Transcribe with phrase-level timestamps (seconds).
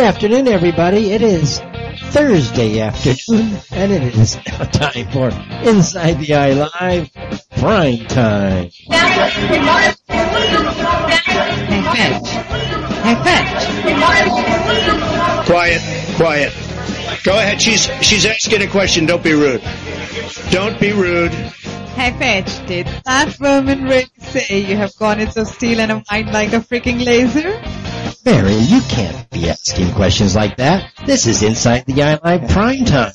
[0.00, 1.12] afternoon, everybody.
[1.12, 1.58] It is
[2.10, 5.28] Thursday afternoon, and it is now time for
[5.68, 7.10] Inside the Eye Live
[7.58, 8.70] Prime Time.
[8.80, 9.02] Hey,
[11.92, 12.28] Fetch.
[13.02, 13.66] Hey, Fetch.
[15.46, 15.82] Quiet,
[16.16, 16.52] quiet.
[17.22, 17.60] Go ahead.
[17.60, 19.06] She's she's asking a question.
[19.06, 19.62] Don't be rude.
[20.50, 21.32] Don't be rude.
[21.32, 22.66] Hey, Fetch.
[22.66, 26.60] Did that woman really say you have gone into steel and a mind like a
[26.60, 27.60] freaking laser?
[28.24, 30.92] Mary, you can't be asking questions like that.
[31.06, 33.12] This is Inside the Eye Live Prime Time.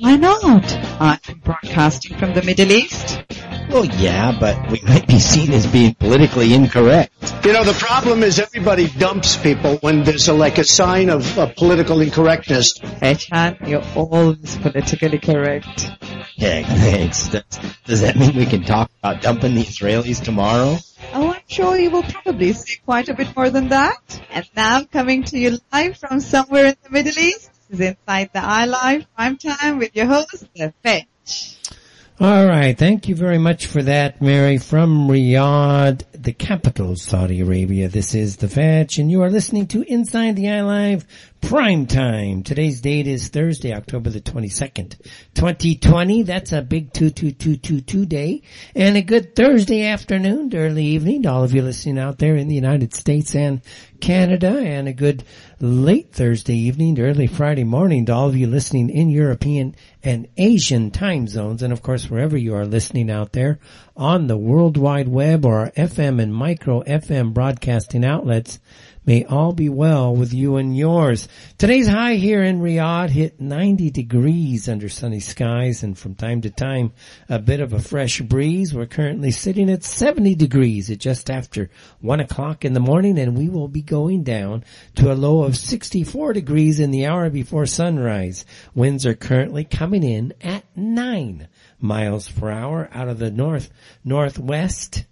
[0.00, 0.64] Why not?
[1.00, 3.22] I'm broadcasting from the Middle East.
[3.68, 7.12] Well, yeah, but we might be seen as being politically incorrect.
[7.44, 11.38] You know, the problem is everybody dumps people when there's a, like a sign of
[11.38, 12.78] uh, political incorrectness.
[12.78, 15.90] Fetchan, you're always politically correct.
[16.36, 17.28] Yeah, thanks.
[17.28, 17.44] Does,
[17.84, 20.78] does that mean we can talk about dumping the Israelis tomorrow?
[21.12, 24.20] Oh, I'm sure you will probably say quite a bit more than that.
[24.30, 28.30] And now coming to you live from somewhere in the Middle East, this is Inside
[28.32, 31.75] the Eye Live Prime Time with your host, The Fetch.
[32.18, 32.76] All right.
[32.78, 34.56] Thank you very much for that, Mary.
[34.56, 39.66] From Riyadh, the capital of Saudi Arabia, this is The Fetch, and you are listening
[39.66, 41.04] to Inside the Eye Live
[41.42, 42.42] Prime Time.
[42.42, 44.96] Today's date is Thursday, October the 22nd,
[45.34, 46.22] 2020.
[46.22, 48.40] That's a big 22222 day,
[48.74, 52.48] and a good Thursday afternoon early evening to all of you listening out there in
[52.48, 53.60] the United States and
[54.00, 55.24] Canada, and a good
[55.60, 60.28] late Thursday evening to early Friday morning to all of you listening in European and
[60.36, 63.58] Asian time zones, and of course wherever you are listening out there
[63.96, 68.58] on the World Wide Web or FM and micro FM broadcasting outlets.
[69.06, 71.28] May all be well with you and yours.
[71.58, 76.50] Today's high here in Riyadh hit 90 degrees under sunny skies and from time to
[76.50, 76.90] time
[77.28, 78.74] a bit of a fresh breeze.
[78.74, 83.38] We're currently sitting at 70 degrees at just after one o'clock in the morning and
[83.38, 84.64] we will be going down
[84.96, 88.44] to a low of 64 degrees in the hour before sunrise.
[88.74, 91.46] Winds are currently coming in at nine
[91.78, 93.70] miles per hour out of the north
[94.04, 95.04] northwest.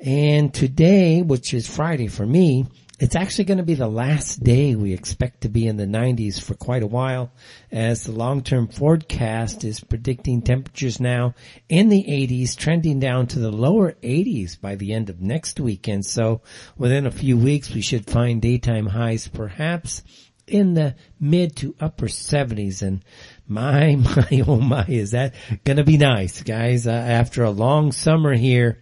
[0.00, 2.66] And today, which is Friday for me,
[2.98, 6.40] it's actually going to be the last day we expect to be in the 90s
[6.40, 7.30] for quite a while
[7.70, 11.34] as the long-term forecast is predicting temperatures now
[11.68, 16.06] in the 80s trending down to the lower 80s by the end of next weekend.
[16.06, 16.42] So
[16.76, 20.02] within a few weeks we should find daytime highs perhaps
[20.48, 23.04] in the mid to upper 70s and
[23.46, 28.34] my, my, oh my, is that gonna be nice guys uh, after a long summer
[28.34, 28.80] here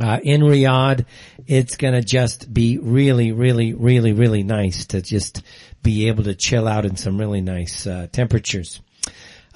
[0.00, 1.04] uh, in Riyadh,
[1.46, 5.42] it's gonna just be really, really, really, really nice to just
[5.82, 8.80] be able to chill out in some really nice uh, temperatures.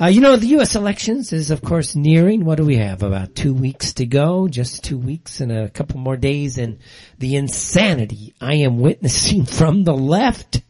[0.00, 0.74] Uh, you know, the U.S.
[0.74, 2.44] elections is of course nearing.
[2.44, 3.02] What do we have?
[3.04, 4.48] About two weeks to go.
[4.48, 6.78] Just two weeks and a couple more days and
[7.18, 10.62] the insanity I am witnessing from the left.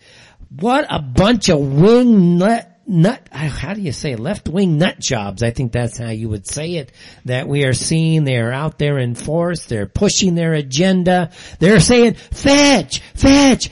[0.61, 2.39] What a bunch of wing
[2.87, 5.43] nut, nut, how do you say left wing nut jobs?
[5.43, 6.93] I think that's how you would say it
[7.25, 8.25] that we are seeing.
[8.25, 9.67] They're out there in force.
[9.67, 11.31] They're pushing their agenda.
[11.59, 13.71] They're saying, fetch, fetch.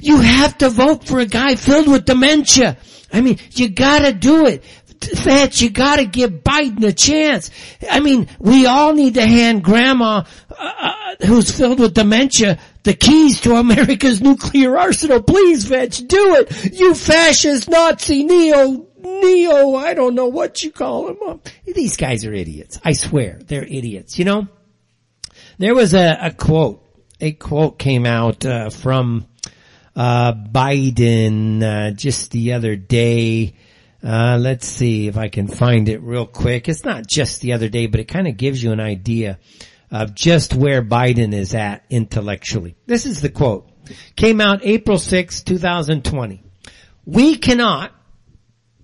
[0.00, 2.76] You have to vote for a guy filled with dementia.
[3.12, 4.64] I mean, you gotta do it.
[4.64, 7.50] Fetch, you gotta give Biden a chance.
[7.90, 10.24] I mean, we all need to hand grandma,
[10.56, 10.92] uh,
[11.26, 15.22] who's filled with dementia, the keys to America's nuclear arsenal.
[15.22, 16.72] Please, Fetch, do it.
[16.78, 21.40] You fascist Nazi neo, neo, I don't know what you call them.
[21.66, 22.80] These guys are idiots.
[22.84, 24.18] I swear, they're idiots.
[24.18, 24.48] You know,
[25.58, 26.82] there was a, a quote,
[27.20, 29.26] a quote came out, uh, from,
[29.94, 33.54] uh, Biden, uh, just the other day.
[34.02, 36.70] Uh, let's see if I can find it real quick.
[36.70, 39.38] It's not just the other day, but it kind of gives you an idea
[39.90, 42.76] of just where Biden is at intellectually.
[42.86, 43.68] This is the quote.
[44.16, 46.44] Came out April 6, 2020.
[47.06, 47.92] We cannot,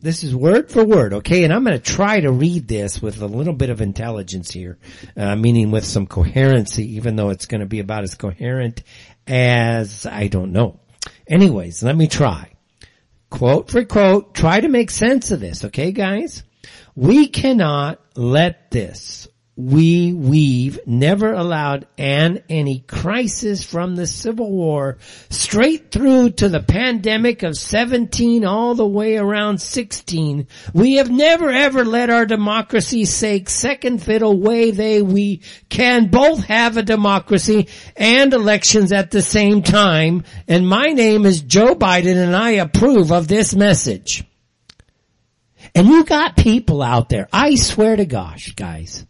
[0.00, 3.22] this is word for word, okay, and I'm going to try to read this with
[3.22, 4.78] a little bit of intelligence here,
[5.16, 8.82] uh, meaning with some coherency, even though it's going to be about as coherent
[9.26, 10.80] as I don't know.
[11.28, 12.52] Anyways, let me try.
[13.30, 16.42] Quote for quote, try to make sense of this, okay guys?
[16.94, 24.98] We cannot let this we we've never allowed an any crisis from the Civil War
[25.30, 30.46] straight through to the pandemic of 17 all the way around 16.
[30.74, 36.44] We have never ever let our democracy sake second fiddle way they we can both
[36.44, 40.24] have a democracy and elections at the same time.
[40.46, 44.22] And my name is Joe Biden and I approve of this message.
[45.74, 49.06] And you got people out there, I swear to gosh, guys,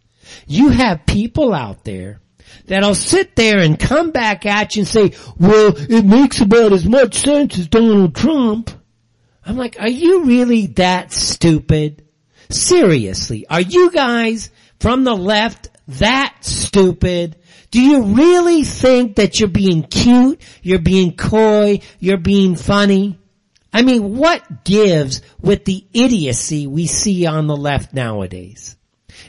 [0.47, 2.19] you have people out there
[2.65, 6.85] that'll sit there and come back at you and say, well, it makes about as
[6.85, 8.71] much sense as Donald Trump.
[9.45, 12.03] I'm like, are you really that stupid?
[12.49, 17.37] Seriously, are you guys from the left that stupid?
[17.71, 23.19] Do you really think that you're being cute, you're being coy, you're being funny?
[23.73, 28.77] I mean, what gives with the idiocy we see on the left nowadays?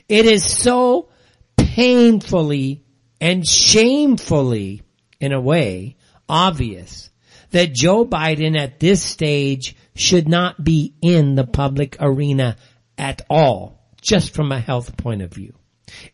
[0.08, 1.08] It is so
[1.56, 2.84] painfully
[3.20, 4.82] and shamefully,
[5.20, 5.96] in a way,
[6.28, 7.10] obvious
[7.50, 12.56] that Joe Biden at this stage should not be in the public arena
[12.96, 15.54] at all, just from a health point of view.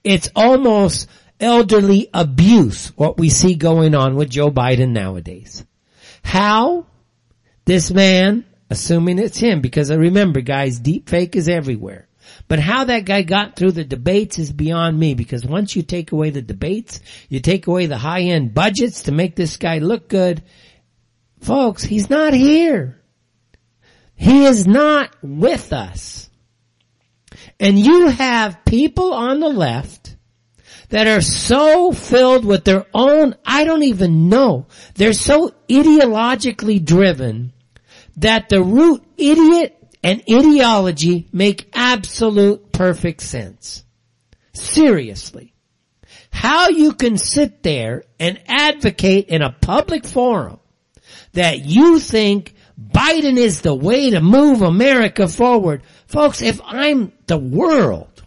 [0.03, 1.09] It's almost
[1.41, 5.65] elderly abuse, what we see going on with Joe Biden nowadays.
[6.23, 6.87] How
[7.65, 12.09] this man, assuming it's him, because I remember guys, deep fake is everywhere.
[12.47, 16.13] But how that guy got through the debates is beyond me because once you take
[16.13, 20.09] away the debates, you take away the high end budgets to make this guy look
[20.09, 20.43] good.
[21.41, 23.01] Folks, he's not here.
[24.15, 26.29] He is not with us.
[27.59, 30.17] And you have people on the left
[30.91, 37.53] that are so filled with their own, I don't even know, they're so ideologically driven
[38.17, 39.74] that the root idiot
[40.05, 43.85] and ideology make absolute perfect sense.
[44.53, 45.55] Seriously.
[46.31, 50.61] How you can sit there and advocate in a public forum
[51.33, 55.83] that you think Biden is the way to move America forward.
[56.07, 58.23] Folks, if I'm the world,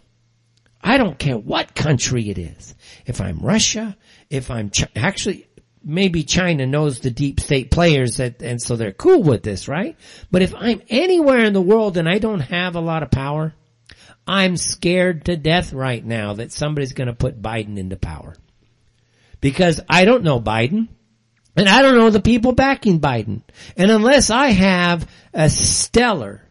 [0.82, 2.74] I don't care what country it is.
[3.06, 3.96] If I'm Russia,
[4.30, 5.47] if I'm Ch- actually
[5.88, 9.96] maybe China knows the deep state players that, and so they're cool with this, right?
[10.30, 13.54] But if I'm anywhere in the world and I don't have a lot of power,
[14.26, 18.36] I'm scared to death right now that somebody's going to put Biden into power.
[19.40, 20.88] Because I don't know Biden.
[21.56, 23.42] And I don't know the people backing Biden.
[23.76, 26.42] And unless I have a stellar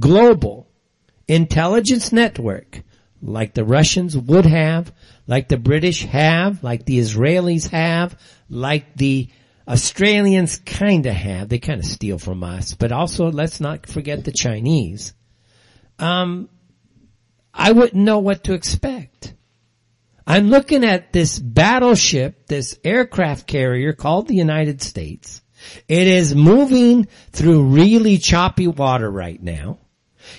[0.00, 0.66] global
[1.28, 2.82] intelligence network
[3.20, 4.92] like the Russians would have,
[5.26, 9.28] like the British have, like the Israelis have, like the
[9.66, 11.48] Australians kinda have.
[11.48, 15.12] They kinda steal from us, but also let's not forget the Chinese.
[15.98, 16.48] Um,
[17.54, 19.34] I wouldn't know what to expect.
[20.26, 25.42] I'm looking at this battleship, this aircraft carrier called the United States.
[25.88, 29.78] It is moving through really choppy water right now.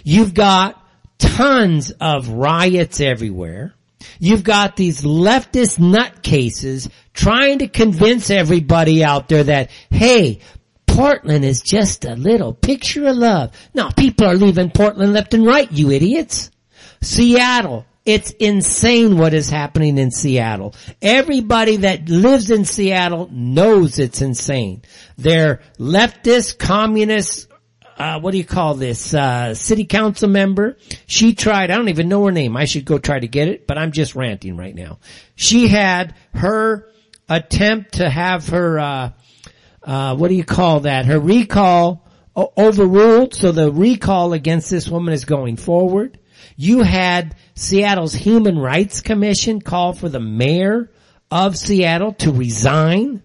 [0.04, 0.82] You've got
[1.18, 3.74] tons of riots everywhere.
[4.20, 10.40] You've got these leftist nutcases trying to convince everybody out there that, hey,
[10.88, 13.52] Portland is just a little picture of love.
[13.74, 16.52] No, people are leaving Portland left and right, you idiots.
[17.02, 20.76] Seattle, it's insane what is happening in Seattle.
[21.02, 24.82] Everybody that lives in Seattle knows it's insane.
[25.18, 27.48] They're leftist, communist,
[27.98, 30.78] uh, what do you call this, uh, city council member.
[31.06, 32.58] She tried, I don't even know her name.
[32.58, 35.00] I should go try to get it, but I'm just ranting right now.
[35.36, 36.90] She had her
[37.30, 39.10] attempt to have her, uh,
[39.84, 41.06] uh, what do you call that?
[41.06, 43.34] Her recall overruled.
[43.34, 46.20] So the recall against this woman is going forward.
[46.56, 50.92] You had Seattle's Human Rights Commission call for the mayor
[51.32, 53.24] of Seattle to resign.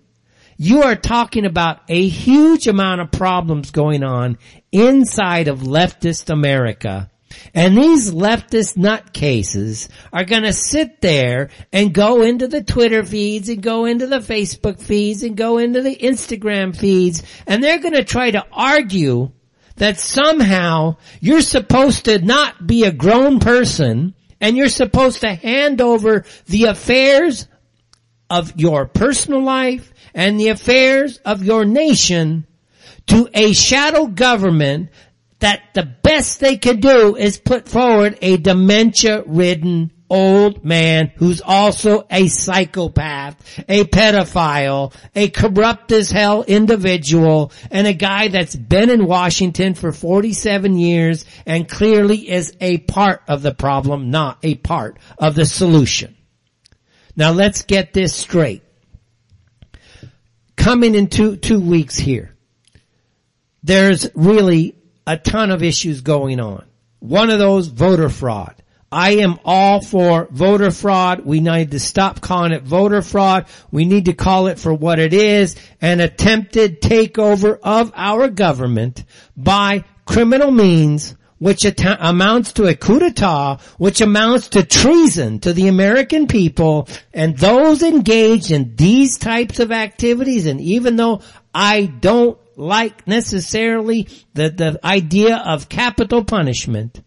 [0.57, 4.39] You are talking about a huge amount of problems going on
[4.73, 7.11] inside of leftist America.
[7.55, 13.63] And these leftist nutcases are gonna sit there and go into the Twitter feeds and
[13.63, 18.31] go into the Facebook feeds and go into the Instagram feeds and they're gonna try
[18.31, 19.31] to argue
[19.77, 25.81] that somehow you're supposed to not be a grown person and you're supposed to hand
[25.81, 27.47] over the affairs
[28.31, 32.47] of your personal life and the affairs of your nation
[33.09, 34.91] to a shadow government
[35.41, 41.41] that the best they could do is put forward a dementia ridden old man who's
[41.41, 43.37] also a psychopath,
[43.69, 49.93] a pedophile, a corrupt as hell individual, and a guy that's been in Washington for
[49.93, 55.47] 47 years and clearly is a part of the problem, not a part of the
[55.47, 56.17] solution.
[57.17, 58.63] Now let's get this straight.
[60.57, 62.35] Coming in two, two weeks here,
[63.69, 64.75] there's really
[65.07, 66.65] a ton of issues going on.
[67.01, 68.55] One of those, voter fraud.
[68.91, 71.27] I am all for voter fraud.
[71.27, 73.45] We need to stop calling it voter fraud.
[73.71, 79.05] We need to call it for what it is, an attempted takeover of our government
[79.37, 85.53] by criminal means which at- amounts to a coup d'etat, which amounts to treason to
[85.53, 90.47] the American people and those engaged in these types of activities.
[90.47, 91.21] And even though
[91.55, 97.01] I don't like necessarily the, the idea of capital punishment,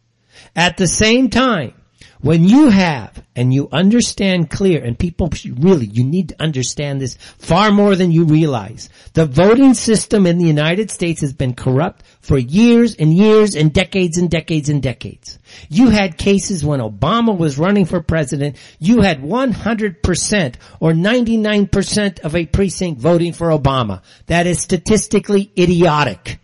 [0.55, 1.73] at the same time,
[2.21, 7.15] when you have and you understand clear and people really, you need to understand this
[7.15, 8.89] far more than you realize.
[9.13, 13.73] The voting system in the United States has been corrupt for years and years and
[13.73, 15.39] decades and decades and decades.
[15.69, 22.35] You had cases when Obama was running for president, you had 100% or 99% of
[22.35, 24.03] a precinct voting for Obama.
[24.27, 26.39] That is statistically idiotic.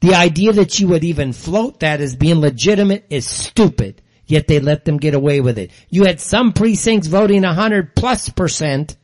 [0.00, 4.60] The idea that you would even float that as being legitimate is stupid yet they
[4.60, 5.70] let them get away with it.
[5.88, 8.96] You had some precincts voting 100 plus percent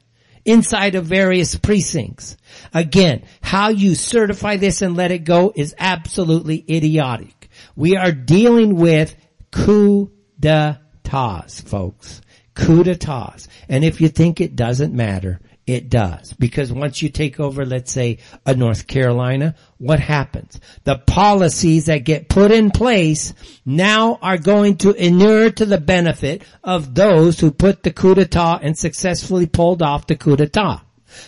[0.44, 2.36] inside of various precincts.
[2.72, 7.50] Again, how you certify this and let it go is absolutely idiotic.
[7.74, 9.14] We are dealing with
[9.50, 12.22] coup d'etats, folks.
[12.54, 13.48] Coup d'etats.
[13.68, 16.32] And if you think it doesn't matter, it does.
[16.32, 20.60] Because once you take over, let's say, a North Carolina, what happens?
[20.84, 26.42] The policies that get put in place now are going to inure to the benefit
[26.62, 30.82] of those who put the coup d'etat and successfully pulled off the coup d'etat.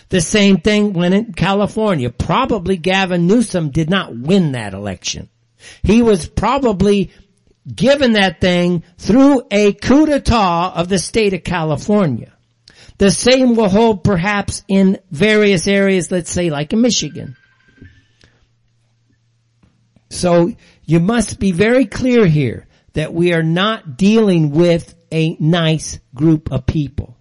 [0.09, 2.09] The same thing when in California.
[2.09, 5.29] Probably Gavin Newsom did not win that election.
[5.83, 7.11] He was probably
[7.73, 12.31] given that thing through a coup d'etat of the state of California.
[12.99, 17.37] The same will hold perhaps in various areas, let's say like in Michigan.
[20.09, 20.53] So
[20.83, 26.51] you must be very clear here that we are not dealing with a nice group
[26.51, 27.15] of people.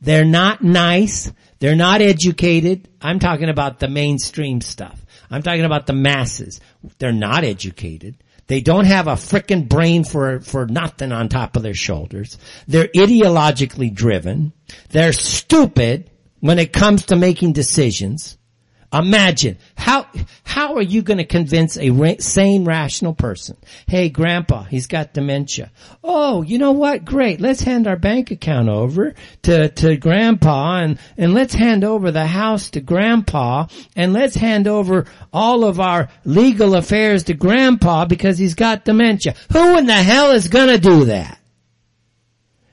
[0.00, 1.32] They're not nice.
[1.58, 2.88] They're not educated.
[3.02, 5.04] I'm talking about the mainstream stuff.
[5.30, 6.60] I'm talking about the masses.
[6.98, 8.16] They're not educated.
[8.48, 12.38] They don't have a frickin' brain for, for nothing on top of their shoulders.
[12.66, 14.52] They're ideologically driven.
[14.88, 18.37] They're stupid when it comes to making decisions.
[18.90, 20.06] Imagine how
[20.44, 23.58] how are you going to convince a ra- sane, rational person?
[23.86, 25.70] Hey, Grandpa, he's got dementia.
[26.02, 27.04] Oh, you know what?
[27.04, 27.38] Great.
[27.38, 32.26] Let's hand our bank account over to to Grandpa, and and let's hand over the
[32.26, 35.04] house to Grandpa, and let's hand over
[35.34, 39.34] all of our legal affairs to Grandpa because he's got dementia.
[39.52, 41.38] Who in the hell is going to do that?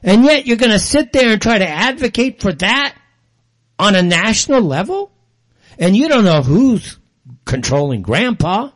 [0.01, 2.95] And yet you're going to sit there and try to advocate for that
[3.77, 5.11] on a national level?
[5.79, 6.97] And you don't know who's
[7.45, 8.69] controlling grandpa.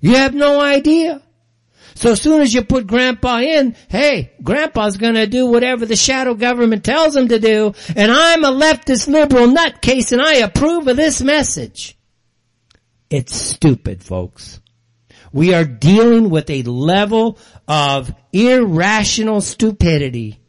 [0.00, 1.22] You have no idea.
[1.94, 6.34] So as soon as you put grandpa in, hey, grandpa's gonna do whatever the shadow
[6.34, 10.96] government tells him to do, and I'm a leftist liberal nutcase and I approve of
[10.96, 11.96] this message.
[13.08, 14.60] It's stupid, folks.
[15.32, 20.40] We are dealing with a level of irrational stupidity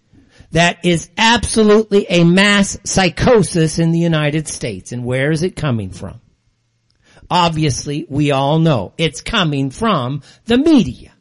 [0.51, 4.92] that is absolutely a mass psychosis in the United States.
[4.92, 6.22] And where is it coming from?
[7.30, 11.12] Obviously, we all know it's coming from the media.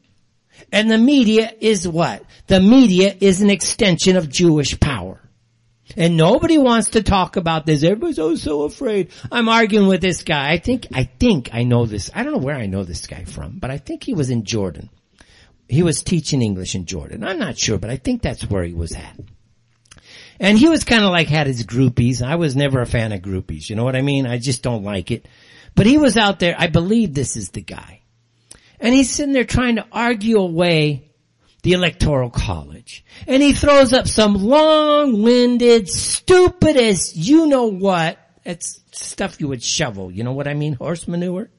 [0.72, 2.24] And the media is what?
[2.46, 5.20] The media is an extension of Jewish power.
[5.96, 7.82] And nobody wants to talk about this.
[7.82, 9.10] Everybody's oh so afraid.
[9.30, 10.50] I'm arguing with this guy.
[10.50, 12.10] I think, I think I know this.
[12.14, 14.44] I don't know where I know this guy from, but I think he was in
[14.44, 14.90] Jordan
[15.68, 17.24] he was teaching English in Jordan.
[17.24, 19.18] I'm not sure, but I think that's where he was at.
[20.38, 22.22] And he was kind of like had his groupies.
[22.22, 23.68] I was never a fan of groupies.
[23.70, 24.26] You know what I mean?
[24.26, 25.26] I just don't like it.
[25.74, 26.54] But he was out there.
[26.58, 28.02] I believe this is the guy.
[28.78, 31.10] And he's sitting there trying to argue away
[31.62, 33.04] the electoral college.
[33.26, 38.18] And he throws up some long-winded, stupid as you know what.
[38.44, 40.12] It's stuff you would shovel.
[40.12, 40.74] You know what I mean?
[40.74, 41.50] Horse manure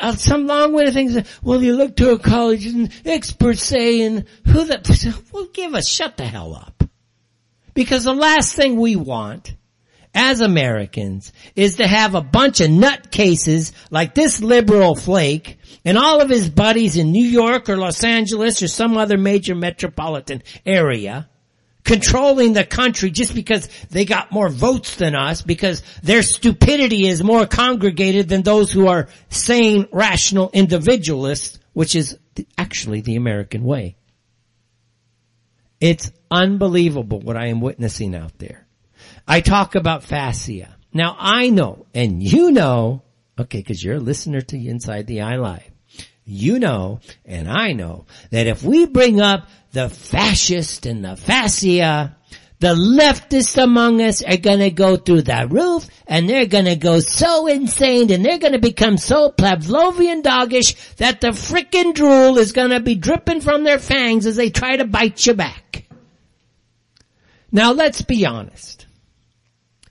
[0.00, 1.40] uh, some long-winded things.
[1.42, 5.88] Well, you look to a college and experts say, and who the, well, give us,
[5.88, 6.84] shut the hell up.
[7.74, 9.54] Because the last thing we want
[10.14, 16.20] as Americans is to have a bunch of nutcases like this liberal flake and all
[16.20, 21.28] of his buddies in New York or Los Angeles or some other major metropolitan area
[21.84, 27.22] controlling the country just because they got more votes than us because their stupidity is
[27.22, 32.18] more congregated than those who are sane, rational individualists, which is
[32.56, 33.96] actually the American way.
[35.80, 38.66] It's unbelievable what I am witnessing out there.
[39.26, 40.76] I talk about fascia.
[40.92, 43.02] Now I know, and you know,
[43.38, 45.71] okay, cause you're a listener to Inside the Eye Live.
[46.24, 52.16] You know, and I know, that if we bring up the fascist and the fascia,
[52.62, 57.48] the leftists among us are gonna go through the roof and they're gonna go so
[57.48, 62.94] insane and they're gonna become so Pavlovian doggish that the frickin' drool is gonna be
[62.94, 65.88] dripping from their fangs as they try to bite you back.
[67.50, 68.86] Now let's be honest.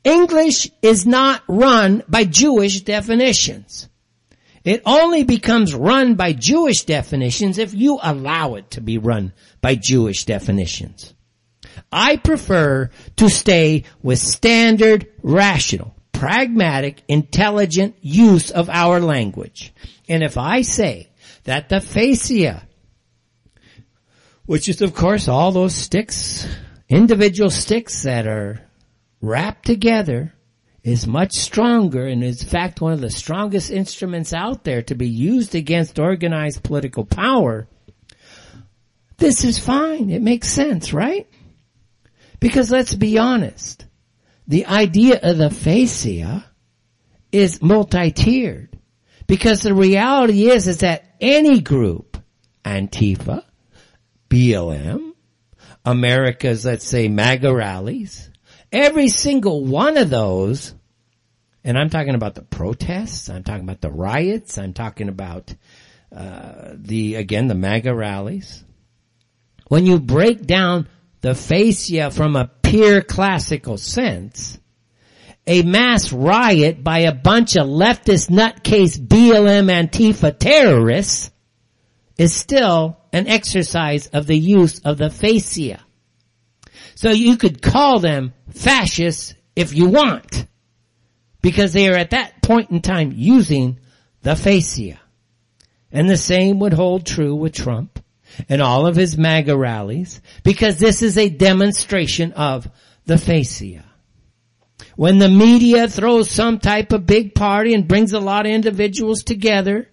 [0.05, 3.89] English is not run by Jewish definitions.
[4.63, 9.75] It only becomes run by Jewish definitions if you allow it to be run by
[9.75, 11.13] Jewish definitions.
[11.91, 19.73] I prefer to stay with standard, rational, pragmatic, intelligent use of our language.
[20.07, 21.09] And if I say
[21.45, 22.67] that the fascia,
[24.45, 26.47] which is of course all those sticks,
[26.87, 28.61] individual sticks that are
[29.21, 30.33] wrapped together,
[30.83, 34.95] is much stronger and is in fact one of the strongest instruments out there to
[34.95, 37.67] be used against organized political power,
[39.17, 40.09] this is fine.
[40.09, 41.27] It makes sense, right?
[42.39, 43.85] Because let's be honest,
[44.47, 46.43] the idea of the fascia
[47.31, 48.79] is multi-tiered.
[49.27, 52.17] Because the reality is, is that any group,
[52.65, 53.43] Antifa,
[54.27, 55.11] BLM,
[55.85, 58.30] America's, let's say, MAGA rallies,
[58.71, 60.73] every single one of those,
[61.63, 65.53] and I'm talking about the protests, I'm talking about the riots, I'm talking about,
[66.15, 68.63] uh, the, again, the MAGA rallies.
[69.67, 70.87] When you break down
[71.21, 74.59] the fascia from a pure classical sense,
[75.47, 81.31] a mass riot by a bunch of leftist nutcase BLM Antifa terrorists
[82.17, 85.83] is still an exercise of the use of the fascia.
[87.01, 90.45] So you could call them fascists if you want,
[91.41, 93.79] because they are at that point in time using
[94.21, 94.99] the fascia.
[95.91, 97.99] And the same would hold true with Trump
[98.47, 102.69] and all of his MAGA rallies because this is a demonstration of
[103.07, 103.83] the fascia.
[104.95, 109.23] When the media throws some type of big party and brings a lot of individuals
[109.23, 109.89] together,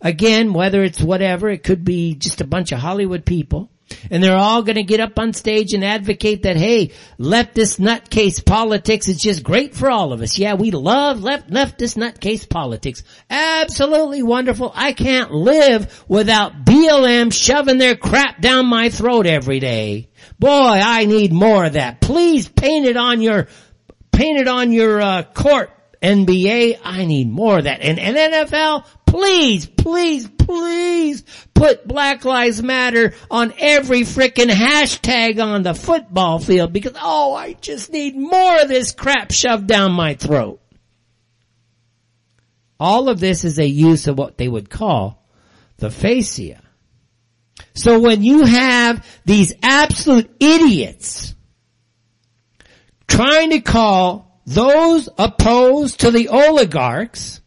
[0.00, 3.72] again, whether it's whatever, it could be just a bunch of Hollywood people,
[4.10, 9.08] and they're all gonna get up on stage and advocate that, hey, leftist nutcase politics
[9.08, 10.38] is just great for all of us.
[10.38, 13.02] Yeah, we love left, leftist nutcase politics.
[13.30, 14.72] Absolutely wonderful.
[14.74, 20.10] I can't live without BLM shoving their crap down my throat every day.
[20.38, 22.00] Boy, I need more of that.
[22.00, 23.48] Please paint it on your,
[24.12, 25.70] paint it on your, uh, court.
[26.02, 27.80] NBA, I need more of that.
[27.80, 31.22] And, and NFL, please, please, please
[31.54, 37.52] put Black Lives Matter on every frickin' hashtag on the football field because, oh, I
[37.52, 40.60] just need more of this crap shoved down my throat.
[42.80, 45.24] All of this is a use of what they would call
[45.76, 46.60] the fascia.
[47.72, 51.36] So when you have these absolute idiots
[53.06, 57.40] trying to call those opposed to the oligarchs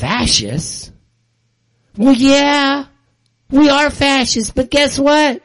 [0.00, 0.90] fascists,
[1.96, 2.86] well yeah,
[3.50, 5.42] we are fascists, but guess what?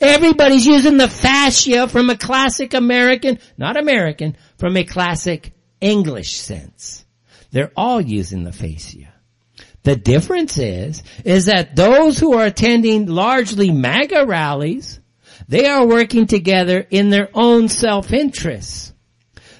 [0.00, 7.04] Everybody's using the fascia from a classic American, not American, from a classic English sense.
[7.50, 9.12] They're all using the fascia.
[9.82, 14.98] The difference is, is that those who are attending largely MAGA rallies,
[15.46, 18.92] they are working together in their own self-interests.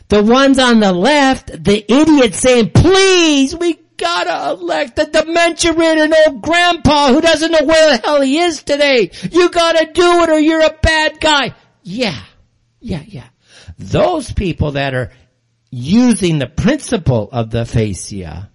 [0.09, 6.13] The ones on the left, the idiots saying, please, we gotta uh, elect the dementia-ridden
[6.27, 9.11] old grandpa who doesn't know where the hell he is today.
[9.31, 11.55] You gotta do it or you're a bad guy.
[11.83, 12.19] Yeah.
[12.81, 13.29] Yeah, yeah.
[13.79, 15.11] Those people that are
[15.71, 18.51] using the principle of the fascia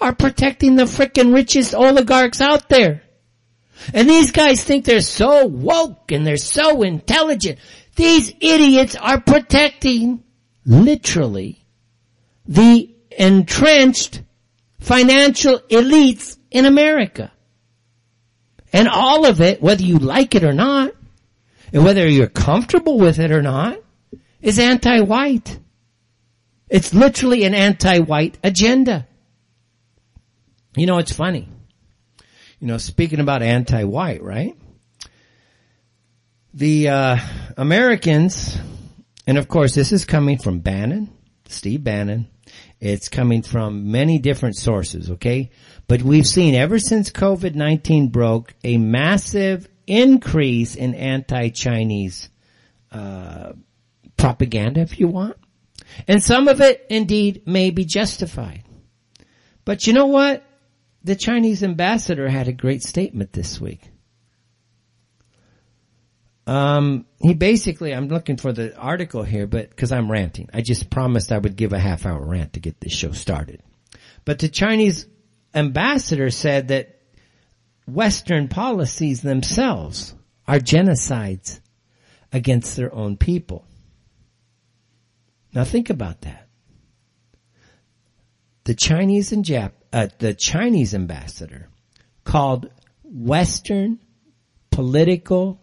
[0.00, 3.02] are protecting the frickin' richest oligarchs out there.
[3.92, 7.58] And these guys think they're so woke and they're so intelligent.
[7.94, 10.24] These idiots are protecting,
[10.64, 11.64] literally,
[12.46, 14.22] the entrenched
[14.86, 17.32] financial elites in America.
[18.72, 20.92] And all of it, whether you like it or not,
[21.72, 23.78] and whether you're comfortable with it or not,
[24.40, 25.58] is anti-white.
[26.68, 29.08] It's literally an anti-white agenda.
[30.76, 31.48] You know, it's funny.
[32.60, 34.56] You know, speaking about anti-white, right?
[36.54, 37.18] The uh,
[37.56, 38.56] Americans,
[39.26, 41.10] and of course this is coming from Bannon,
[41.48, 42.28] Steve Bannon,
[42.80, 45.50] it's coming from many different sources, okay?
[45.88, 52.28] But we've seen ever since COVID-19 broke a massive increase in anti-Chinese
[52.92, 53.52] uh,
[54.16, 55.36] propaganda, if you want.
[56.06, 58.62] And some of it indeed may be justified.
[59.64, 60.44] But you know what?
[61.04, 63.90] The Chinese ambassador had a great statement this week.
[66.46, 70.90] Um, he basically, I'm looking for the article here, but because I'm ranting, I just
[70.90, 73.62] promised I would give a half hour rant to get this show started.
[74.24, 75.06] But the Chinese
[75.54, 77.00] ambassador said that
[77.86, 80.14] Western policies themselves
[80.46, 81.60] are genocides
[82.32, 83.66] against their own people.
[85.52, 86.48] Now think about that.
[88.64, 91.68] The Chinese and Jap, uh, the Chinese ambassador
[92.24, 92.68] called
[93.04, 94.00] Western
[94.70, 95.60] political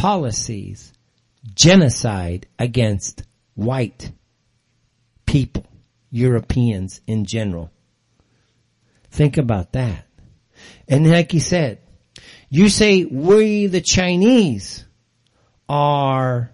[0.00, 0.94] policies
[1.54, 3.22] genocide against
[3.54, 4.10] white
[5.26, 5.66] people,
[6.10, 7.70] Europeans in general.
[9.10, 10.06] Think about that.
[10.88, 11.80] And like he said,
[12.48, 14.86] you say we the Chinese
[15.68, 16.50] are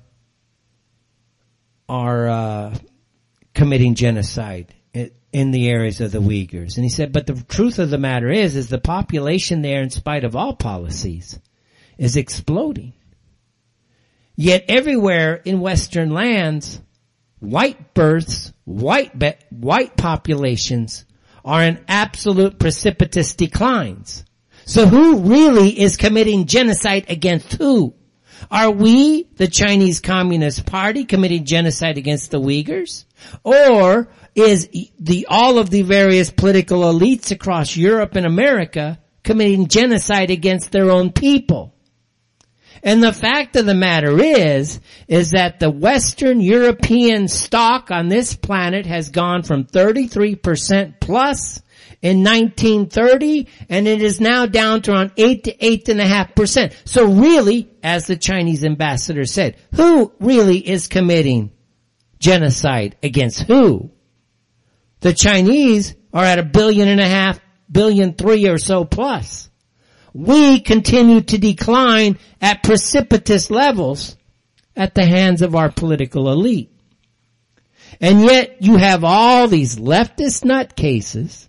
[1.89, 2.75] are uh,
[3.55, 4.75] committing genocide
[5.33, 6.75] in the areas of the Uyghurs.
[6.77, 9.91] And he said, but the truth of the matter is, is the population there, in
[9.91, 11.39] spite of all policies,
[11.97, 12.93] is exploding.
[14.37, 16.81] Yet everywhere in Western lands,
[17.41, 21.05] white births, white be- white populations
[21.45, 24.25] are in absolute precipitous declines.
[24.67, 27.95] So who really is committing genocide against who?
[28.51, 33.05] Are we, the Chinese Communist Party, committing genocide against the Uyghurs?
[33.43, 34.69] Or is
[35.01, 40.91] the, all of the various political elites across Europe and America committing genocide against their
[40.91, 41.76] own people?
[42.87, 48.37] And the fact of the matter is, is that the Western European stock on this
[48.37, 51.61] planet has gone from 33% plus
[52.01, 56.77] in 1930 and it is now down to around 8 to 8.5%.
[56.85, 61.51] So really, as the Chinese ambassador said, who really is committing
[62.21, 63.91] genocide against who?
[65.01, 69.51] The Chinese are at a billion and a half, billion three or so plus.
[70.17, 74.17] We continue to decline at precipitous levels
[74.75, 76.73] at the hands of our political elite.
[78.01, 81.47] And yet you have all these leftist nutcases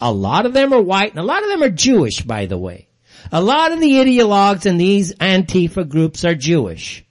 [0.00, 2.58] a lot of them are white and a lot of them are Jewish, by the
[2.58, 2.88] way.
[3.32, 7.04] A lot of the ideologues in these Antifa groups are Jewish.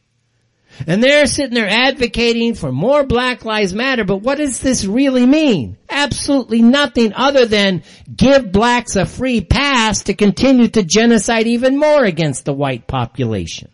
[0.88, 5.26] And they're sitting there advocating for more Black Lives Matter, but what does this really
[5.26, 5.78] mean?
[5.90, 7.84] Absolutely nothing other than
[8.14, 13.70] give blacks a free pass to continue to genocide even more against the white population.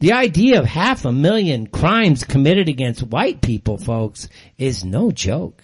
[0.00, 5.62] The idea of half a million crimes committed against white people, folks, is no joke.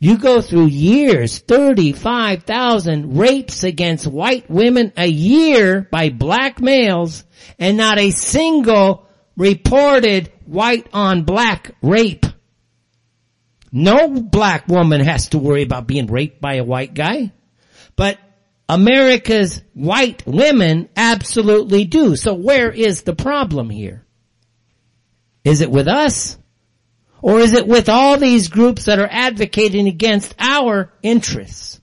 [0.00, 7.24] You go through years, 35,000 rapes against white women a year by black males
[7.58, 12.26] and not a single reported white on black rape.
[13.72, 17.32] No black woman has to worry about being raped by a white guy,
[17.96, 18.18] but
[18.68, 22.14] America's white women absolutely do.
[22.14, 24.04] So where is the problem here?
[25.44, 26.38] Is it with us?
[27.20, 31.80] Or is it with all these groups that are advocating against our interests?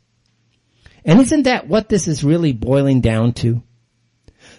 [1.04, 3.62] And isn't that what this is really boiling down to?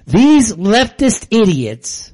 [0.07, 2.12] These leftist idiots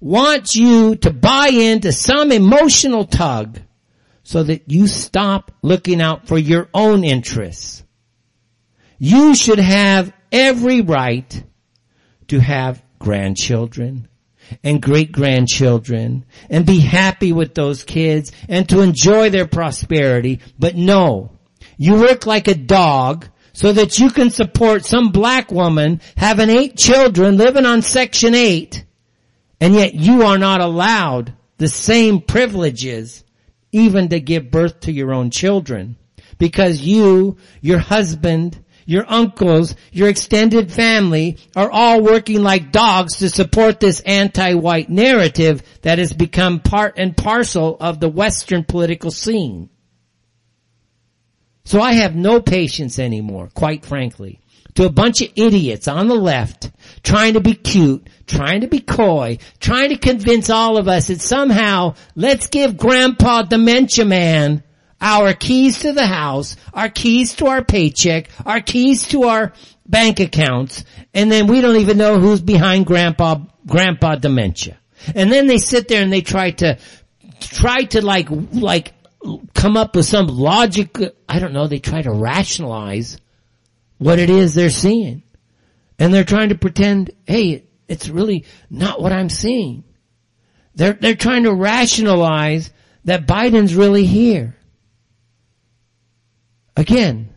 [0.00, 3.60] want you to buy into some emotional tug
[4.22, 7.84] so that you stop looking out for your own interests.
[8.98, 11.44] You should have every right
[12.28, 14.08] to have grandchildren,
[14.62, 20.40] and great grandchildren and be happy with those kids and to enjoy their prosperity.
[20.58, 21.32] But no,
[21.76, 26.76] you work like a dog so that you can support some black woman having eight
[26.76, 28.84] children living on section eight
[29.60, 33.24] and yet you are not allowed the same privileges
[33.72, 35.96] even to give birth to your own children
[36.38, 43.28] because you, your husband, your uncles, your extended family are all working like dogs to
[43.28, 49.70] support this anti-white narrative that has become part and parcel of the Western political scene.
[51.62, 54.40] So I have no patience anymore, quite frankly,
[54.74, 56.68] to a bunch of idiots on the left
[57.04, 61.20] trying to be cute, trying to be coy, trying to convince all of us that
[61.20, 64.64] somehow let's give grandpa dementia man
[65.00, 69.52] our keys to the house, our keys to our paycheck, our keys to our
[69.86, 70.84] bank accounts,
[71.14, 74.78] and then we don't even know who's behind grandpa, grandpa dementia.
[75.14, 76.78] And then they sit there and they try to,
[77.40, 78.92] try to like, like,
[79.54, 80.96] come up with some logic,
[81.28, 83.18] I don't know, they try to rationalize
[83.98, 85.22] what it is they're seeing.
[85.98, 89.84] And they're trying to pretend, hey, it's really not what I'm seeing.
[90.74, 92.70] They're, they're trying to rationalize
[93.04, 94.56] that Biden's really here.
[96.76, 97.34] Again,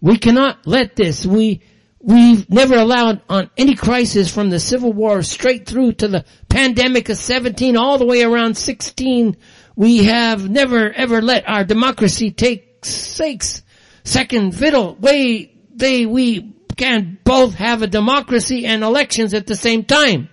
[0.00, 1.62] we cannot let this, we,
[2.04, 7.08] We've never allowed on any crisis from the Civil War straight through to the pandemic
[7.08, 9.36] of 17 all the way around 16.
[9.76, 13.62] We have never ever let our democracy take sakes
[14.02, 14.96] second fiddle.
[14.96, 20.28] Way they, we can both have a democracy and elections at the same time.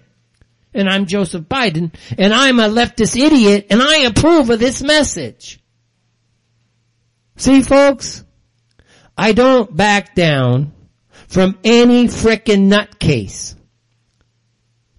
[0.73, 5.59] And I'm Joseph Biden and I'm a leftist idiot and I approve of this message.
[7.39, 8.25] See folks,
[9.17, 10.73] I don't back down
[11.29, 13.55] from any frickin' nutcase.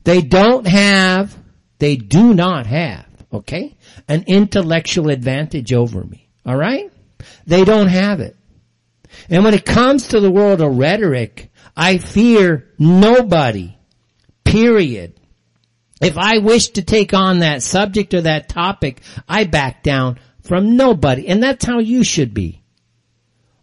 [0.04, 1.36] They don't have,
[1.78, 3.76] they do not have, okay,
[4.08, 6.30] an intellectual advantage over me.
[6.48, 6.90] Alright?
[7.46, 8.36] They don't have it.
[9.28, 13.76] And when it comes to the world of rhetoric, I fear nobody.
[14.44, 15.20] Period.
[16.00, 20.18] If I wish to take on that subject or that topic, I back down
[20.50, 21.28] from nobody.
[21.28, 22.60] And that's how you should be.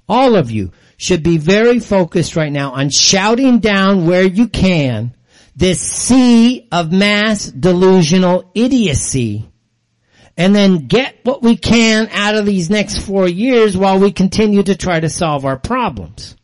[0.08, 5.14] All of you should be very focused right now on shouting down where you can
[5.54, 9.52] this sea of mass delusional idiocy
[10.38, 14.64] and then get what we can out of these next four years while we continue
[14.64, 16.38] to try to solve our problems.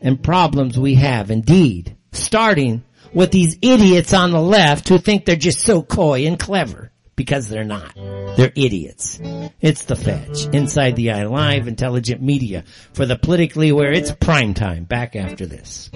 [0.00, 5.36] And problems we have indeed, starting with these idiots on the left who think they're
[5.36, 7.94] just so coy and clever because they're not.
[7.94, 9.20] They're idiots.
[9.60, 10.46] It's the fetch.
[10.46, 13.92] Inside the Eye Live, intelligent media for the politically aware.
[13.92, 14.84] It's prime time.
[14.84, 15.90] Back after this.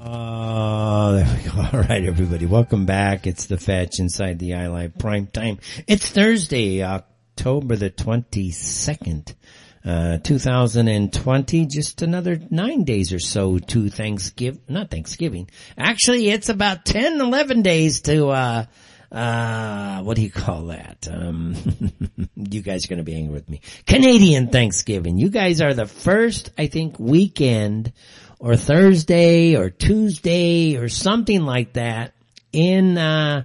[0.00, 1.68] Oh, there we go.
[1.72, 2.46] All right, everybody.
[2.46, 3.26] Welcome back.
[3.26, 5.58] It's the fetch inside the Eye Live prime time.
[5.86, 9.34] It's Thursday, October the 22nd.
[9.82, 15.48] Uh, 2020, just another nine days or so to Thanksgiving, not Thanksgiving.
[15.78, 18.66] Actually, it's about 10, 11 days to, uh,
[19.12, 21.08] uh, what do you call that?
[21.10, 21.56] Um,
[22.36, 23.60] you guys are going to be angry with me.
[23.86, 25.18] Canadian Thanksgiving.
[25.18, 27.92] You guys are the first, I think, weekend
[28.38, 32.14] or Thursday or Tuesday or something like that
[32.52, 33.44] in, uh,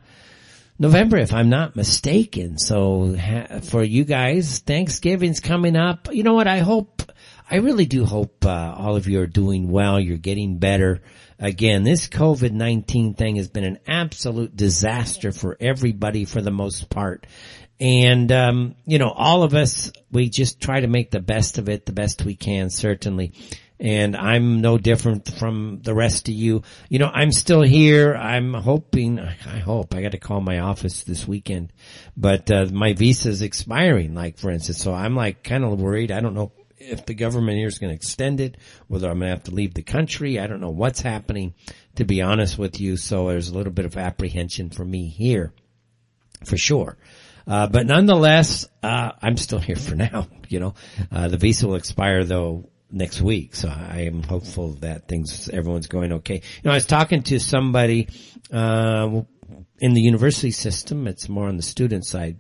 [0.77, 2.57] November, if I'm not mistaken.
[2.57, 6.09] So ha- for you guys, Thanksgiving's coming up.
[6.11, 6.47] You know what?
[6.47, 7.01] I hope,
[7.49, 9.99] I really do hope, uh, all of you are doing well.
[9.99, 11.01] You're getting better.
[11.39, 17.27] Again, this COVID-19 thing has been an absolute disaster for everybody for the most part.
[17.79, 21.67] And, um, you know, all of us, we just try to make the best of
[21.67, 23.33] it, the best we can, certainly
[23.79, 26.63] and I'm no different from the rest of you.
[26.89, 28.15] You know, I'm still here.
[28.15, 31.73] I'm hoping, I hope, I got to call my office this weekend,
[32.15, 36.11] but, uh, my visa is expiring, like for instance, so I'm like kind of worried.
[36.11, 38.57] I don't know if the government here is going to extend it,
[38.87, 40.39] whether I'm going to have to leave the country.
[40.39, 41.53] I don't know what's happening,
[41.95, 42.97] to be honest with you.
[42.97, 45.53] So there's a little bit of apprehension for me here,
[46.45, 46.97] for sure.
[47.47, 50.73] Uh, but nonetheless, uh, I'm still here for now, you know.
[51.11, 53.55] Uh, the visa will expire though next week.
[53.55, 56.35] So I am hopeful that things, everyone's going okay.
[56.35, 58.09] You know, I was talking to somebody,
[58.51, 59.21] uh,
[59.79, 61.07] in the university system.
[61.07, 62.37] It's more on the student side.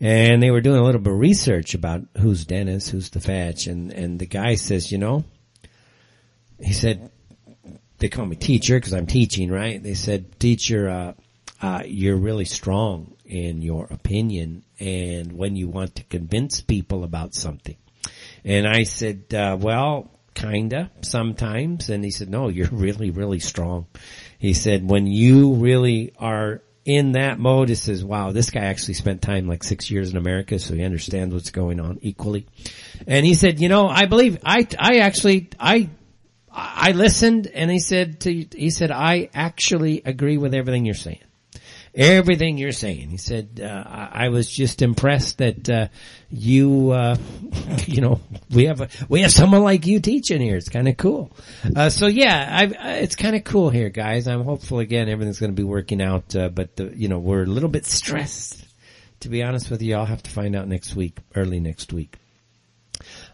[0.00, 3.66] And they were doing a little bit of research about who's Dennis, who's the fetch.
[3.66, 5.24] And, and the guy says, you know,
[6.58, 7.10] he said,
[7.98, 9.82] they call me teacher because I'm teaching, right?
[9.82, 11.12] They said, teacher, uh,
[11.60, 17.34] uh, you're really strong in your opinion and when you want to convince people about
[17.34, 17.76] something.
[18.42, 21.90] And I said, uh, well, kinda, sometimes.
[21.90, 23.86] And he said, no, you're really, really strong.
[24.38, 28.94] He said, when you really are in that mode, he says, wow, this guy actually
[28.94, 32.46] spent time like six years in America, so he understands what's going on equally.
[33.06, 35.90] And he said, you know, I believe, I, I actually, I,
[36.50, 41.20] I listened and he said to, he said, I actually agree with everything you're saying
[41.94, 43.10] everything you're saying.
[43.10, 45.88] He said, uh, I, I, was just impressed that, uh,
[46.30, 47.16] you, uh,
[47.86, 50.56] you know, we have a, we have someone like you teaching here.
[50.56, 51.32] It's kind of cool.
[51.74, 54.28] Uh, so yeah, I, it's kind of cool here, guys.
[54.28, 57.42] I'm hopeful again everything's going to be working out, uh, but the, you know, we're
[57.42, 58.64] a little bit stressed.
[59.20, 62.16] To be honest with you, I'll have to find out next week, early next week.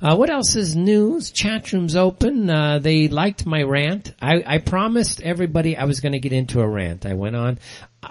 [0.01, 1.31] Uh, what else is news?
[1.31, 2.51] Chat room's open.
[2.51, 4.13] Uh, they liked my rant.
[4.21, 7.07] I, I promised everybody I was going to get into a rant.
[7.07, 7.59] I went on.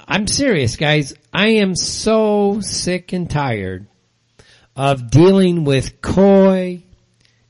[0.08, 1.14] I'm serious, guys.
[1.34, 3.88] I am so sick and tired
[4.76, 6.84] of dealing with coy,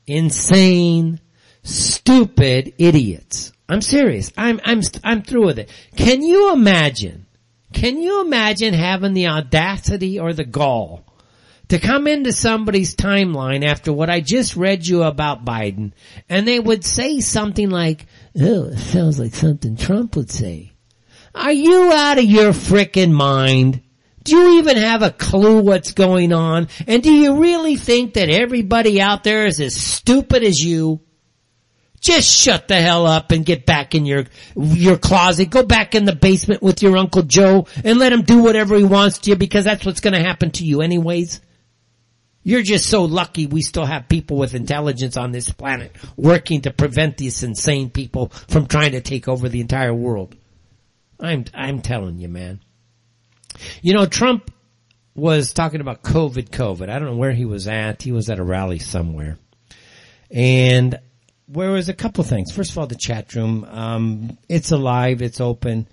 [0.05, 1.19] insane,
[1.63, 3.51] stupid idiots.
[3.67, 4.31] I'm serious.
[4.37, 5.69] I'm, I'm, I'm through with it.
[5.95, 7.25] Can you imagine?
[7.73, 11.03] Can you imagine having the audacity or the gall
[11.69, 15.93] to come into somebody's timeline after what I just read you about Biden
[16.29, 18.05] and they would say something like,
[18.39, 20.74] oh, it sounds like something Trump would say.
[21.35, 23.81] Are you out of your frickin' mind?
[24.23, 26.69] Do you even have a clue what's going on?
[26.87, 31.01] And do you really think that everybody out there is as stupid as you?
[31.99, 35.49] Just shut the hell up and get back in your, your closet.
[35.49, 38.83] Go back in the basement with your Uncle Joe and let him do whatever he
[38.83, 41.41] wants to you because that's what's gonna happen to you anyways.
[42.43, 46.71] You're just so lucky we still have people with intelligence on this planet working to
[46.71, 50.35] prevent these insane people from trying to take over the entire world.
[51.19, 52.59] I'm, I'm telling you, man.
[53.81, 54.51] You know, Trump
[55.15, 56.89] was talking about COVID, COVID.
[56.89, 58.01] I don't know where he was at.
[58.01, 59.37] He was at a rally somewhere.
[60.29, 60.99] And
[61.47, 62.51] where was a couple things.
[62.51, 63.65] First of all, the chat room.
[63.69, 65.21] Um, it's alive.
[65.21, 65.87] It's open.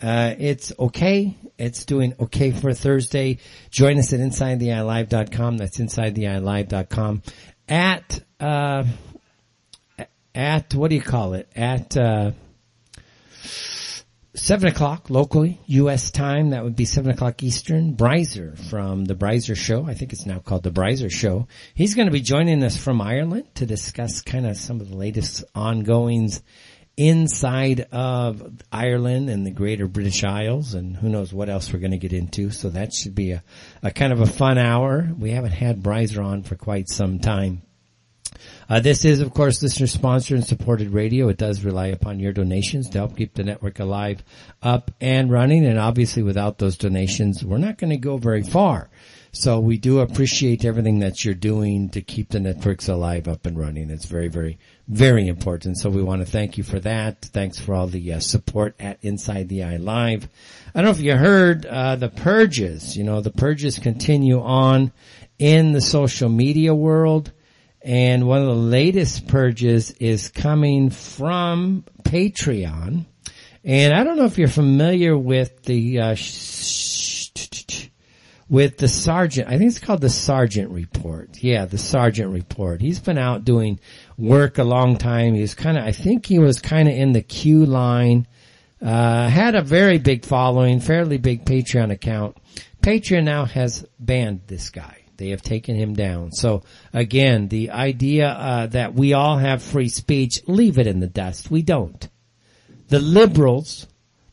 [0.00, 1.36] Uh, it's okay.
[1.56, 3.38] It's doing okay for Thursday.
[3.70, 5.58] Join us at InsideTheEyeLive.com.
[5.58, 7.22] That's InsideTheEyeLive.com.
[7.68, 8.84] At, uh,
[10.34, 11.48] at, what do you call it?
[11.56, 12.32] At, uh,
[14.38, 16.10] seven o'clock locally, U.S.
[16.10, 16.50] time.
[16.50, 17.96] That would be seven o'clock Eastern.
[17.96, 19.84] Brizer from the Brizer Show.
[19.84, 21.48] I think it's now called the Brizer Show.
[21.74, 24.96] He's going to be joining us from Ireland to discuss kind of some of the
[24.96, 26.42] latest ongoings
[26.96, 31.92] inside of Ireland and the greater British Isles and who knows what else we're going
[31.92, 32.50] to get into.
[32.50, 33.44] So that should be a,
[33.82, 35.08] a kind of a fun hour.
[35.16, 37.62] We haven't had Brizer on for quite some time.
[38.68, 41.28] Uh, this is, of course, listener sponsored and supported radio.
[41.28, 44.22] It does rely upon your donations to help keep the network alive,
[44.62, 45.64] up and running.
[45.64, 48.90] And obviously without those donations, we're not going to go very far.
[49.32, 53.58] So we do appreciate everything that you're doing to keep the networks alive, up and
[53.58, 53.90] running.
[53.90, 55.78] It's very, very, very important.
[55.78, 57.22] So we want to thank you for that.
[57.26, 60.28] Thanks for all the uh, support at Inside the Eye Live.
[60.74, 62.96] I don't know if you heard uh, the purges.
[62.96, 64.92] You know, the purges continue on
[65.38, 67.32] in the social media world.
[67.82, 73.06] And one of the latest purges is coming from Patreon.
[73.64, 76.16] And I don't know if you're familiar with the uh,
[78.48, 79.48] with the sergeant.
[79.48, 81.42] I think it's called the sergeant report.
[81.42, 82.80] Yeah, the sergeant report.
[82.80, 83.78] He's been out doing
[84.16, 85.34] work a long time.
[85.34, 88.26] He's kind of, I think he was kind of in the queue line.
[88.80, 92.36] Uh, had a very big following, fairly big Patreon account.
[92.80, 94.97] Patreon now has banned this guy.
[95.18, 96.32] They have taken him down.
[96.32, 101.08] So again, the idea uh, that we all have free speech, leave it in the
[101.08, 101.50] dust.
[101.50, 102.08] We don't.
[102.88, 103.86] The liberals,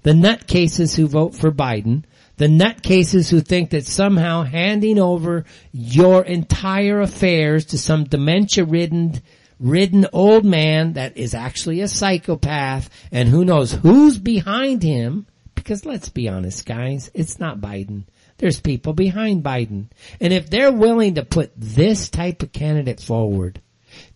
[0.03, 2.03] the nutcases who vote for Biden,
[2.37, 9.21] the nutcases who think that somehow handing over your entire affairs to some dementia ridden
[9.57, 15.85] ridden old man that is actually a psychopath and who knows who's behind him because
[15.85, 18.03] let's be honest guys it's not Biden
[18.37, 19.87] there's people behind Biden
[20.19, 23.61] and if they're willing to put this type of candidate forward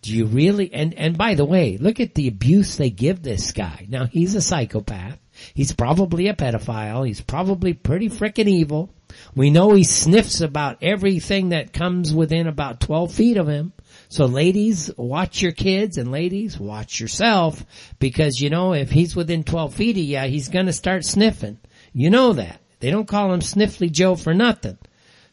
[0.02, 3.52] do you really and and by the way look at the abuse they give this
[3.52, 5.18] guy now he's a psychopath
[5.54, 7.06] He's probably a pedophile.
[7.06, 8.92] He's probably pretty frickin' evil.
[9.34, 13.72] We know he sniffs about everything that comes within about 12 feet of him.
[14.08, 17.64] So ladies, watch your kids and ladies, watch yourself
[17.98, 21.58] because you know, if he's within 12 feet of you, he's gonna start sniffing.
[21.92, 22.60] You know that.
[22.80, 24.78] They don't call him Sniffly Joe for nothing.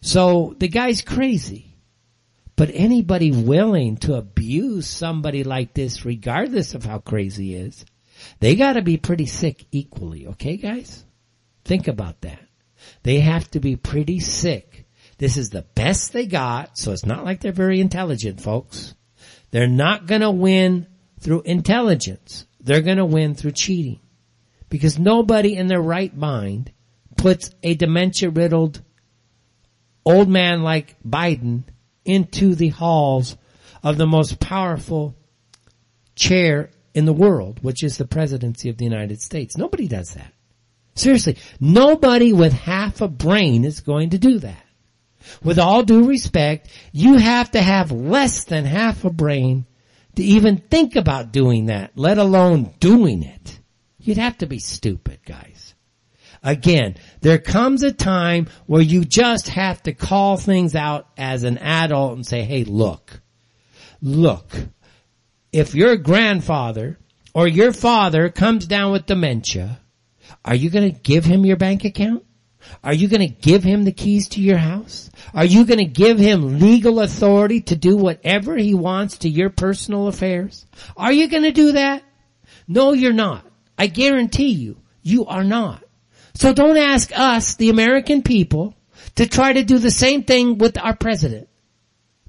[0.01, 1.75] So the guy's crazy.
[2.55, 7.85] But anybody willing to abuse somebody like this, regardless of how crazy he is,
[8.39, 11.05] they gotta be pretty sick equally, okay guys?
[11.63, 12.39] Think about that.
[13.03, 14.85] They have to be pretty sick.
[15.19, 18.95] This is the best they got, so it's not like they're very intelligent folks.
[19.51, 20.87] They're not gonna win
[21.19, 22.45] through intelligence.
[22.59, 23.99] They're gonna win through cheating.
[24.69, 26.71] Because nobody in their right mind
[27.17, 28.81] puts a dementia riddled
[30.05, 31.63] old man like Biden
[32.05, 33.35] into the halls
[33.83, 35.15] of the most powerful
[36.15, 39.57] chair in the world, which is the presidency of the United States.
[39.57, 40.33] Nobody does that.
[40.95, 44.65] Seriously, nobody with half a brain is going to do that.
[45.43, 49.65] With all due respect, you have to have less than half a brain
[50.15, 53.59] to even think about doing that, let alone doing it.
[53.99, 55.75] You'd have to be stupid, guys.
[56.43, 61.57] Again, there comes a time where you just have to call things out as an
[61.57, 63.19] adult and say, hey, look,
[64.01, 64.55] look,
[65.51, 66.97] if your grandfather
[67.33, 69.79] or your father comes down with dementia,
[70.43, 72.23] are you going to give him your bank account?
[72.83, 75.09] Are you going to give him the keys to your house?
[75.33, 79.49] Are you going to give him legal authority to do whatever he wants to your
[79.49, 80.65] personal affairs?
[80.95, 82.03] Are you going to do that?
[82.67, 83.45] No, you're not.
[83.77, 85.83] I guarantee you, you are not.
[86.37, 88.75] So don't ask us, the American people,
[89.15, 91.49] to try to do the same thing with our president.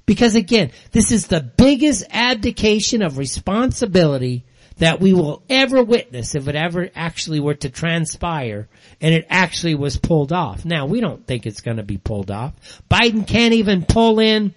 [0.07, 4.45] Because again, this is the biggest abdication of responsibility
[4.77, 8.67] that we will ever witness if it ever actually were to transpire
[8.99, 10.65] and it actually was pulled off.
[10.65, 12.81] Now we don't think it's going to be pulled off.
[12.89, 14.55] Biden can't even pull in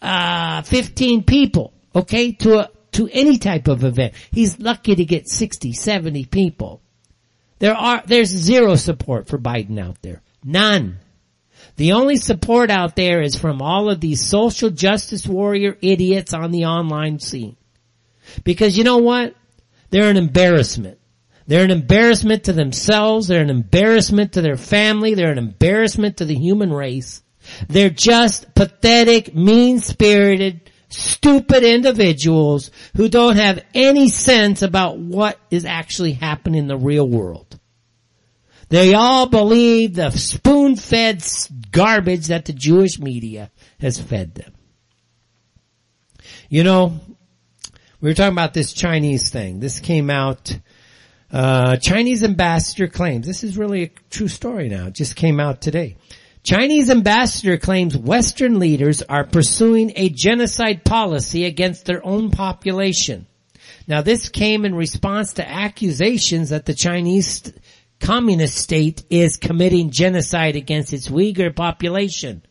[0.00, 4.14] uh 15 people, okay, to a to any type of event.
[4.30, 6.80] He's lucky to get 60, 70 people.
[7.58, 10.22] There are, there's zero support for Biden out there.
[10.42, 10.98] None.
[11.76, 16.50] The only support out there is from all of these social justice warrior idiots on
[16.50, 17.56] the online scene.
[18.44, 19.34] Because you know what?
[19.90, 20.98] They're an embarrassment.
[21.46, 23.28] They're an embarrassment to themselves.
[23.28, 25.14] They're an embarrassment to their family.
[25.14, 27.22] They're an embarrassment to the human race.
[27.68, 36.12] They're just pathetic, mean-spirited, stupid individuals who don't have any sense about what is actually
[36.12, 37.58] happening in the real world.
[38.68, 41.22] They all believe the spoon-fed
[41.70, 44.52] garbage that the Jewish media has fed them.
[46.48, 47.00] You know,
[48.00, 49.60] we were talking about this Chinese thing.
[49.60, 50.58] This came out
[51.34, 55.60] uh, Chinese ambassador claims, this is really a true story now, it just came out
[55.60, 55.96] today.
[56.44, 63.26] Chinese ambassador claims Western leaders are pursuing a genocide policy against their own population.
[63.88, 67.50] Now this came in response to accusations that the Chinese
[67.98, 72.42] communist state is committing genocide against its Uyghur population.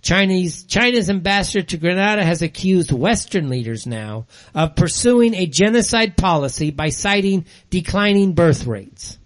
[0.00, 6.70] Chinese, China's ambassador to Grenada has accused Western leaders now of pursuing a genocide policy
[6.70, 9.18] by citing declining birth rates.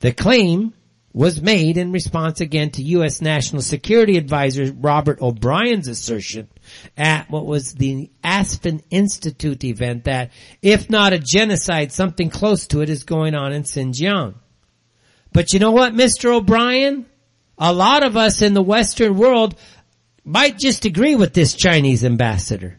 [0.00, 0.74] The claim
[1.12, 3.20] was made in response again to U.S.
[3.20, 6.48] National Security Advisor Robert O'Brien's assertion
[6.96, 10.30] at what was the Aspen Institute event that
[10.62, 14.34] if not a genocide, something close to it is going on in Xinjiang.
[15.32, 16.34] But you know what, Mr.
[16.34, 17.06] O'Brien?
[17.58, 19.58] a lot of us in the Western world
[20.24, 22.78] might just agree with this Chinese ambassador.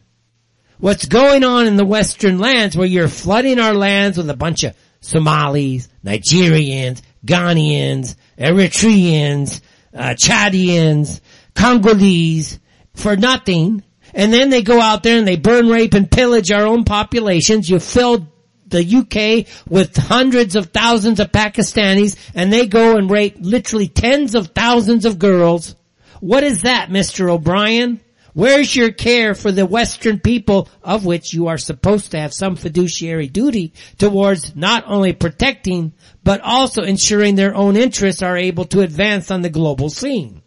[0.77, 4.63] What's going on in the Western lands where you're flooding our lands with a bunch
[4.63, 9.61] of Somalis, Nigerians, Ghanaians, Eritreans,
[9.93, 11.21] uh, Chadians,
[11.55, 12.59] Congolese
[12.95, 13.83] for nothing.
[14.13, 17.69] And then they go out there and they burn, rape, and pillage our own populations.
[17.69, 18.27] You filled
[18.67, 24.35] the UK with hundreds of thousands of Pakistanis and they go and rape literally tens
[24.35, 25.75] of thousands of girls.
[26.19, 27.29] What is that, Mr.
[27.29, 28.01] O'Brien?
[28.39, 32.55] Where's your care for the Western people of which you are supposed to have some
[32.55, 35.91] fiduciary duty towards not only protecting,
[36.23, 40.41] but also ensuring their own interests are able to advance on the global scene?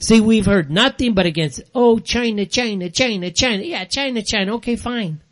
[0.00, 3.62] See, we've heard nothing but against, oh, China, China, China, China.
[3.62, 4.56] Yeah, China, China.
[4.56, 5.22] Okay, fine.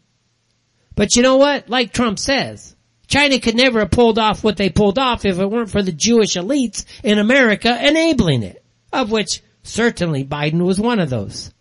[0.94, 1.68] But you know what?
[1.68, 2.76] Like Trump says,
[3.08, 5.90] China could never have pulled off what they pulled off if it weren't for the
[5.90, 11.52] Jewish elites in America enabling it, of which certainly Biden was one of those.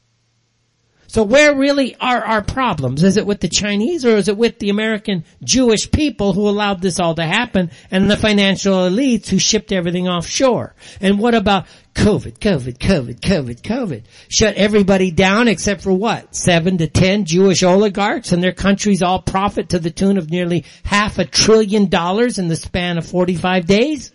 [1.10, 3.02] So where really are our problems?
[3.02, 6.82] Is it with the Chinese or is it with the American Jewish people who allowed
[6.82, 10.76] this all to happen and the financial elites who shipped everything offshore?
[11.00, 14.04] And what about COVID, COVID, COVID, COVID, COVID.
[14.28, 16.36] Shut everybody down except for what?
[16.36, 20.66] Seven to ten Jewish oligarchs and their countries all profit to the tune of nearly
[20.84, 24.12] half a trillion dollars in the span of 45 days?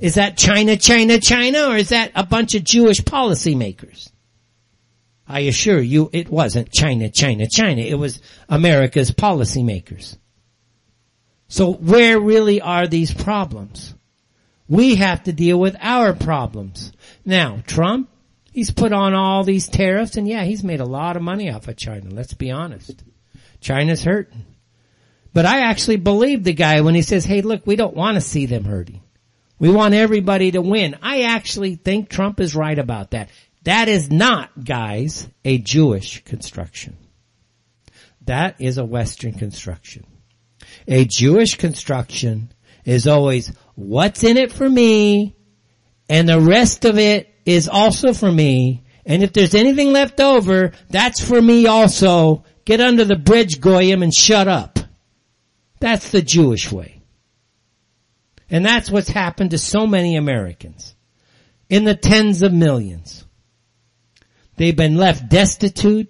[0.00, 4.10] Is that China, China, China, or is that a bunch of Jewish policymakers?
[5.26, 7.80] I assure you it wasn't China, China, China.
[7.80, 10.16] It was America's policymakers.
[11.48, 13.94] So where really are these problems?
[14.68, 16.92] We have to deal with our problems.
[17.24, 18.10] Now, Trump,
[18.52, 21.68] he's put on all these tariffs and yeah, he's made a lot of money off
[21.68, 22.10] of China.
[22.10, 23.02] Let's be honest.
[23.60, 24.44] China's hurting.
[25.32, 28.20] But I actually believe the guy when he says, hey look, we don't want to
[28.20, 29.02] see them hurting.
[29.58, 30.96] We want everybody to win.
[31.02, 33.30] I actually think Trump is right about that.
[33.64, 36.96] That is not, guys, a Jewish construction.
[38.22, 40.06] That is a Western construction.
[40.86, 42.52] A Jewish construction
[42.84, 45.36] is always what's in it for me
[46.08, 48.84] and the rest of it is also for me.
[49.04, 52.44] And if there's anything left over, that's for me also.
[52.64, 54.78] Get under the bridge, Goyim, and shut up.
[55.78, 56.95] That's the Jewish way.
[58.50, 60.94] And that's what's happened to so many Americans.
[61.68, 63.24] In the tens of millions.
[64.56, 66.08] They've been left destitute.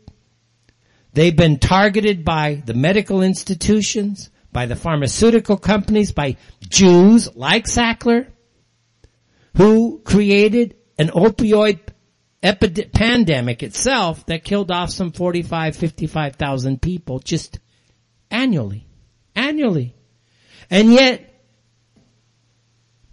[1.14, 8.26] They've been targeted by the medical institutions by the pharmaceutical companies, by Jews like Sackler,
[9.54, 11.80] who created an opioid
[12.42, 17.58] epidemic, pandemic itself that killed off some 45, 55,000 people just
[18.30, 18.86] annually.
[19.34, 19.94] Annually.
[20.70, 21.35] And yet,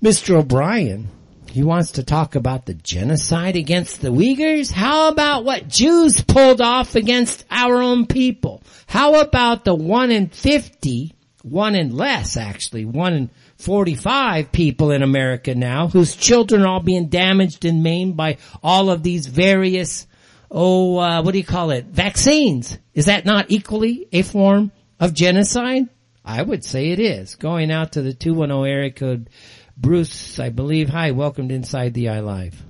[0.04, 0.36] Mr.
[0.36, 1.08] O'Brien,
[1.50, 4.70] he wants to talk about the genocide against the Uyghurs?
[4.70, 8.62] How about what Jews pulled off against our own people?
[8.86, 13.30] How about the one in 50 one in less actually, one in
[13.60, 18.90] 45 people in America now whose children are all being damaged and maimed by all
[18.90, 20.06] of these various
[20.52, 21.86] oh, uh, what do you call it?
[21.86, 22.78] Vaccines.
[22.94, 25.88] Is that not equally a form of genocide?
[26.26, 27.36] I would say it is.
[27.36, 29.30] Going out to the 210 area code,
[29.76, 30.90] Bruce, I believe.
[30.90, 32.64] Hi, welcome to Inside the Eye Live.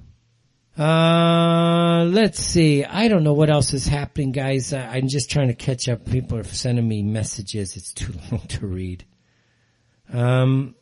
[0.78, 2.84] Uh, let's see.
[2.86, 4.74] I don't know what else is happening, guys.
[4.74, 6.06] I'm just trying to catch up.
[6.06, 7.76] People are sending me messages.
[7.76, 9.06] It's too long to read.
[10.12, 10.76] Um,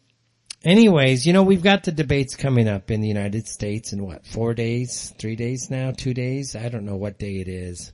[0.64, 4.26] anyways, you know, we've got the debates coming up in the United States in what,
[4.26, 6.56] four days, three days now, two days?
[6.56, 7.92] I don't know what day it is.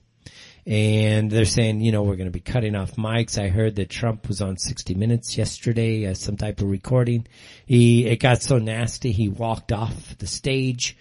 [0.68, 3.41] And they're saying, you know, we're going to be cutting off mics.
[3.41, 7.26] I heard that Trump was on 60 Minutes yesterday, uh, some type of recording.
[7.65, 10.97] He, it got so nasty, he walked off the stage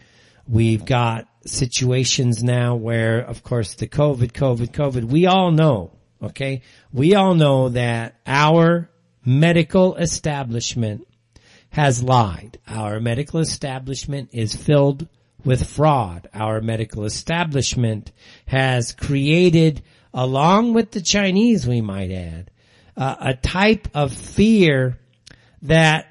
[0.49, 5.91] We've got situations now where, of course, the COVID, COVID, COVID, we all know,
[6.23, 6.62] okay?
[6.93, 8.89] We all know that our
[9.25, 11.09] medical establishment
[11.71, 12.61] has lied.
[12.69, 15.09] Our medical establishment is filled
[15.45, 16.28] with fraud.
[16.34, 18.12] Our medical establishment
[18.47, 19.82] has created,
[20.12, 22.51] along with the Chinese, we might add,
[22.97, 24.99] uh, a type of fear
[25.62, 26.07] that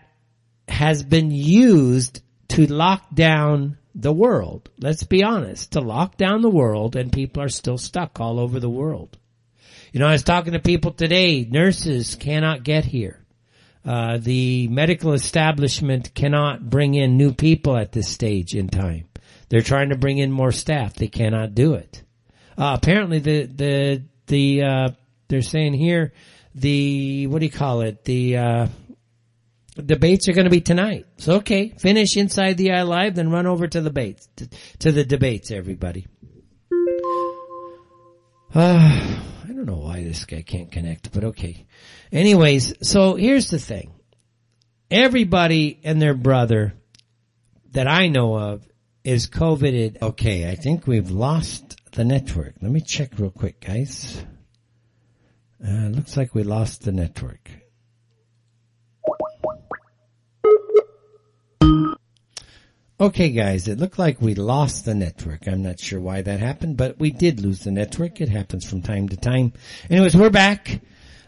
[0.67, 4.69] has been used to lock down the world.
[4.80, 8.59] Let's be honest, to lock down the world and people are still stuck all over
[8.59, 9.17] the world.
[9.93, 13.26] You know, I was talking to people today, nurses cannot get here.
[13.86, 19.05] Uh, the medical establishment cannot bring in new people at this stage in time.
[19.49, 20.93] They're trying to bring in more staff.
[20.95, 22.03] They cannot do it.
[22.57, 24.89] Uh, apparently the, the, the, uh,
[25.27, 26.13] they're saying here,
[26.55, 28.03] the, what do you call it?
[28.05, 28.67] The, uh,
[29.83, 31.05] debates are going to be tonight.
[31.17, 34.91] So okay, finish inside the eye live, then run over to the debates, to, to
[34.91, 36.07] the debates, everybody.
[38.53, 41.65] Uh, I don't know why this guy can't connect, but okay.
[42.11, 43.91] Anyways, so here's the thing.
[44.89, 46.73] Everybody and their brother
[47.71, 48.65] that I know of
[49.06, 50.01] is COVIDed.
[50.01, 52.56] Okay, I think we've lost the network.
[52.60, 54.24] Let me check real quick, guys.
[55.66, 57.49] Uh, looks like we lost the network.
[62.97, 65.47] Okay guys, it looked like we lost the network.
[65.47, 68.22] I'm not sure why that happened, but we did lose the network.
[68.22, 69.51] It happens from time to time.
[69.89, 70.80] Anyways, we're back.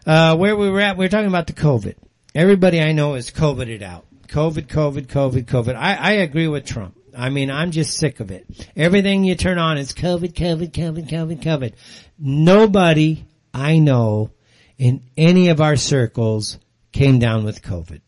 [0.06, 1.96] Uh, where we were at, we were talking about the COVID.
[2.34, 4.06] Everybody I know is COVIDed out.
[4.28, 5.74] COVID, COVID, COVID, COVID.
[5.74, 6.97] I, I agree with Trump.
[7.18, 8.46] I mean, I'm just sick of it.
[8.76, 11.72] Everything you turn on is COVID, COVID, COVID, COVID, COVID.
[12.16, 14.30] Nobody I know
[14.78, 16.58] in any of our circles
[16.92, 18.02] came down with COVID.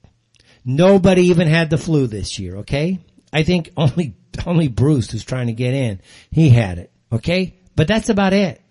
[0.64, 3.00] Nobody even had the flu this year, okay?
[3.32, 4.14] I think only,
[4.46, 6.00] only Bruce who's trying to get in,
[6.30, 6.92] he had it.
[7.11, 7.58] Okay?
[7.74, 8.62] But that's about it.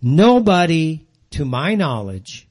[0.00, 2.48] Nobody, to my knowledge,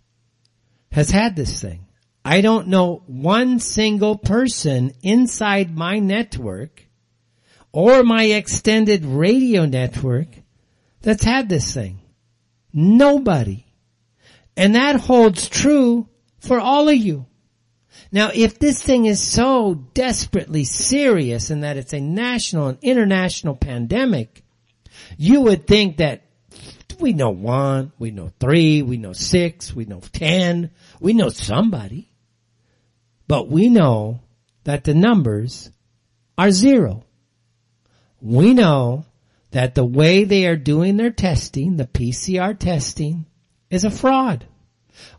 [0.91, 1.87] has had this thing.
[2.23, 6.87] I don't know one single person inside my network
[7.73, 10.27] or my extended radio network
[11.01, 11.99] that's had this thing.
[12.71, 13.65] Nobody.
[14.55, 16.07] And that holds true
[16.39, 17.25] for all of you.
[18.11, 23.55] Now, if this thing is so desperately serious and that it's a national and international
[23.55, 24.43] pandemic,
[25.17, 26.21] you would think that
[26.99, 30.69] we know one, we know three, we know six, we know ten,
[30.99, 32.11] we know somebody.
[33.27, 34.19] But we know
[34.63, 35.71] that the numbers
[36.37, 37.03] are zero.
[38.23, 39.05] We know
[39.51, 43.25] that the way they are doing their testing, the PCR testing,
[43.69, 44.47] is a fraud.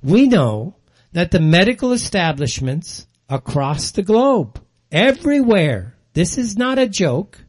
[0.03, 0.77] We know
[1.13, 4.59] that the medical establishments across the globe,
[4.91, 7.45] everywhere, this is not a joke,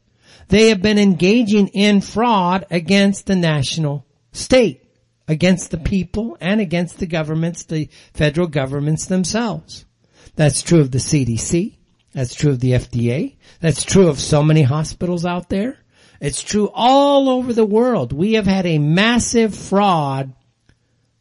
[0.49, 4.83] they have been engaging in fraud against the national state,
[5.25, 9.85] against the people and against the governments, the federal governments themselves.
[10.35, 11.77] That's true of the CDC.
[12.15, 13.35] That's true of the FDA.
[13.59, 15.77] That's true of so many hospitals out there.
[16.21, 18.13] It's true all over the world.
[18.13, 20.33] We have had a massive fraud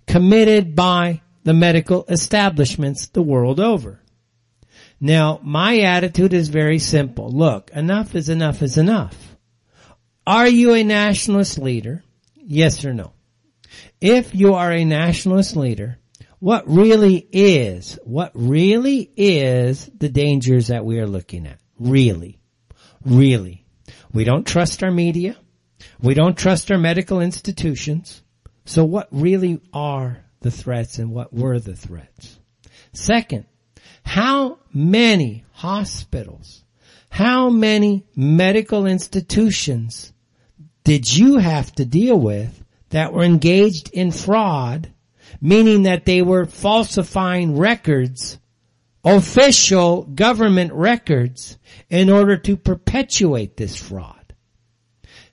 [0.07, 4.01] committed by the medical establishments the world over.
[5.01, 7.29] Now, my attitude is very simple.
[7.29, 9.37] Look, enough is enough is enough.
[10.25, 12.05] Are you a nationalist leader?
[12.37, 13.15] Yes or no?
[14.01, 15.99] If you are a nationalist leader,
[16.45, 21.59] what really is, what really is the dangers that we are looking at?
[21.79, 22.39] Really.
[23.03, 23.65] Really.
[24.13, 25.39] We don't trust our media.
[26.03, 28.23] We don't trust our medical institutions.
[28.67, 32.39] So what really are the threats and what were the threats.
[32.93, 33.47] Second,
[34.05, 36.63] how many hospitals,
[37.09, 40.13] how many medical institutions
[40.85, 44.91] did you have to deal with that were engaged in fraud,
[45.41, 48.39] meaning that they were falsifying records,
[49.05, 51.59] official government records,
[51.91, 54.35] in order to perpetuate this fraud?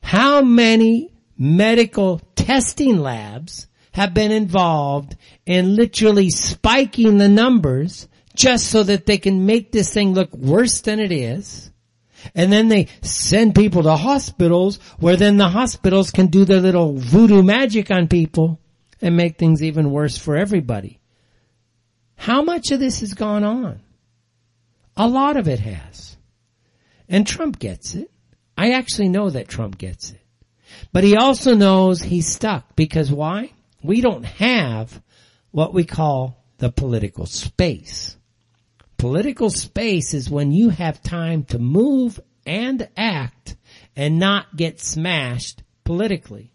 [0.02, 8.84] How many medical testing labs have been involved in literally spiking the numbers just so
[8.84, 11.72] that they can make this thing look worse than it is.
[12.36, 16.94] And then they send people to hospitals where then the hospitals can do their little
[16.94, 18.60] voodoo magic on people
[19.02, 21.00] and make things even worse for everybody.
[22.16, 23.82] How much of this has gone on?
[24.96, 26.16] A lot of it has.
[27.10, 28.12] And Trump gets it.
[28.58, 30.22] I actually know that Trump gets it.
[30.94, 33.52] But he also knows he's stuck because why?
[33.84, 35.02] We don't have
[35.52, 38.16] what we call the political space.
[38.98, 43.56] Political space is when you have time to move and act
[43.96, 46.52] and not get smashed politically.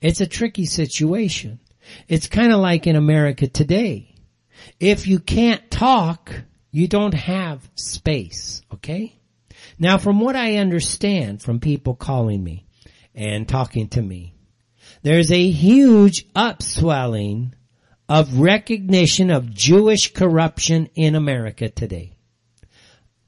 [0.00, 1.60] It's a tricky situation.
[2.08, 4.14] It's kind of like in America today.
[4.80, 6.32] If you can't talk,
[6.70, 9.18] you don't have space, okay?
[9.78, 12.66] Now from what I understand from people calling me
[13.14, 14.34] and talking to me,
[15.02, 17.54] there's a huge upswelling
[18.08, 22.16] of recognition of Jewish corruption in America today.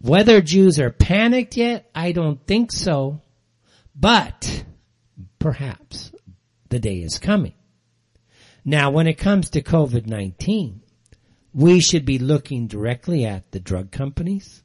[0.01, 3.23] Whether Jews are panicked yet, I don't think so,
[3.95, 4.65] but
[5.39, 6.13] perhaps
[6.69, 7.55] the day is coming.
[8.65, 10.81] Now when it comes to COVID-19,
[11.55, 14.63] we should be looking directly at the drug companies,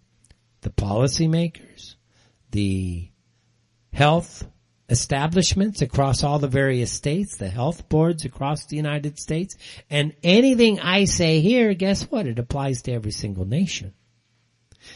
[0.62, 1.96] the policymakers,
[2.52, 3.10] the
[3.94, 4.46] health
[4.90, 9.56] establishments across all the various states, the health boards across the United States,
[9.90, 12.28] and anything I say here, guess what?
[12.28, 13.94] It applies to every single nation.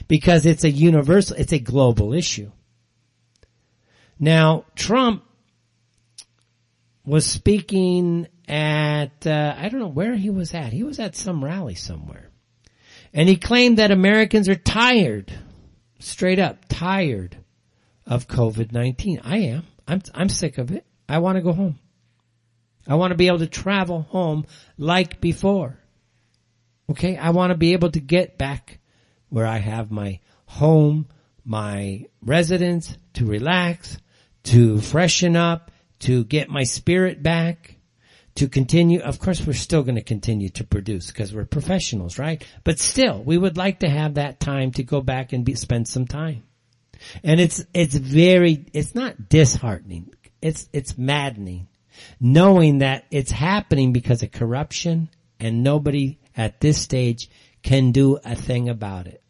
[0.07, 2.51] Because it's a universal, it's a global issue.
[4.19, 5.23] Now, Trump
[7.05, 10.73] was speaking at, uh, I don't know where he was at.
[10.73, 12.29] He was at some rally somewhere.
[13.13, 15.31] And he claimed that Americans are tired,
[15.99, 17.37] straight up tired
[18.05, 19.21] of COVID-19.
[19.23, 19.63] I am.
[19.87, 20.85] I'm, I'm sick of it.
[21.07, 21.79] I want to go home.
[22.87, 24.45] I want to be able to travel home
[24.77, 25.77] like before.
[26.89, 27.17] Okay.
[27.17, 28.79] I want to be able to get back
[29.29, 31.07] where I have my home,
[31.43, 33.97] my residence to relax,
[34.43, 37.77] to freshen up, to get my spirit back,
[38.35, 38.99] to continue.
[38.99, 42.45] Of course, we're still going to continue to produce because we're professionals, right?
[42.63, 45.87] But still, we would like to have that time to go back and be, spend
[45.87, 46.43] some time.
[47.23, 50.13] And it's, it's very, it's not disheartening.
[50.41, 51.67] It's, it's maddening
[52.19, 57.29] knowing that it's happening because of corruption and nobody at this stage
[57.63, 59.21] can do a thing about it.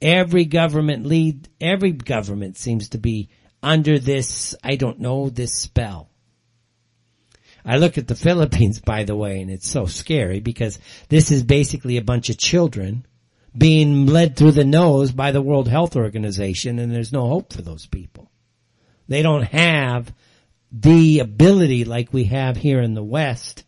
[0.00, 3.30] Every government lead, every government seems to be
[3.66, 6.08] under this, I don't know, this spell.
[7.64, 11.42] I look at the Philippines, by the way, and it's so scary because this is
[11.42, 13.04] basically a bunch of children
[13.58, 17.62] being led through the nose by the World Health Organization and there's no hope for
[17.62, 18.30] those people.
[19.08, 20.14] They don't have
[20.70, 23.64] the ability like we have here in the West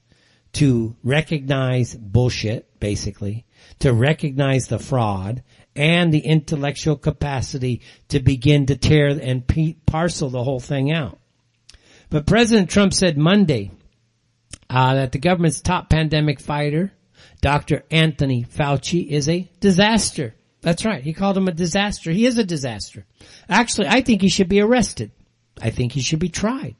[0.54, 3.46] to recognize bullshit, basically,
[3.80, 5.42] to recognize the fraud
[5.78, 9.44] and the intellectual capacity to begin to tear and
[9.86, 11.18] parcel the whole thing out.
[12.10, 13.70] But President Trump said Monday
[14.68, 16.92] uh, that the government's top pandemic fighter
[17.40, 17.84] Dr.
[17.90, 20.34] Anthony Fauci is a disaster.
[20.60, 21.02] That's right.
[21.02, 22.10] He called him a disaster.
[22.10, 23.06] He is a disaster.
[23.48, 25.12] Actually, I think he should be arrested.
[25.60, 26.74] I think he should be tried.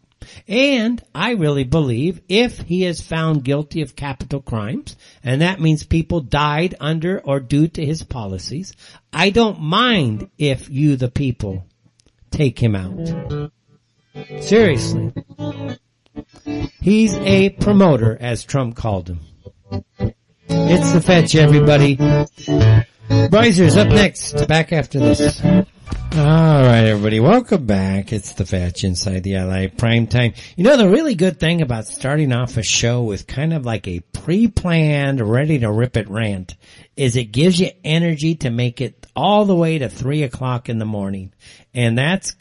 [0.47, 5.85] And I really believe if he is found guilty of capital crimes, and that means
[5.85, 8.72] people died under or due to his policies,
[9.12, 11.64] I don't mind if you, the people,
[12.31, 13.41] take him out.
[14.41, 15.12] Seriously.
[16.81, 19.20] He's a promoter, as Trump called him.
[20.49, 21.97] It's the fetch, everybody.
[21.97, 25.41] Brizers up next, back after this.
[26.14, 28.12] Alright everybody, welcome back.
[28.12, 30.34] It's the Fetch Inside the LA Prime Time.
[30.57, 33.86] You know the really good thing about starting off a show with kind of like
[33.86, 36.57] a pre-planned, ready to rip it rant
[36.97, 40.78] is it gives you energy to make it all the way to three o'clock in
[40.78, 41.32] the morning.
[41.72, 42.34] And that's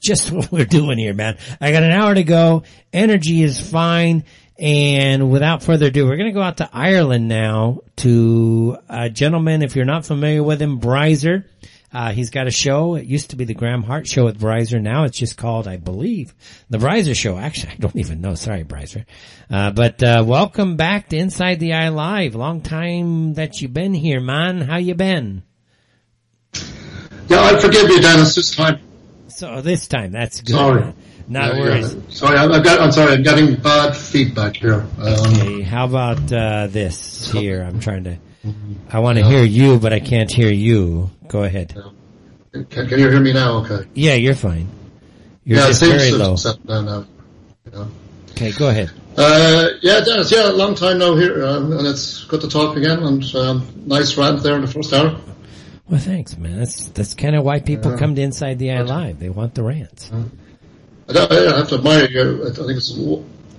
[0.00, 1.38] just what we're doing here, man.
[1.60, 2.62] I got an hour to go.
[2.92, 4.24] Energy is fine.
[4.58, 9.62] And without further ado, we're going to go out to Ireland now to a gentleman,
[9.62, 11.44] if you're not familiar with him, Brizer.
[11.92, 12.96] Uh, he's got a show.
[12.96, 14.80] It used to be the Graham Hart show with Brizer.
[14.80, 16.34] Now it's just called, I believe,
[16.68, 17.38] the Brizer show.
[17.38, 18.34] Actually, I don't even know.
[18.34, 19.06] Sorry, Brizer.
[19.50, 22.34] Uh, but, uh, welcome back to Inside the Eye Live.
[22.34, 24.60] Long time that you've been here, man.
[24.60, 25.42] How you been?
[27.28, 28.80] Yeah, I forgive you, Dennis, this time.
[29.28, 30.52] So this time, that's good.
[30.56, 30.94] Sorry.
[31.28, 31.94] Not Yeah, worries.
[31.94, 32.00] yeah.
[32.08, 34.86] Sorry, I've got, I'm sorry, I'm getting bad feedback here.
[34.98, 37.62] Um, Okay, how about uh, this here?
[37.62, 38.18] I'm trying to.
[38.90, 41.10] I want to hear you, but I can't hear you.
[41.28, 41.74] Go ahead.
[42.52, 43.58] can, can you hear me now?
[43.64, 43.88] Okay.
[43.94, 44.68] Yeah, you're fine.
[45.44, 46.36] You're yeah, just very low.
[46.64, 47.06] now.
[47.64, 47.88] You know.
[48.32, 48.90] Okay, go ahead.
[49.16, 50.30] Uh, yeah, Dennis.
[50.30, 53.02] Yeah, long time no here, um, and it's good to talk again.
[53.02, 55.18] And um, nice rant there in the first hour.
[55.88, 56.58] Well, thanks, man.
[56.58, 57.98] That's that's kind of why people Yeah.
[57.98, 59.18] come to Inside the Eye Live.
[59.18, 60.10] They want the rants.
[61.08, 62.46] I, don't- I have to admire you.
[62.46, 62.94] I think it's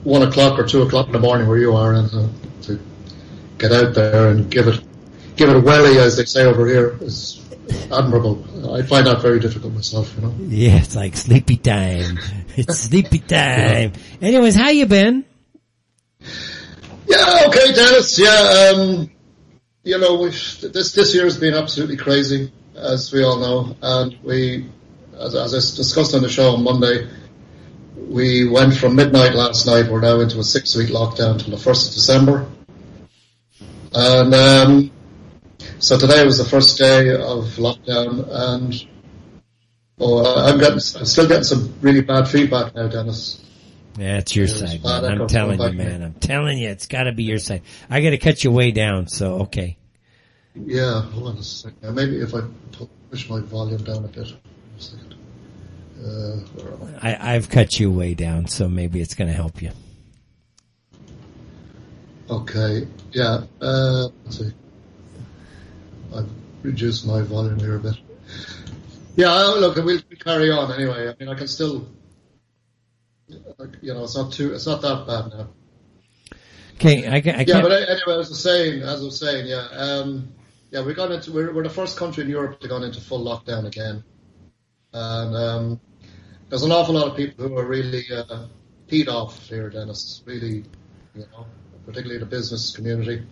[0.04, 2.28] one o'clock or two o'clock in the morning where you are, and uh,
[2.64, 2.80] to
[3.60, 4.82] get out there and give it
[5.36, 7.42] give it a welly, as they say over here, is
[7.92, 8.44] admirable.
[8.74, 10.14] I find that very difficult myself.
[10.16, 10.36] You know.
[10.40, 12.20] Yeah, it's like sleepy time.
[12.58, 13.94] It's sleepy time.
[14.22, 15.24] Anyways, how you been?
[17.08, 18.20] Yeah, okay, Dennis.
[18.20, 19.10] Yeah, um,
[19.84, 24.70] you know, this this year has been absolutely crazy, as we all know, and we,
[25.18, 27.08] as, as I discussed on the show on Monday,
[27.96, 29.90] we went from midnight last night.
[29.90, 32.46] We're now into a six-week lockdown till the first of December,
[33.94, 34.92] and um,
[35.80, 38.88] so today was the first day of lockdown, and
[40.00, 43.44] oh, I'm getting, I'm still getting some really bad feedback now, Dennis.
[43.96, 45.06] That's your There's side, man.
[45.06, 46.04] I'm telling you, man.
[46.04, 47.64] I'm telling you, it's got to be your side.
[47.90, 49.08] I got to cut you way down.
[49.08, 49.78] So okay.
[50.56, 51.96] Yeah, hold on a second.
[51.96, 52.42] Maybe if I
[53.10, 54.32] push my volume down a bit.
[54.32, 55.16] A second.
[56.02, 57.14] Uh, I?
[57.14, 59.72] I, I've cut you way down, so maybe it's going to help you.
[62.30, 64.52] Okay, yeah, uh, let's see.
[66.16, 66.30] I've
[66.64, 67.96] reduced my volume here a bit.
[69.16, 71.10] Yeah, uh, look, we'll, carry on anyway.
[71.10, 71.88] I mean, I can still,
[73.28, 75.50] you know, it's not too, it's not that bad now.
[76.76, 77.64] Okay, I, ca- I Yeah, can't.
[77.64, 80.32] but anyway, as I was saying, as I was saying, yeah, um,
[80.72, 83.26] yeah, we got into we're, we're the first country in Europe to go into full
[83.26, 84.04] lockdown again,
[84.94, 85.80] and um,
[86.48, 88.46] there's an awful lot of people who are really uh,
[88.88, 90.24] peed off here, Dennis.
[90.26, 90.64] Really,
[91.16, 91.46] you know,
[91.86, 93.24] particularly the business community.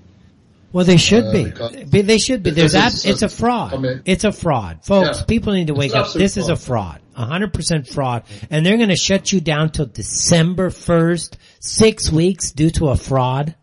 [0.73, 2.01] Well, they should Uh, be.
[2.01, 2.51] They should be.
[2.51, 3.73] There's ab- it's a fraud.
[3.73, 5.19] I mean- it's a fraud, folks.
[5.19, 5.25] Yeah.
[5.25, 6.11] People need to wake up.
[6.13, 9.85] This is a fraud, hundred percent fraud, and they're going to shut you down till
[9.85, 13.55] December first, six weeks due to a fraud.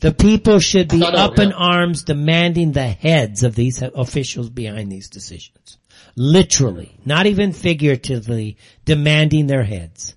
[0.00, 4.92] The people should be know, up in arms demanding the heads of these officials behind
[4.92, 5.78] these decisions.
[6.14, 10.14] Literally, not even figuratively, demanding their heads.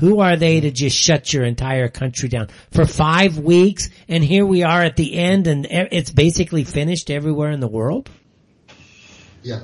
[0.00, 3.88] Who are they to just shut your entire country down for five weeks?
[4.08, 8.08] And here we are at the end and it's basically finished everywhere in the world?
[9.42, 9.60] Yeah.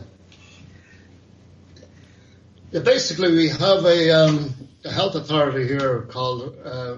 [2.71, 4.55] Yeah, basically we have a, um,
[4.85, 6.97] a health authority here called uh,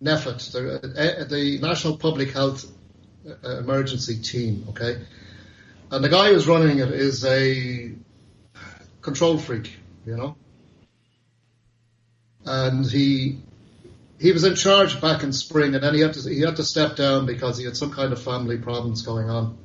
[0.00, 2.70] the, uh, the National Public Health
[3.28, 5.02] uh, Emergency Team, okay?
[5.90, 7.92] And the guy who's running it is a
[9.00, 9.72] control freak,
[10.04, 10.36] you know?
[12.46, 13.38] And he
[14.18, 16.64] he was in charge back in spring and then he had to he had to
[16.64, 19.58] step down because he had some kind of family problems going on.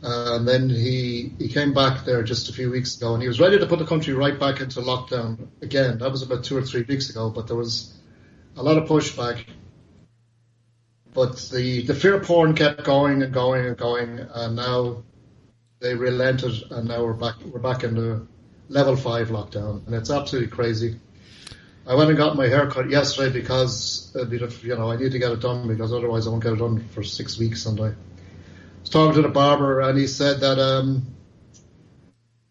[0.00, 3.40] And then he he came back there just a few weeks ago, and he was
[3.40, 5.98] ready to put the country right back into lockdown again.
[5.98, 7.92] That was about two or three weeks ago, but there was
[8.56, 9.44] a lot of pushback.
[11.12, 15.02] But the the fear porn kept going and going and going, and now
[15.80, 18.24] they relented, and now we're back we're back in the
[18.68, 21.00] level five lockdown, and it's absolutely crazy.
[21.88, 25.18] I went and got my hair cut yesterday because uh, you know I need to
[25.18, 27.94] get it done because otherwise I won't get it done for six weeks, and I
[28.82, 31.06] was talking to the barber, and he said that um,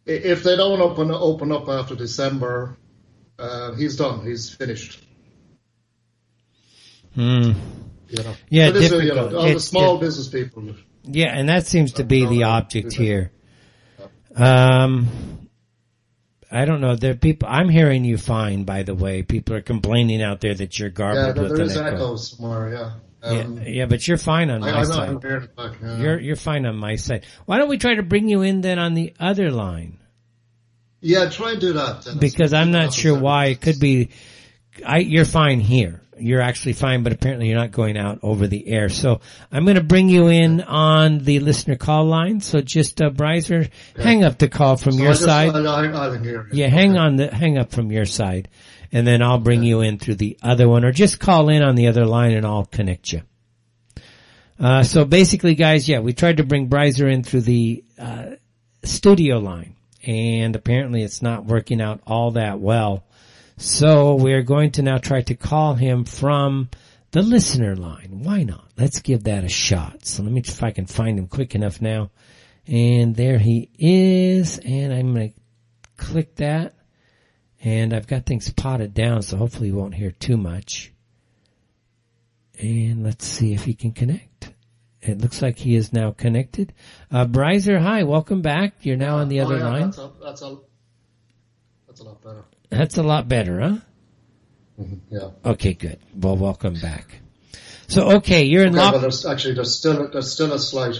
[0.07, 2.75] if they don't open open up after December,
[3.37, 4.25] uh, he's done.
[4.25, 5.03] He's finished.
[7.13, 7.51] Hmm.
[8.09, 8.35] You know.
[8.49, 9.33] Yeah, So is, you know, difficult.
[9.35, 10.75] all the small it- business people.
[11.03, 13.31] Yeah, and that seems to be the object here.
[14.35, 15.46] Um,
[16.49, 16.95] I don't know.
[16.95, 17.49] There are people.
[17.51, 18.63] I'm hearing you fine.
[18.63, 21.61] By the way, people are complaining out there that you're Yeah, garbled there, with there
[21.65, 21.95] an is echo.
[21.95, 22.73] echoes somewhere.
[22.73, 22.91] Yeah.
[23.23, 25.09] Um, yeah, yeah, but you're fine on I, my side.
[25.09, 25.73] I'm hearing it back.
[25.81, 25.97] Yeah.
[25.97, 27.25] You're you're fine on my side.
[27.45, 29.97] Why don't we try to bring you in then on the other line?
[31.01, 32.03] yeah, try and do that.
[32.05, 32.19] Dennis.
[32.19, 33.45] Because I'm not sure why.
[33.47, 34.09] It could be.
[34.85, 36.01] I you're fine here.
[36.19, 38.89] You're actually fine, but apparently you're not going out over the air.
[38.89, 42.41] So I'm going to bring you in on the listener call line.
[42.41, 45.55] So just uh, Brizer, hang up the call from So your just, side.
[45.55, 46.43] I, I, I.
[46.51, 48.49] Yeah, hang on the, hang up from your side
[48.91, 51.75] and then I'll bring you in through the other one or just call in on
[51.75, 53.21] the other line and I'll connect you.
[54.59, 58.31] Uh, so basically guys, yeah, we tried to bring Brizer in through the, uh,
[58.83, 63.03] studio line and apparently it's not working out all that well.
[63.57, 66.69] So we're going to now try to call him from
[67.11, 68.19] the listener line.
[68.23, 68.69] Why not?
[68.77, 70.05] Let's give that a shot.
[70.05, 72.11] So let me see if I can find him quick enough now.
[72.67, 74.59] And there he is.
[74.59, 75.39] And I'm going to
[75.97, 76.75] click that
[77.63, 80.93] and I've got things potted down so hopefully you won't hear too much.
[82.59, 84.51] And let's see if he can connect.
[85.01, 86.73] It looks like he is now connected.
[87.11, 88.73] Uh, Brizer, hi, welcome back.
[88.81, 89.81] You're now on the Oh, other yeah, line.
[89.85, 90.57] That's a, that's a,
[91.87, 92.45] that's a lot better.
[92.69, 93.77] That's a lot better, huh?
[94.79, 95.15] Mm-hmm.
[95.15, 95.29] Yeah.
[95.45, 95.99] Okay, good.
[96.15, 97.19] Well, welcome back.
[97.87, 98.93] So, okay, you're in Okay, lock.
[98.95, 100.97] but there's actually there's still there's still a slight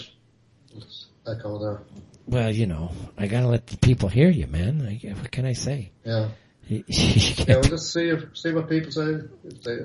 [1.28, 1.82] echo there.
[2.26, 4.82] Well, you know, I gotta let the people hear you, man.
[4.86, 5.92] I, what can I say?
[6.06, 6.30] Yeah.
[6.70, 9.20] Yeah, we'll just see if, see what people say.
[9.46, 9.78] If they,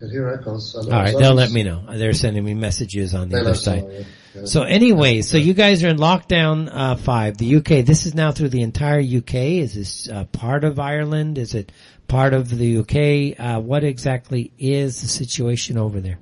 [0.00, 0.74] they hear echoes.
[0.74, 1.84] All right, they'll let me know.
[1.94, 3.82] They're sending me messages on the They'll other side.
[3.84, 4.04] know, yeah.
[4.44, 7.36] So anyway, so you guys are in lockdown uh, five.
[7.36, 7.84] The UK.
[7.84, 9.34] This is now through the entire UK.
[9.34, 11.36] Is this uh, part of Ireland?
[11.36, 11.70] Is it
[12.08, 13.38] part of the UK?
[13.38, 16.18] Uh, what exactly is the situation over there?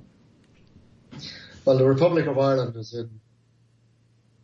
[1.63, 3.09] Well, the Republic of Ireland is in.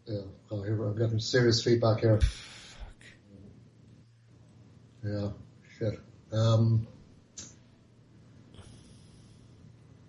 [0.06, 2.22] Yeah, oh, here I'm getting serious feedback here.
[5.04, 5.30] Yeah,
[5.78, 6.00] shit.
[6.32, 6.88] Um,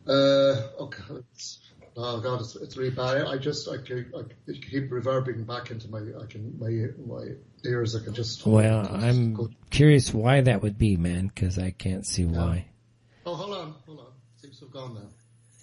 [0.06, 1.02] uh, okay.
[1.32, 1.67] It's,
[1.99, 3.26] oh god, it's, it's really bad.
[3.26, 6.70] I just, I keep, I keep reverbing back into my, I can, my,
[7.07, 7.32] my
[7.64, 7.94] ears.
[7.96, 8.46] I can just.
[8.46, 9.55] Well, it's I'm good.
[9.70, 12.66] curious why that would be, man, because I can't see why.
[13.26, 14.07] Oh, hold on, hold on.
[14.36, 15.09] Seems to have gone now.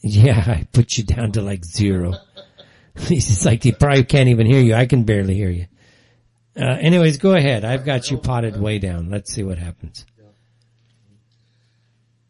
[0.01, 2.13] Yeah, I put you down to like zero.
[2.95, 4.75] it's like they probably can't even hear you.
[4.75, 5.65] I can barely hear you.
[6.57, 7.65] Uh, anyways, go ahead.
[7.65, 9.09] I've got you potted way down.
[9.09, 10.05] Let's see what happens.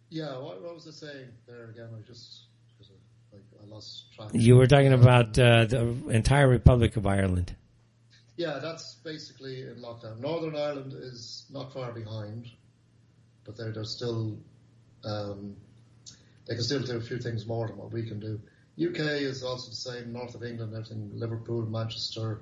[0.09, 1.89] Yeah, what, what was I saying there again?
[1.93, 2.45] I just,
[2.77, 3.54] cause I, like, I lost track.
[4.33, 7.55] You were talking about uh, the entire Republic of Ireland.
[8.37, 10.19] Yeah, that's basically in lockdown.
[10.19, 12.49] Northern Ireland is not far behind,
[13.45, 14.37] but they're, they're still,
[15.05, 15.55] um,
[16.45, 18.39] they can still do a few things more than what we can do.
[18.77, 22.41] UK is also the same, north of England, everything, Liverpool, Manchester,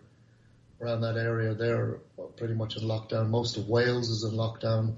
[0.84, 2.00] around that area, they're
[2.38, 3.30] pretty much in lockdown.
[3.30, 4.96] Most of Wales is in lockdown.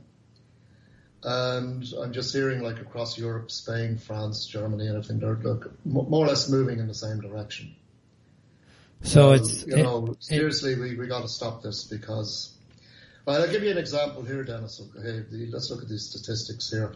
[1.25, 5.73] Um, and I'm just hearing like across Europe, Spain, France, Germany, and everything, they're look,
[5.83, 7.75] more or less moving in the same direction.
[9.01, 12.55] So Well, it's you know seriously we we got to stop this because
[13.25, 14.79] well, I'll give you an example here, Dennis.
[14.97, 16.93] Okay, let's look at these statistics here.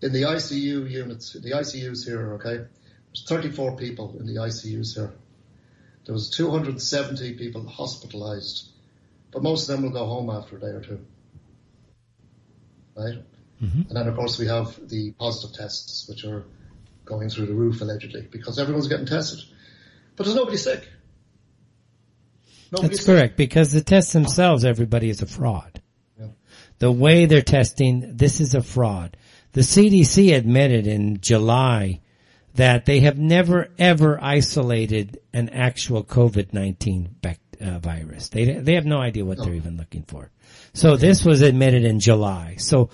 [0.00, 5.12] In the ICU units, the ICUs here, okay, there's 34 people in the ICUs here.
[6.06, 8.70] There was 270 people hospitalized,
[9.30, 11.04] but most of them will go home after a day or two,
[12.96, 13.22] right?
[13.62, 13.88] Mhm.
[13.88, 16.44] And then of course we have the positive tests, which are
[17.04, 19.40] going through the roof allegedly because everyone's getting tested.
[20.16, 20.88] But there's nobody sick.
[22.72, 25.80] Nobody's That's correct because the tests themselves, everybody is a fraud.
[26.18, 26.28] Yeah.
[26.78, 29.16] The way they're testing, this is a fraud.
[29.52, 32.00] The CDC admitted in July
[32.54, 38.28] that they have never ever isolated an actual COVID-19 bac- uh, virus.
[38.28, 40.30] They, they have no idea what they're even looking for.
[40.74, 42.56] So this was admitted in July.
[42.58, 42.90] So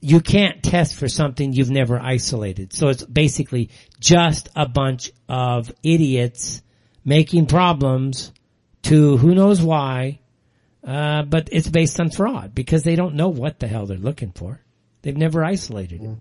[0.00, 2.72] you can't test for something you've never isolated.
[2.72, 3.70] So it's basically
[4.00, 6.60] just a bunch of idiots
[7.04, 8.32] making problems
[8.82, 10.20] to who knows why,
[10.84, 14.32] uh, but it's based on fraud because they don't know what the hell they're looking
[14.32, 14.60] for.
[15.02, 16.18] They've never isolated it.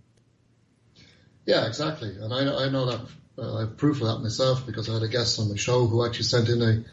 [1.46, 2.16] Yeah, exactly.
[2.20, 3.02] And I, I know that,
[3.38, 5.88] uh, I have proof of that myself because I had a guest on the show
[5.88, 6.84] who actually sent in a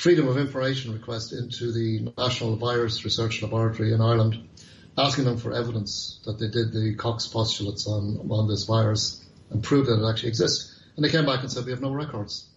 [0.00, 4.48] freedom of information request into the National Virus Research Laboratory in Ireland,
[4.96, 9.62] asking them for evidence that they did the Koch's postulates on, on this virus and
[9.62, 10.82] proved that it actually exists.
[10.96, 12.48] And they came back and said, we have no records.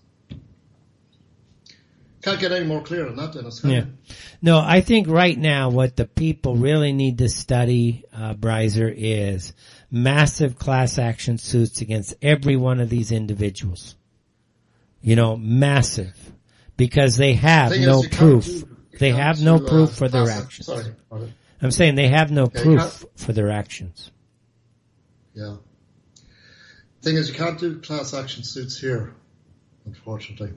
[2.21, 3.61] Can't get any more clear than that, Dennis.
[3.61, 3.85] Yeah.
[4.41, 9.51] No, I think right now what the people really need to study, uh, Brizer, is
[9.91, 13.97] massive class action suits against every one of these individuals.
[15.01, 16.32] You know, massive.
[16.77, 18.63] Because they have no proof.
[18.99, 20.65] They have no do, uh, proof for their actions.
[20.67, 20.85] Sorry.
[21.09, 21.33] pardon.
[21.61, 24.11] I'm saying they have no Yeah, proof for their actions.
[25.33, 25.55] Yeah.
[27.01, 29.13] Thing is, you can't do class action suits here,
[29.85, 30.51] unfortunately.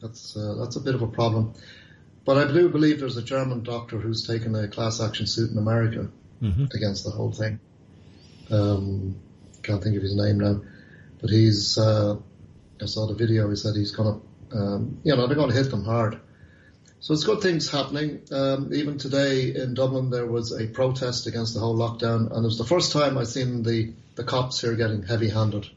[0.00, 1.54] That's uh, that's a bit of a problem.
[2.24, 5.58] But I do believe there's a German doctor who's taken a class action suit in
[5.58, 6.08] America
[6.40, 7.60] hmm against the whole thing.
[8.50, 9.16] Um,
[9.62, 10.60] can't think of his name now,
[11.20, 11.78] but he's.
[11.78, 12.16] Uh,
[12.80, 13.48] I saw the video.
[13.48, 14.20] He said he's gonna,
[14.52, 16.20] um, you know, they're going to hit them hard.
[17.00, 18.22] So it's good things happening.
[18.32, 22.48] Um, even today in Dublin, there was a protest against the whole lockdown, and it
[22.48, 25.68] was the first time I've seen the the cops here getting heavy-handed.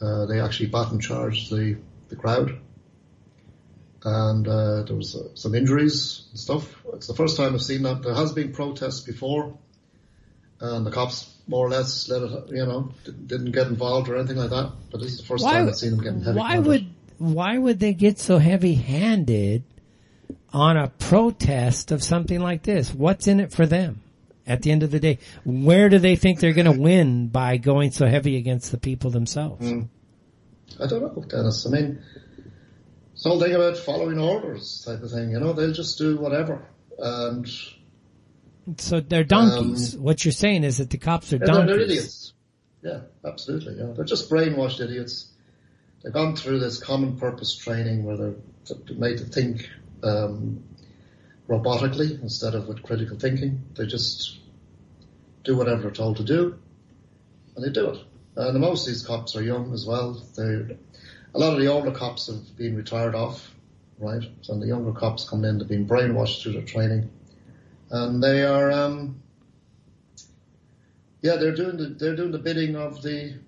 [0.00, 1.78] Uh, they actually baton charged the
[2.08, 2.58] the crowd,
[4.04, 6.84] and uh, there was uh, some injuries and stuff.
[6.94, 8.02] It's the first time I've seen that.
[8.02, 9.56] There has been protests before,
[10.60, 14.16] and the cops more or less let it, you know, didn't didn't get involved or
[14.16, 14.72] anything like that.
[14.90, 16.38] But this is the first time I've seen them getting heavy.
[16.38, 16.91] why would
[17.22, 19.62] why would they get so heavy handed
[20.52, 22.92] on a protest of something like this?
[22.92, 24.02] What's in it for them?
[24.44, 27.58] At the end of the day, where do they think they're going to win by
[27.58, 29.64] going so heavy against the people themselves?
[29.68, 29.82] Hmm.
[30.82, 31.64] I don't know, Dennis.
[31.64, 32.02] I mean,
[33.12, 35.30] it's whole thing about following orders type of thing.
[35.30, 36.66] You know, they'll just do whatever,
[36.98, 37.46] and
[38.78, 39.94] So they're donkeys.
[39.94, 41.66] Um, what you're saying is that the cops are Yeah, donkeys.
[41.66, 42.32] they're, they're idiots.
[42.82, 43.76] Yeah, absolutely.
[43.78, 45.31] Yeah, they're just brainwashed idiots.
[46.02, 48.34] They've gone through this common purpose training where they're
[48.94, 49.68] made to think
[50.02, 50.64] um,
[51.48, 53.62] robotically instead of with critical thinking.
[53.74, 54.40] They just
[55.44, 56.58] do whatever they're told to do,
[57.54, 57.98] and they do it.
[58.36, 60.14] And most of these cops are young as well.
[60.36, 60.76] They,
[61.34, 63.54] a lot of the older cops have been retired off,
[63.98, 64.22] right?
[64.40, 67.10] So the younger cops come in, they've been brainwashed through their training,
[67.90, 68.72] and they are.
[68.72, 69.22] Um,
[71.20, 73.38] yeah, they're doing the they're doing the bidding of the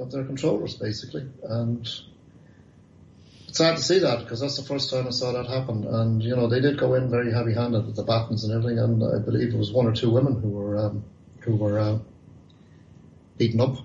[0.00, 1.80] of their controllers basically, and
[3.48, 5.84] it's sad to see that because that's the first time I saw that happen.
[5.86, 9.02] And you know they did go in very heavy-handed with the batons and everything, and
[9.02, 11.04] I believe it was one or two women who were um,
[11.40, 11.98] who were uh,
[13.36, 13.76] beaten up.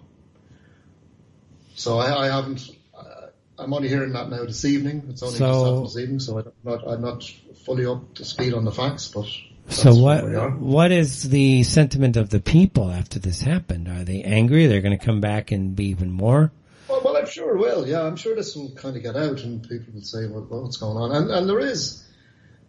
[1.75, 2.69] So I, I haven't.
[2.97, 5.07] Uh, I'm only hearing that now this evening.
[5.09, 7.23] It's only So- just happened this evening, so I'm not I'm not
[7.65, 9.27] fully up to speed on the facts, but.
[9.67, 10.51] So what where we are.
[10.51, 13.87] what is the sentiment of the people after this happened?
[13.87, 14.67] Are they angry?
[14.67, 16.51] They're going to come back and be even more.
[16.87, 17.87] Well, well, I'm sure it will.
[17.87, 20.77] Yeah, I'm sure this will kind of get out, and people will say, "Well, what's
[20.77, 22.03] going on?" And and there is,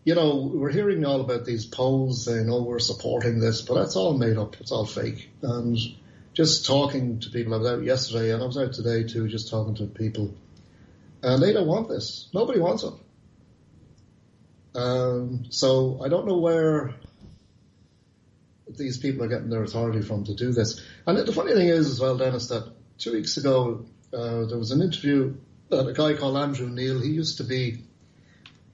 [0.05, 3.97] you know, we're hearing all about these polls saying, "Oh, we're supporting this," but that's
[3.97, 4.57] all made up.
[4.61, 5.31] It's all fake.
[5.43, 5.79] And
[6.33, 9.51] just talking to people, I was out yesterday, and I was out today too, just
[9.51, 10.35] talking to people,
[11.23, 12.29] and they don't want this.
[12.33, 12.95] Nobody wants it.
[14.77, 16.95] Um, so I don't know where
[18.69, 20.85] these people are getting their authority from to do this.
[21.07, 24.73] And the funny thing is as well, Dennis, that two weeks ago uh, there was
[24.73, 25.37] an interview
[25.71, 27.01] that a guy called Andrew Neil.
[27.01, 27.85] He used to be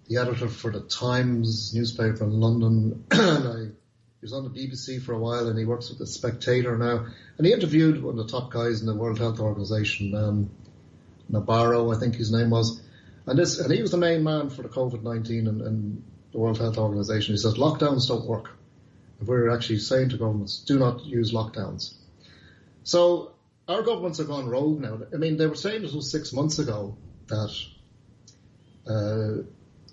[0.08, 3.04] the editor for the Times newspaper in London.
[3.12, 3.68] I,
[4.20, 7.06] he was on the BBC for a while, and he works with the Spectator now.
[7.38, 10.50] And he interviewed one of the top guys in the World Health Organization, um,
[11.30, 12.80] Nabarro, I think his name was.
[13.26, 16.58] And this, and he was the main man for the COVID-19 and, and the World
[16.58, 17.34] Health Organization.
[17.34, 18.50] He says lockdowns don't work.
[19.18, 21.94] And we're actually saying to governments, do not use lockdowns.
[22.82, 23.32] So
[23.68, 24.98] our governments have gone rogue now.
[25.12, 26.96] I mean, they were saying this was six months ago
[27.28, 27.54] that
[28.86, 29.42] uh,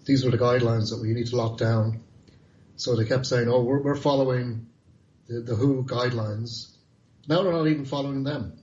[0.05, 2.03] these were the guidelines that we need to lock down.
[2.77, 4.67] So they kept saying, oh, we're, we're following
[5.27, 6.75] the, the WHO guidelines.
[7.27, 8.57] Now they're not even following them.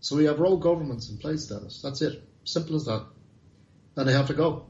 [0.00, 1.80] So we have rogue governments in place, Dennis.
[1.82, 2.26] That's it.
[2.44, 3.06] Simple as that.
[3.96, 4.66] And they have to go.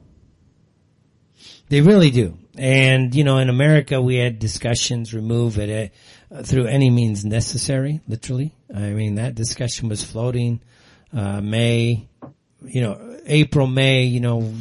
[1.68, 2.37] They really do.
[2.59, 5.93] And, you know, in America, we had discussions remove it
[6.31, 8.53] uh, through any means necessary, literally.
[8.75, 10.61] I mean, that discussion was floating,
[11.12, 12.09] uh, May,
[12.62, 14.53] you know, April, May, you know,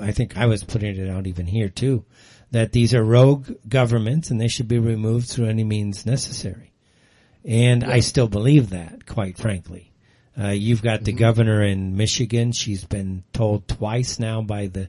[0.00, 2.04] I think I was putting it out even here too,
[2.50, 6.72] that these are rogue governments and they should be removed through any means necessary.
[7.44, 9.87] And I still believe that, quite frankly.
[10.38, 12.52] Uh, you've got the governor in Michigan.
[12.52, 14.88] She's been told twice now by the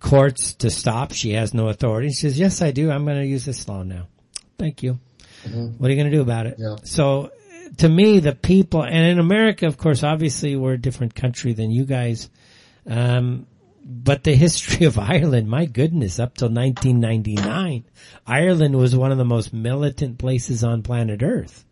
[0.00, 1.12] courts to stop.
[1.12, 2.08] She has no authority.
[2.08, 2.90] She says, yes, I do.
[2.90, 4.08] I'm going to use this law now.
[4.58, 4.98] Thank you.
[5.78, 6.56] What are you going to do about it?
[6.58, 6.76] Yeah.
[6.82, 7.30] So
[7.78, 11.70] to me, the people, and in America, of course, obviously we're a different country than
[11.70, 12.28] you guys.
[12.86, 13.46] Um,
[13.84, 17.84] but the history of Ireland, my goodness, up till 1999,
[18.26, 21.64] Ireland was one of the most militant places on planet Earth.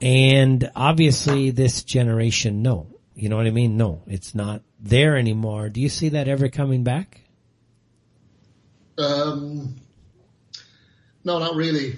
[0.00, 2.88] And obviously this generation, no.
[3.14, 3.76] You know what I mean?
[3.76, 5.70] No, it's not there anymore.
[5.70, 7.22] Do you see that ever coming back?
[8.98, 9.76] Um,
[11.24, 11.96] no, not really,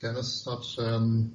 [0.00, 0.46] Dennis.
[0.46, 1.34] Not um,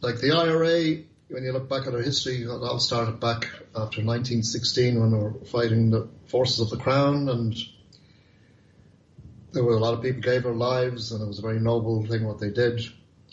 [0.00, 1.04] like the IRA.
[1.28, 3.44] When you look back at our history, it all started back
[3.74, 7.56] after 1916 when we were fighting the forces of the crown, and
[9.52, 12.04] there were a lot of people gave their lives, and it was a very noble
[12.06, 12.82] thing what they did.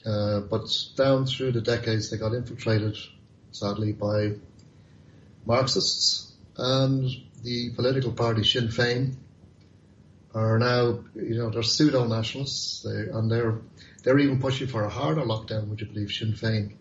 [0.06, 2.98] Uh, but down through the decades, they got infiltrated,
[3.52, 4.34] sadly, by
[5.46, 7.10] Marxists and
[7.44, 9.16] the political party Sinn Féin
[10.34, 13.60] are now, you know, they're pseudo nationalists, they, and they're
[14.04, 15.68] they're even pushing for a harder lockdown.
[15.68, 16.76] Would you believe Sinn Féin,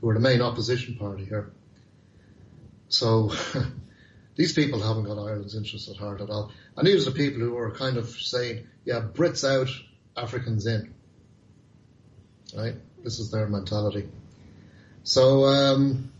[0.00, 1.50] who are the main opposition party here?
[2.88, 3.32] So
[4.36, 6.52] these people haven't got Ireland's interests at heart at all.
[6.76, 9.68] And these are the people who are kind of saying, "Yeah, Brits out,
[10.16, 10.94] Africans in."
[12.56, 12.74] Right?
[13.02, 14.08] This is their mentality.
[15.04, 16.12] So um,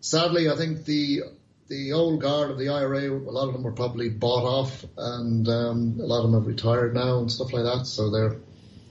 [0.00, 1.22] sadly, I think the
[1.68, 5.48] the old guard of the IRA, a lot of them were probably bought off, and
[5.48, 7.86] um, a lot of them have retired now and stuff like that.
[7.86, 8.36] So they're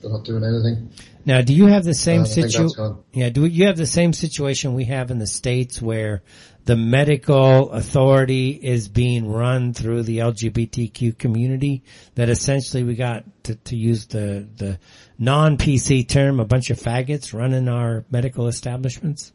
[0.01, 0.89] they're not doing anything.
[1.25, 2.97] Now, do you have the same Uh, I think that's situation?
[3.13, 6.23] Yeah, do you have the same situation we have in the states where
[6.65, 11.83] the medical authority is being run through the LGBTQ community?
[12.15, 14.79] That essentially we got to, to use the the
[15.17, 19.33] non PC term, a bunch of faggots running our medical establishments.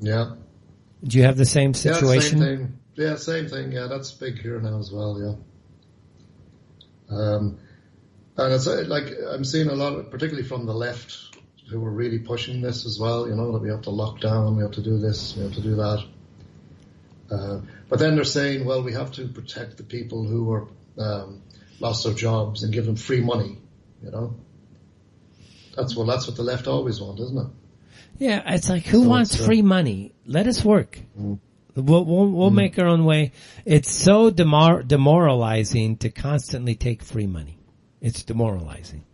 [0.00, 0.34] Yeah.
[1.04, 2.38] Do you have the same Yeah, situation?
[2.38, 2.78] same thing.
[2.94, 3.72] Yeah, same thing.
[3.72, 5.20] Yeah, that's big here now as well.
[7.10, 7.16] Yeah.
[7.16, 7.58] Um,
[8.38, 11.36] And it's uh, like I'm seeing a lot, of, particularly from the left,
[11.68, 13.28] who are really pushing this as well.
[13.28, 15.54] You know that we have to lock down, we have to do this, we have
[15.54, 16.04] to do that.
[17.30, 21.42] Uh, but then they're saying, well, we have to protect the people who are um,
[21.80, 23.58] lost their jobs and give them free money.
[24.02, 24.36] You know,
[25.76, 27.46] that's well, that's what the left always want, isn't it?
[28.18, 30.14] Yeah, it's like who So wants uh, free money?
[30.24, 30.98] Let us work.
[31.18, 31.38] Mm.
[31.74, 33.32] We'll we'll, we'll make our own way.
[33.66, 37.58] It's so demor- demoralizing to constantly take free money.
[38.00, 39.04] It's demoralizing.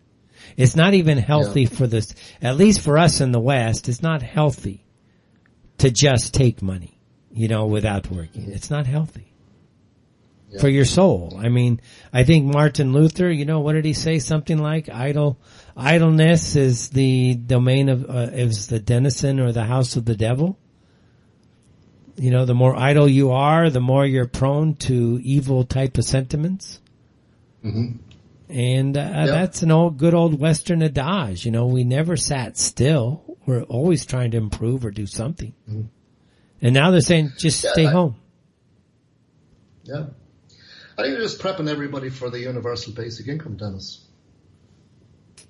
[0.56, 2.14] It's not even healthy for this.
[2.40, 4.84] At least for us in the West, it's not healthy
[5.78, 6.98] to just take money.
[7.34, 8.50] You know, without working.
[8.52, 9.32] It's not healthy.
[10.50, 10.60] Yeah.
[10.60, 11.38] For your soul.
[11.38, 11.80] I mean,
[12.12, 14.18] I think Martin Luther, you know, what did he say?
[14.18, 15.38] Something like idle,
[15.74, 20.58] idleness is the domain of, uh, is the denizen or the house of the devil.
[22.16, 26.04] You know, the more idle you are, the more you're prone to evil type of
[26.04, 26.80] sentiments.
[27.62, 27.92] hmm
[28.52, 31.44] And uh, that's an old, good old Western adage.
[31.46, 33.38] You know, we never sat still.
[33.46, 35.54] We're always trying to improve or do something.
[36.60, 38.16] And now they're saying, just Yeah, stay I- home.
[39.84, 40.04] Yeah.
[40.98, 44.04] I think they're just prepping everybody for the universal basic income, Dennis.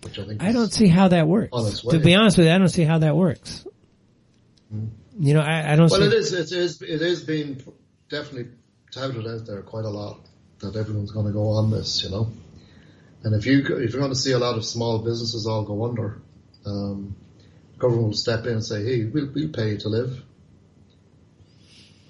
[0.02, 1.80] Which I think I don't see how that works.
[1.82, 3.64] To be honest with you, I don't see how that works.
[5.18, 6.06] You know, I, I don't Well, see.
[6.06, 6.32] it is.
[6.32, 6.80] It is.
[6.82, 7.62] It is being
[8.08, 8.52] definitely
[8.90, 10.20] touted out there quite a lot
[10.60, 12.30] that everyone's going to go on this, you know.
[13.24, 15.84] And if you if you're going to see a lot of small businesses all go
[15.84, 16.20] under,
[16.66, 17.14] um,
[17.78, 20.22] government will step in and say, "Hey, we'll we'll pay you to live,"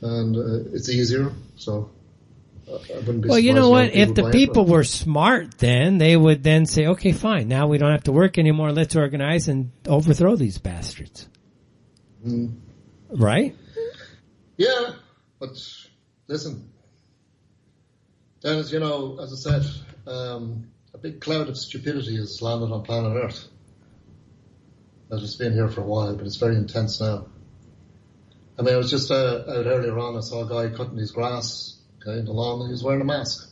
[0.00, 1.32] and uh, it's easier.
[1.56, 1.90] So
[2.66, 3.28] uh, I wouldn't be.
[3.28, 3.94] Well, you know what?
[3.94, 7.46] If the people were smart, then they would then say, "Okay, fine.
[7.48, 8.72] Now we don't have to work anymore.
[8.72, 11.28] Let's organize and overthrow these bastards."
[12.26, 12.54] Mm.
[13.10, 13.54] Right?
[14.56, 14.92] Yeah,
[15.38, 15.50] but
[16.26, 16.70] listen,
[18.40, 19.66] Dennis, you know, as I said,
[20.06, 20.71] um,
[21.02, 23.48] big cloud of stupidity has landed on planet Earth.
[25.08, 27.26] That it's been here for a while, but it's very intense now.
[28.58, 31.10] I mean, I was just uh, out earlier on, I saw a guy cutting his
[31.10, 33.50] grass, okay, in the lawn, and he was wearing a mask.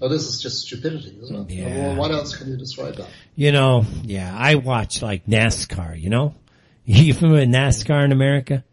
[0.00, 1.54] Now this is just stupidity, isn't it?
[1.54, 1.76] Yeah.
[1.76, 3.08] Well, what else can you describe that?
[3.34, 4.32] You know, yeah.
[4.36, 6.00] I watch like NASCAR.
[6.00, 6.34] You know,
[6.84, 8.64] you familiar with NASCAR in America?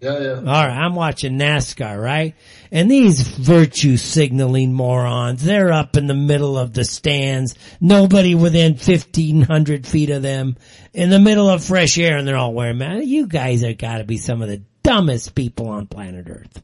[0.00, 0.34] Yeah, yeah.
[0.36, 2.36] All right, I'm watching NASCAR, right?
[2.70, 8.74] And these virtue signaling morons, they're up in the middle of the stands, nobody within
[8.74, 10.56] 1500 feet of them,
[10.94, 13.06] in the middle of fresh air, and they're all wearing masks.
[13.06, 16.62] You guys are gotta be some of the dumbest people on planet Earth.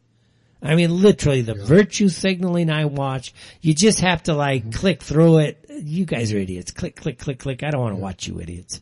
[0.62, 4.70] I mean, literally the virtue signaling I watch, you just have to like mm-hmm.
[4.70, 5.66] click through it.
[5.68, 6.70] You guys are idiots.
[6.70, 7.62] Click, click, click, click.
[7.62, 8.80] I don't want to watch you idiots.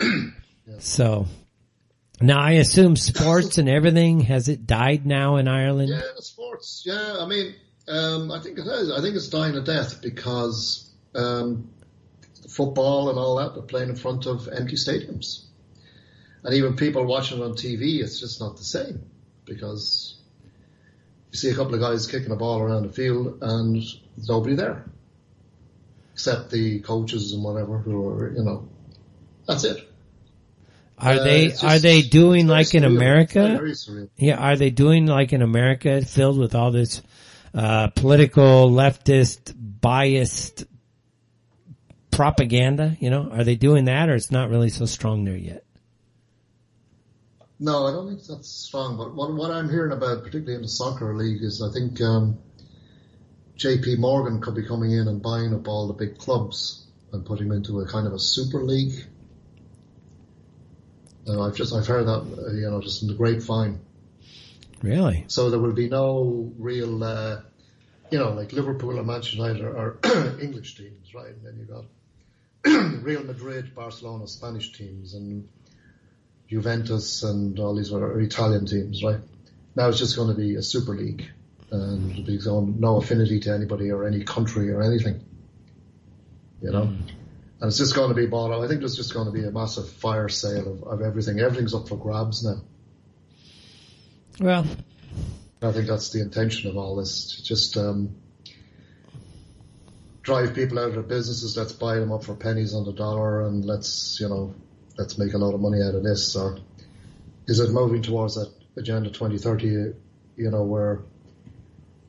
[0.78, 1.26] So,
[2.20, 5.90] now I assume sports and everything, has it died now in Ireland?
[5.90, 6.82] Yeah, sports.
[6.86, 7.54] Yeah, I mean,
[7.88, 8.90] um, I think it is.
[8.90, 11.70] I think it's dying a death because um,
[12.48, 15.44] football and all that they're playing in front of empty stadiums,
[16.42, 19.02] and even people watching on TV, it's just not the same
[19.44, 20.16] because
[21.32, 24.54] you see a couple of guys kicking a ball around the field and there's nobody
[24.54, 24.84] there
[26.14, 28.68] except the coaches and whatever who are, you know,
[29.46, 29.90] that's it.
[31.04, 32.96] Are Uh, they, are they doing like in surreal.
[32.96, 34.08] America?
[34.16, 37.02] Yeah, are they doing like in America filled with all this,
[37.54, 40.64] uh, political, leftist, biased
[42.10, 42.96] propaganda?
[43.00, 45.64] You know, are they doing that or it's not really so strong there yet?
[47.60, 48.96] No, I don't think that's strong.
[48.96, 52.38] But what, what I'm hearing about, particularly in the soccer league, is I think um,
[53.56, 53.96] J.P.
[53.96, 57.56] Morgan could be coming in and buying up all the big clubs and putting them
[57.56, 59.06] into a kind of a super league.
[61.28, 63.80] I've just I've heard that uh, you know just in the grapevine.
[64.82, 65.24] Really?
[65.28, 67.40] So there will be no real, uh,
[68.10, 71.30] you know, like Liverpool and Manchester United are, are English teams, right?
[71.30, 75.48] And then you got Real Madrid, Barcelona, Spanish teams, and
[76.48, 79.20] Juventus and all these other Italian teams, right?
[79.74, 81.30] Now it's just going to be a super league,
[81.70, 82.38] and it'll be
[82.78, 85.24] no affinity to anybody or any country or anything,
[86.60, 86.92] you know.
[87.64, 88.62] And it's just going to be bought out.
[88.62, 91.40] I think there's just going to be a massive fire sale of, of everything.
[91.40, 92.60] Everything's up for grabs now.
[94.38, 94.66] Well,
[95.62, 97.36] I think that's the intention of all this.
[97.36, 98.16] To just um,
[100.20, 101.56] drive people out of their businesses.
[101.56, 104.54] Let's buy them up for pennies on the dollar, and let's you know,
[104.98, 106.36] let's make a lot of money out of this.
[106.36, 106.58] Or
[107.46, 109.66] is it moving towards that agenda 2030?
[110.36, 111.00] You know, where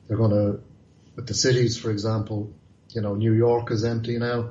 [0.06, 0.60] they're going to,
[1.14, 2.52] with the cities, for example,
[2.90, 4.50] you know, New York is empty now,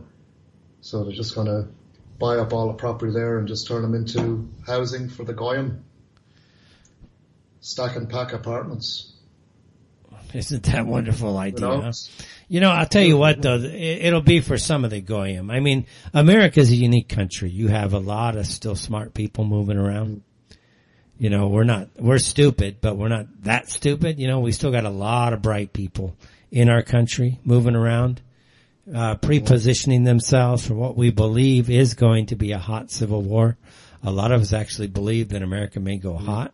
[0.85, 1.67] so they're just going to
[2.19, 5.83] buy up all the property there and just turn them into housing for the Goyim.
[7.59, 9.13] Stack and pack apartments.
[10.31, 11.61] Isn't that wonderful idea?
[11.61, 11.81] know?
[11.81, 11.91] huh?
[12.47, 15.49] You know, I'll tell you what though, it, it'll be for some of the goyim.
[15.49, 17.49] I mean, America's a unique country.
[17.49, 20.21] You have a lot of still smart people moving around.
[21.17, 24.19] You know, we're not, we're stupid, but we're not that stupid.
[24.19, 26.15] You know, we still got a lot of bright people
[26.51, 28.21] in our country moving around,
[28.93, 33.57] uh, pre-positioning themselves for what we believe is going to be a hot civil war.
[34.03, 36.53] A lot of us actually believe that America may go hot,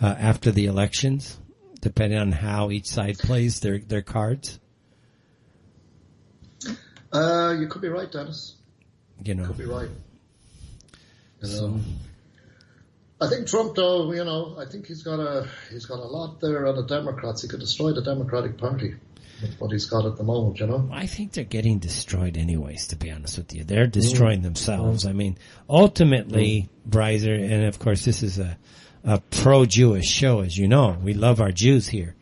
[0.00, 1.38] uh, after the elections,
[1.80, 4.58] depending on how each side plays their, their cards.
[7.12, 8.56] Uh, you could be right, Dennis.
[9.22, 9.88] You know, Could be right.
[11.40, 11.80] You So-.
[13.20, 16.40] I think Trump, though, you know, I think he's got a he's got a lot
[16.40, 17.42] there on the Democrats.
[17.42, 18.96] He could destroy the Democratic Party
[19.42, 20.60] with what he's got at the moment.
[20.60, 20.88] You know.
[20.92, 23.64] I think they're getting destroyed anyways, to be honest with you.
[23.64, 25.06] They're destroying themselves.
[25.06, 25.36] I mean,
[25.68, 28.56] ultimately, Brizer, and of course this is a,
[29.04, 30.96] a pro-Jewish show, as you know.
[31.02, 32.14] We love our Jews here.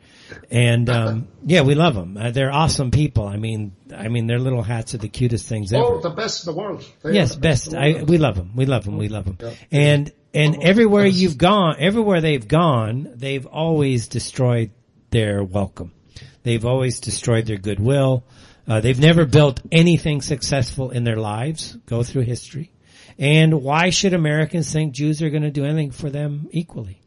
[0.50, 2.16] And, um, yeah, we love them.
[2.16, 3.26] Uh, they're awesome people.
[3.26, 5.84] I mean, I mean, their little hats are the cutest things ever.
[5.84, 6.84] Oh, the best in the world.
[7.02, 7.66] They Yes, the best.
[7.66, 8.52] in the I, we love them.
[8.54, 8.96] We love them.
[8.96, 9.38] We love them.
[9.40, 9.54] Yeah.
[9.72, 14.70] And, and everywhere you've gone, everywhere they've gone, they've always destroyed
[15.10, 15.92] their welcome.
[16.42, 18.24] They've always destroyed their goodwill.
[18.66, 21.76] Uh, they've never built anything successful in their lives.
[21.86, 22.72] Go through history.
[23.18, 27.00] And why should Americans think Jews are going to do anything for them equally?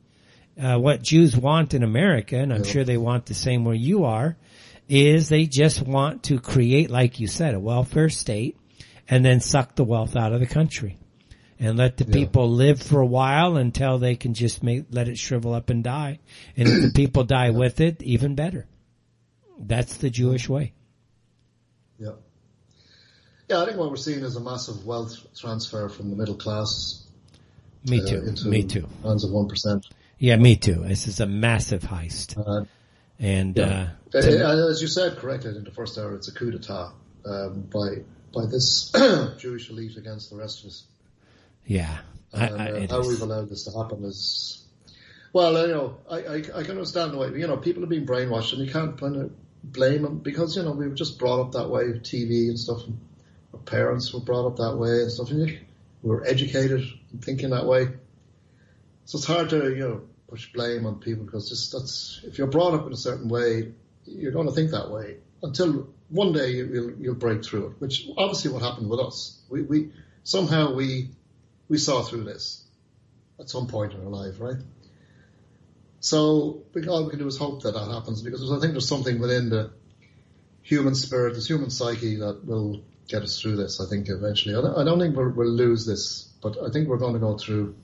[0.62, 4.04] Uh, what Jews want in America, and I'm sure they want the same where you
[4.04, 4.38] are,
[4.88, 8.58] is they just want to create, like you said, a welfare state
[9.10, 10.98] and then suck the wealth out of the country
[11.60, 15.18] and let the people live for a while until they can just make, let it
[15.18, 16.20] shrivel up and die.
[16.58, 18.68] And if the people die with it, even better.
[19.60, 20.74] That's the Jewish way.
[22.00, 22.12] Yeah.
[23.50, 27.04] Yeah, I think what we're seeing is a massive wealth transfer from the middle class
[27.88, 28.24] Me uh, too.
[28.26, 28.88] into me too.
[29.04, 29.86] hands of one percent.
[30.18, 30.76] Yeah, me too.
[30.86, 32.38] This is a massive heist.
[32.38, 32.66] Uh,
[33.20, 33.90] And, Yeah.
[34.14, 36.94] uh, Uh, as you said correctly in the first hour, it's a coup d'état
[37.26, 38.04] um, by
[38.34, 38.92] by this
[39.38, 40.84] Jewish elite against the rest of us.
[41.66, 42.00] yeah.
[42.34, 43.08] I, And I, uh, it how is.
[43.08, 44.64] we've allowed this to happen is,
[45.34, 48.08] well, you know, I, I, I can understand the way, you know, people are being
[48.08, 49.32] brainwashed and you can't kind of
[49.64, 52.86] blame them because, you know, we were just brought up that way, TV and stuff.
[52.86, 53.00] And
[53.54, 55.32] our parents were brought up that way and stuff.
[55.32, 55.60] And
[56.02, 56.82] we were educated
[57.12, 57.88] in thinking that way.
[59.06, 62.48] So it's hard to, you know, push blame on people because just that's, if you're
[62.48, 63.74] brought up in a certain way,
[64.06, 67.82] you're going to think that way until one day you, you'll, you'll break through it,
[67.82, 69.42] which obviously what happened with us.
[69.50, 69.92] We, we,
[70.24, 71.12] somehow we,
[71.70, 72.64] we saw through this
[73.40, 74.58] at some point in our life, right?
[76.04, 78.90] So we, all we can do is hope that that happens because I think there's
[78.90, 79.72] something within the
[80.62, 83.80] human spirit, this human psyche that will get us through this.
[83.80, 84.54] I think eventually.
[84.54, 87.20] I don't, I don't think we'll, we'll lose this, but I think we're going to
[87.20, 87.76] go through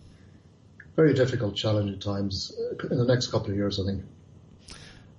[0.98, 3.80] very difficult, challenging times uh, in the next couple of years.
[3.80, 4.04] I think.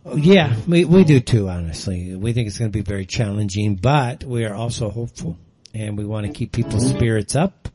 [0.04, 2.14] Oh, Yeah, we, we do too, honestly.
[2.14, 5.38] We think it's going to be very challenging, but we are also hopeful
[5.74, 7.68] and we want to keep people's spirits up.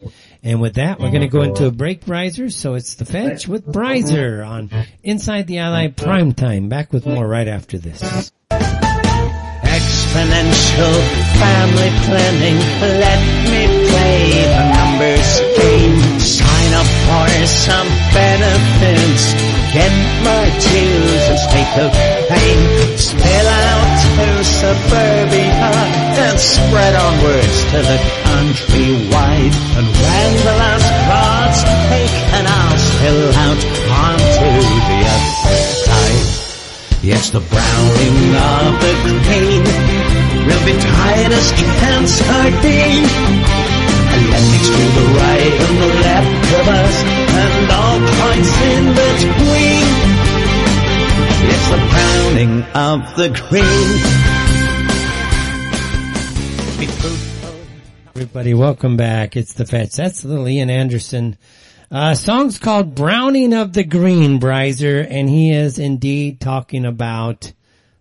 [0.44, 2.52] And with that, we're going to go into a break, Brizer.
[2.52, 4.70] So it's the Fetch with Brizer on
[5.04, 6.70] Inside the Eye Live Prime Time.
[6.70, 8.32] Back with more right after this.
[9.76, 10.96] Exponential
[11.40, 12.58] family planning.
[12.80, 13.20] Let
[13.50, 16.20] me play the numbers game.
[16.20, 19.55] Sign up for some benefits.
[19.76, 19.91] Get
[20.23, 21.91] my dues and take of
[22.31, 22.60] pain.
[22.95, 25.52] Spill out to suburbia
[26.15, 29.56] and spread onwards to the countrywide.
[29.76, 31.61] And when the last rod's
[31.91, 33.61] taken, I'll spill out
[33.99, 34.49] onto
[34.88, 36.27] the other side.
[37.03, 38.95] Yes, the browning of the
[39.27, 39.64] grain
[40.47, 43.74] will be tight as can sardine.
[44.16, 49.88] To the right and the left of us, and all points in between.
[51.52, 53.28] It's the browning of the
[56.80, 57.16] fruitful.
[58.16, 59.36] Everybody, welcome back.
[59.36, 59.98] It's the Fetch.
[59.98, 61.38] That's little Ian Anderson.
[61.92, 67.52] Uh, song's called Browning of the Green, Brizer, and he is indeed talking about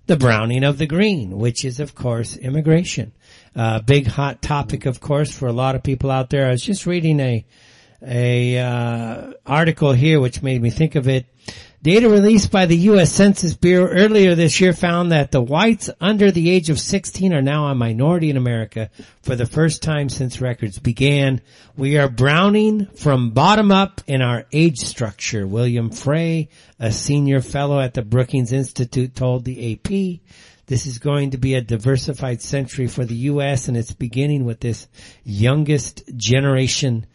[0.07, 3.11] the browning of the green, which is of course immigration.
[3.57, 6.49] Uh, big hot topic, of course, for a lot of people out there.
[6.49, 7.47] I was just reading a,
[8.03, 11.27] a, uh, article here which made me think of it.
[11.85, 13.13] Data released by the U.S.
[13.13, 17.43] Census Bureau earlier this year found that the whites under the age of 16 are
[17.43, 18.89] now a minority in America
[19.21, 21.43] for the first time since records began.
[21.77, 25.47] We are browning from bottom up in our age structure.
[25.47, 26.49] William Frey,
[26.81, 30.23] a senior fellow at the Brookings Institute told the AP,
[30.67, 33.69] this is going to be a diversified century for the U.S.
[33.69, 34.89] and it's beginning with this
[35.25, 37.07] youngest generation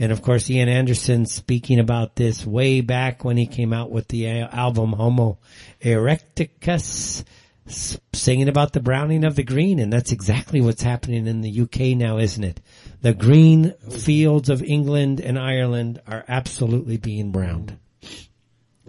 [0.00, 4.06] And of course, Ian Anderson speaking about this way back when he came out with
[4.08, 5.38] the album Homo
[5.82, 7.24] Erraticus,
[8.12, 9.80] singing about the browning of the green.
[9.80, 12.60] And that's exactly what's happening in the UK now, isn't it?
[13.02, 17.76] The green fields of England and Ireland are absolutely being browned.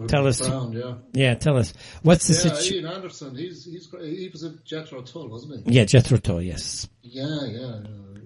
[0.08, 0.94] Tell us- Brown, yeah.
[1.12, 1.72] Yeah, tell us,
[2.02, 2.84] what's the Yeah, situation?
[2.84, 5.74] Ian Anderson, he's, he's, he was a Jethro Tull, wasn't he?
[5.74, 6.88] Yeah, Jethro Tull, yes.
[7.02, 7.80] Yeah, yeah.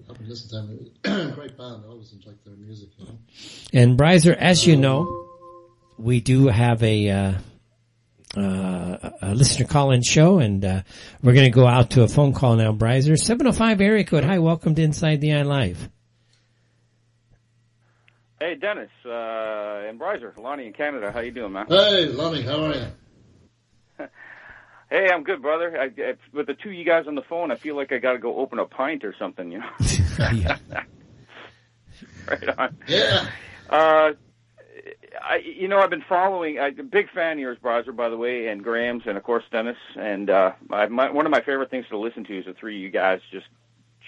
[0.06, 0.50] I haven't listened
[1.02, 1.32] to him.
[1.34, 1.82] Great band.
[1.84, 3.18] I always like their music, you know.
[3.72, 5.28] And Brizer, as you know,
[5.98, 7.32] we do have a, uh,
[8.36, 10.82] uh, a listener call-in show and, uh,
[11.22, 13.16] we're going to go out to a phone call now, Brizer.
[13.18, 14.24] 705 area code.
[14.24, 15.88] Hi, welcome to Inside the Eye Live.
[18.44, 21.10] Hey, Dennis, uh, and Brizer, Lonnie in Canada.
[21.10, 21.64] How you doing, man?
[21.66, 22.86] Hey, Lonnie, how are you?
[24.90, 25.80] Hey, I'm good, brother.
[25.80, 27.96] I, I, with the two of you guys on the phone, I feel like I
[27.96, 29.70] got to go open a pint or something, you know?
[30.34, 30.58] Yeah.
[32.28, 32.76] right on.
[32.86, 33.26] Yeah.
[33.68, 34.12] Uh,
[35.20, 36.60] I, you know, I've been following.
[36.60, 39.44] I'm a big fan of yours, Bryzer, by the way, and Graham's, and of course
[39.50, 39.78] Dennis.
[39.96, 42.76] And uh, I, my, one of my favorite things to listen to is the three
[42.76, 43.46] of you guys just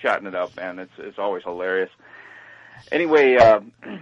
[0.02, 0.78] chatting it up, man.
[0.78, 1.90] It's it's always hilarious.
[2.92, 3.60] Anyway, uh,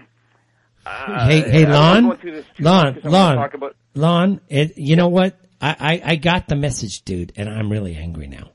[0.86, 2.05] uh, Hey, hey, Lon?
[2.05, 3.51] go into this too Lon, much 'cause I wanna Lon.
[3.55, 5.39] About, Lon, it, you know what?
[5.61, 8.51] I, I, I got the message, dude, and I'm really angry now.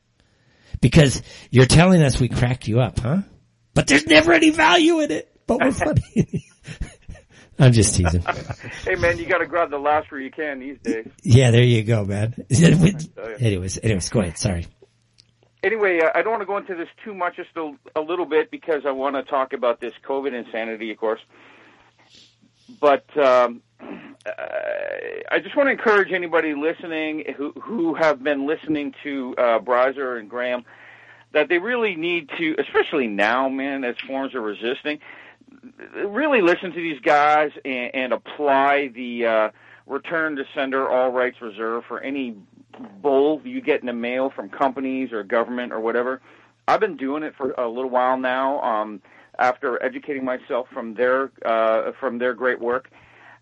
[0.82, 3.20] Because you're telling us we cracked you up, huh?
[3.74, 5.32] But there's never any value in it.
[5.48, 6.46] But we're funny.
[7.60, 8.22] I'm just teasing.
[8.86, 11.08] hey, man, you got to grab the last where you can these days.
[11.24, 12.34] Yeah, there you go, man.
[12.50, 14.38] anyways, anyways, go ahead.
[14.38, 14.66] Sorry.
[15.62, 18.26] Anyway, uh, I don't want to go into this too much, just a, a little
[18.26, 21.20] bit, because I want to talk about this COVID insanity, of course.
[22.80, 24.32] But um, uh,
[25.32, 30.20] I just want to encourage anybody listening who who have been listening to uh, Brizer
[30.20, 30.66] and Graham
[31.32, 35.00] that they really need to, especially now, man, as forms are resisting,
[35.94, 39.50] really listen to these guys and, and apply the uh,
[39.86, 42.36] return to sender all rights reserved for any
[43.02, 46.22] bull you get in the mail from companies or government or whatever.
[46.68, 48.62] I've been doing it for a little while now.
[48.62, 49.02] Um,
[49.40, 52.92] after educating myself from their uh, from their great work,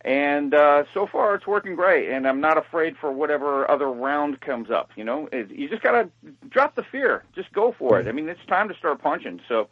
[0.01, 2.09] and uh, so far it's working great.
[2.09, 4.91] And I'm not afraid for whatever other round comes up.
[4.95, 6.09] You know, it, you just gotta
[6.49, 7.23] drop the fear.
[7.35, 8.07] Just go for it.
[8.07, 9.41] I mean, it's time to start punching.
[9.49, 9.67] So.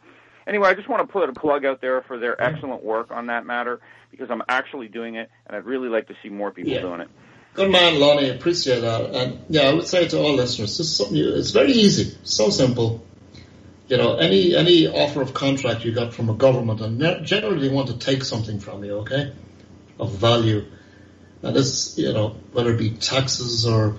[0.48, 3.26] Anyway, I just want to put a plug out there for their excellent work on
[3.26, 3.80] that matter
[4.12, 6.82] because I'm actually doing it, and I'd really like to see more people Yeah.
[6.82, 7.08] doing it.
[7.54, 8.30] Good man, Lonnie.
[8.30, 9.10] Appreciate that.
[9.12, 12.50] And yeah, I would say to all listeners, this is something it's very easy, so
[12.50, 13.02] simple.
[13.88, 17.68] You know, any any offer of contract you got from a government, and ne- generally
[17.68, 19.32] they want to take something from you, okay,
[20.00, 20.64] of value.
[21.42, 23.96] And this, you know, whether it be taxes or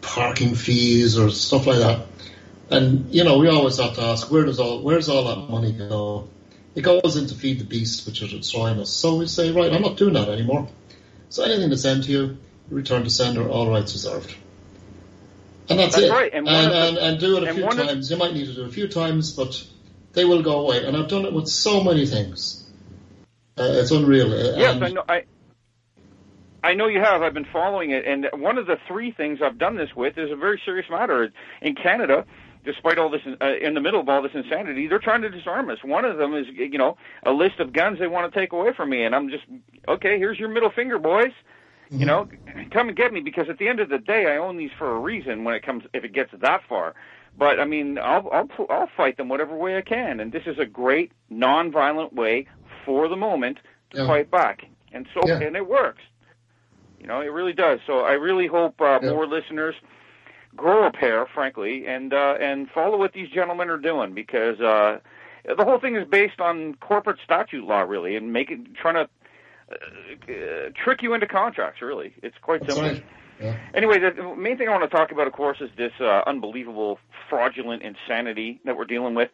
[0.00, 2.06] parking fees or stuff like that.
[2.70, 5.72] And you know, we always have to ask, where does all where's all that money
[5.72, 6.28] go?
[6.74, 8.90] It goes in to feed the beast, which is destroying us.
[8.90, 10.68] So we say, right, I'm not doing that anymore.
[11.28, 12.38] So anything that's sent to you,
[12.70, 14.34] return to sender, all rights reserved.
[15.70, 16.10] And that's, That's it.
[16.10, 18.10] right, and one And, the- and, and do it a few one of- times.
[18.10, 19.62] You might need to do it a few times, but
[20.14, 20.84] they will go away.
[20.86, 22.64] And I've done it with so many things.
[23.58, 24.32] Uh, it's unreal.
[24.32, 25.04] Uh, Yes, and- I know.
[25.08, 25.22] I
[26.62, 27.22] I know you have.
[27.22, 30.30] I've been following it, and one of the three things I've done this with is
[30.32, 31.30] a very serious matter
[31.62, 32.24] in Canada.
[32.64, 35.70] Despite all this, uh, in the middle of all this insanity, they're trying to disarm
[35.70, 35.78] us.
[35.84, 38.72] One of them is, you know, a list of guns they want to take away
[38.76, 39.44] from me, and I'm just,
[39.86, 41.30] okay, here's your middle finger, boys.
[41.90, 42.28] You know,
[42.70, 44.94] come and get me because at the end of the day, I own these for
[44.94, 45.44] a reason.
[45.44, 46.94] When it comes, if it gets that far,
[47.36, 50.58] but I mean, I'll I'll I'll fight them whatever way I can, and this is
[50.58, 52.46] a great non-violent way
[52.84, 53.58] for the moment
[53.90, 54.06] to Yeah.
[54.06, 55.38] fight back, and so Yeah.
[55.40, 56.02] and it works.
[57.00, 57.80] You know, it really does.
[57.86, 59.10] So I really hope uh, Yeah.
[59.10, 59.76] more listeners
[60.56, 64.98] grow a pair, frankly, and uh, and follow what these gentlemen are doing because uh,
[65.56, 69.08] the whole thing is based on corporate statute law, really, and making trying to
[69.70, 71.82] uh, uh, trick you into contracts.
[71.82, 72.92] Really, it's quite That's simple.
[72.92, 73.04] right.
[73.40, 73.56] Yeah.
[73.74, 76.98] Anyway, the main thing I want to talk about, of course, is this uh, unbelievable
[77.28, 79.30] fraudulent insanity that we're dealing with.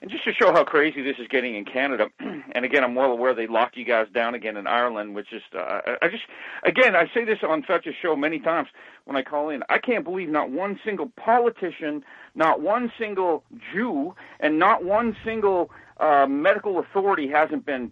[0.00, 3.10] And just to show how crazy this is getting in Canada, and again, I'm well
[3.10, 6.22] aware they locked you guys down again in Ireland, which is, uh, I just,
[6.64, 8.68] again, I say this on Fetch's show many times
[9.06, 9.62] when I call in.
[9.68, 12.04] I can't believe not one single politician,
[12.36, 13.42] not one single
[13.72, 17.90] Jew, and not one single uh, medical authority hasn't been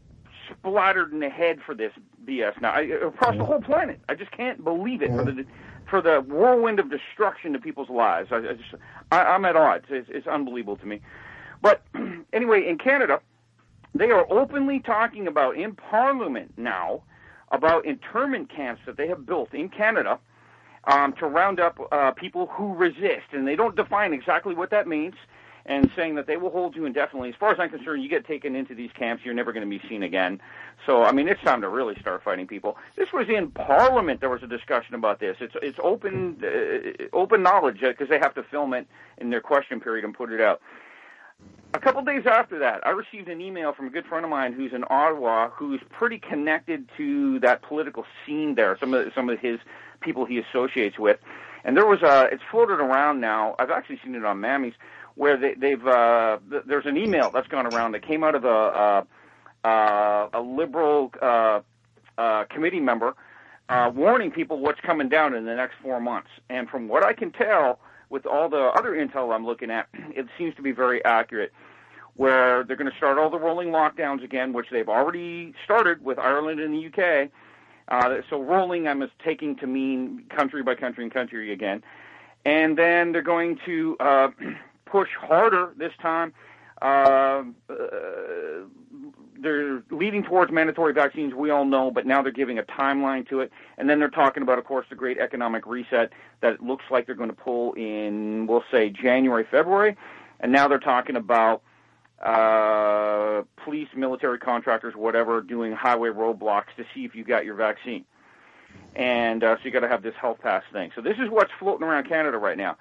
[0.50, 1.92] splattered in the head for this
[2.24, 4.00] BS now I, across the whole planet.
[4.08, 5.44] I just can't believe it for the
[5.88, 8.28] for the whirlwind of destruction to people's lives.
[8.32, 8.74] I, I just
[9.12, 9.86] I, I'm at odds.
[9.90, 11.00] It's, it's unbelievable to me.
[11.62, 11.82] But
[12.32, 13.20] anyway, in Canada,
[13.94, 17.02] they are openly talking about in Parliament now
[17.52, 20.18] about internment camps that they have built in Canada
[20.84, 24.86] um, to round up uh, people who resist, and they don't define exactly what that
[24.86, 25.14] means.
[25.66, 27.28] And saying that they will hold you indefinitely.
[27.28, 29.78] As far as I'm concerned, you get taken into these camps, you're never going to
[29.78, 30.40] be seen again.
[30.86, 32.76] So, I mean, it's time to really start fighting people.
[32.96, 34.20] This was in Parliament.
[34.20, 35.36] There was a discussion about this.
[35.40, 38.86] It's it's open uh, open knowledge because they have to film it
[39.18, 40.60] in their question period and put it out.
[41.74, 44.52] A couple days after that, I received an email from a good friend of mine
[44.52, 48.78] who's in Ottawa, who's pretty connected to that political scene there.
[48.78, 49.58] Some of some of his
[50.00, 51.18] people he associates with,
[51.64, 52.28] and there was a.
[52.32, 53.56] It's floated around now.
[53.58, 54.74] I've actually seen it on Mammies
[55.16, 58.44] where they, they've uh, th- there's an email that's gone around that came out of
[58.44, 58.48] a
[59.64, 61.60] a, uh, a liberal uh,
[62.16, 63.14] uh, committee member
[63.68, 66.28] uh, warning people what's coming down in the next four months.
[66.48, 70.26] And from what I can tell, with all the other intel I'm looking at, it
[70.38, 71.52] seems to be very accurate.
[72.14, 76.18] Where they're going to start all the rolling lockdowns again, which they've already started with
[76.18, 77.28] Ireland and the UK.
[77.88, 81.84] Uh, so rolling, I'm taking to mean country by country and country again.
[82.46, 84.28] And then they're going to uh,
[84.86, 86.32] push harder this time.
[86.80, 87.74] Uh, uh,
[89.38, 93.40] they're leading towards mandatory vaccines, we all know, but now they're giving a timeline to
[93.40, 93.52] it.
[93.76, 97.06] And then they're talking about, of course, the great economic reset that it looks like
[97.06, 99.96] they're going to pull in, we'll say, January, February.
[100.40, 101.62] And now they're talking about
[102.22, 108.04] uh, police, military contractors, whatever, doing highway roadblocks to see if you got your vaccine.
[108.94, 110.90] And uh, so you got to have this health pass thing.
[110.94, 112.76] So this is what's floating around Canada right now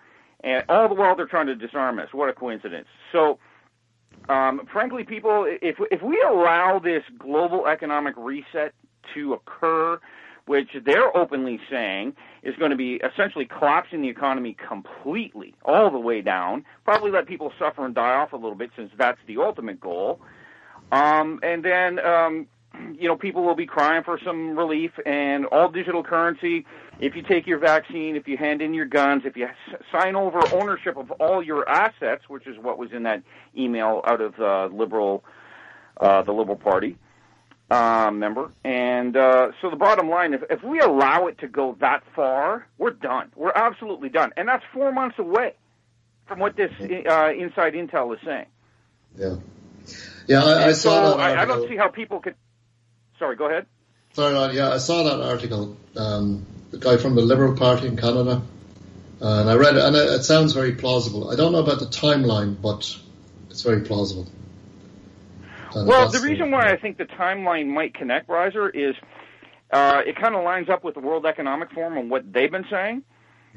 [0.45, 2.09] and all the while they're trying to disarm us.
[2.13, 2.87] What a coincidence!
[3.11, 3.39] So,
[4.29, 8.73] um, frankly, people, if if we allow this global economic reset
[9.15, 9.99] to occur,
[10.45, 15.99] which they're openly saying is going to be essentially collapsing the economy completely, all the
[15.99, 19.37] way down, probably let people suffer and die off a little bit, since that's the
[19.37, 20.21] ultimate goal.
[20.91, 22.47] Um, and then um,
[22.99, 26.65] you know, people will be crying for some relief and all digital currency.
[26.99, 29.47] If you take your vaccine, if you hand in your guns, if you
[29.91, 33.23] sign over ownership of all your assets, which is what was in that
[33.57, 35.23] email out of uh, liberal,
[35.99, 36.97] uh, the Liberal Party
[37.69, 38.51] uh, member.
[38.63, 42.67] And uh, so the bottom line, if, if we allow it to go that far,
[42.77, 43.31] we're done.
[43.35, 44.31] We're absolutely done.
[44.37, 45.53] And that's four months away
[46.27, 48.45] from what this uh, inside intel is saying.
[49.17, 49.35] Yeah.
[50.27, 52.35] Yeah, I, I saw so I, I don't see how people could
[53.19, 53.65] Sorry, go ahead.
[54.13, 54.53] Sorry, Ron.
[54.53, 55.77] Yeah, I saw that article.
[55.95, 58.41] Um, the guy from the Liberal Party in Canada,
[59.19, 61.31] and I read it, and it, it sounds very plausible.
[61.31, 62.97] I don't know about the timeline, but
[63.49, 64.27] it's very plausible.
[65.73, 68.95] And well, the reason why I think the timeline might connect, Brizer, is
[69.71, 72.65] uh, it kind of lines up with the World Economic Forum and what they've been
[72.69, 73.03] saying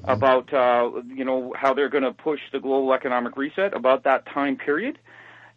[0.01, 0.11] mm-hmm.
[0.11, 4.27] about uh, you know how they're going to push the global economic reset about that
[4.27, 4.99] time period.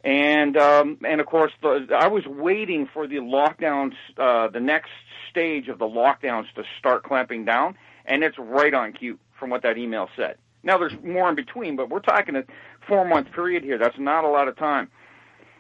[0.04, 4.90] And um, and of course, the, I was waiting for the lockdowns, uh, the next
[5.30, 9.62] stage of the lockdowns to start clamping down, and it's right on cue from what
[9.62, 10.38] that email said.
[10.64, 12.44] Now there's more in between, but we're talking a
[12.88, 13.78] four month period here.
[13.78, 14.90] That's not a lot of time,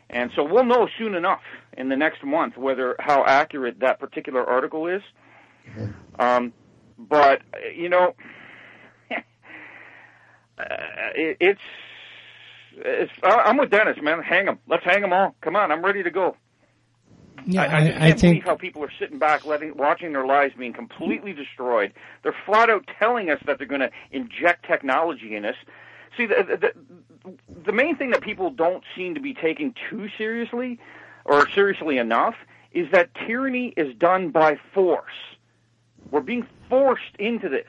[0.09, 1.41] and so we'll know soon enough
[1.77, 5.03] in the next month whether how accurate that particular article is.
[5.69, 6.19] Mm-hmm.
[6.19, 6.53] Um,
[6.97, 7.43] but
[7.75, 8.15] you know,
[9.11, 10.63] uh,
[11.15, 11.61] it, it's
[12.77, 14.21] it's, uh, I'm with Dennis, man.
[14.21, 14.59] Hang them.
[14.67, 15.35] Let's hang them all.
[15.41, 16.35] Come on, I'm ready to go.
[17.45, 20.13] Yeah, I, I, I, can't I think believe how people are sitting back, letting, watching
[20.13, 21.93] their lives being completely destroyed.
[22.23, 25.55] They're flat out telling us that they're going to inject technology in us.
[26.17, 26.73] See, the, the
[27.65, 30.79] the main thing that people don't seem to be taking too seriously,
[31.25, 32.35] or seriously enough,
[32.71, 35.13] is that tyranny is done by force.
[36.09, 37.67] We're being forced into this.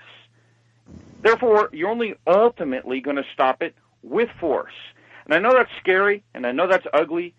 [1.23, 4.73] Therefore, you're only ultimately going to stop it with force.
[5.25, 7.35] And I know that's scary, and I know that's ugly,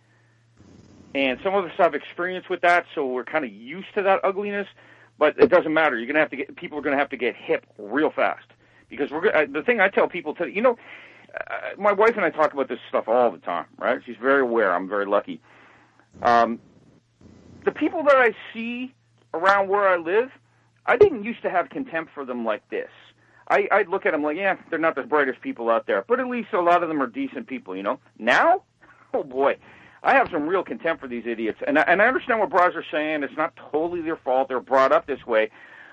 [1.15, 4.21] and some of us have experience with that, so we're kind of used to that
[4.23, 4.67] ugliness.
[5.19, 5.97] But it doesn't matter.
[5.97, 8.47] You're gonna have to get people are gonna have to get hip real fast
[8.89, 10.77] because we're the thing I tell people to you know.
[11.35, 13.99] Uh, my wife and I talk about this stuff all the time, right?
[14.05, 14.71] She's very aware.
[14.73, 15.41] I'm very lucky.
[16.21, 16.59] Um,
[17.65, 18.93] the people that I see
[19.33, 20.29] around where I live,
[20.85, 22.89] I didn't used to have contempt for them like this.
[23.47, 26.19] I, I'd look at them like, yeah, they're not the brightest people out there, but
[26.19, 27.99] at least a lot of them are decent people, you know.
[28.17, 28.63] Now,
[29.13, 29.57] oh boy,
[30.01, 32.75] I have some real contempt for these idiots, and I, and I understand what bras
[32.75, 33.23] are saying.
[33.23, 35.49] It's not totally their fault; they're brought up this way.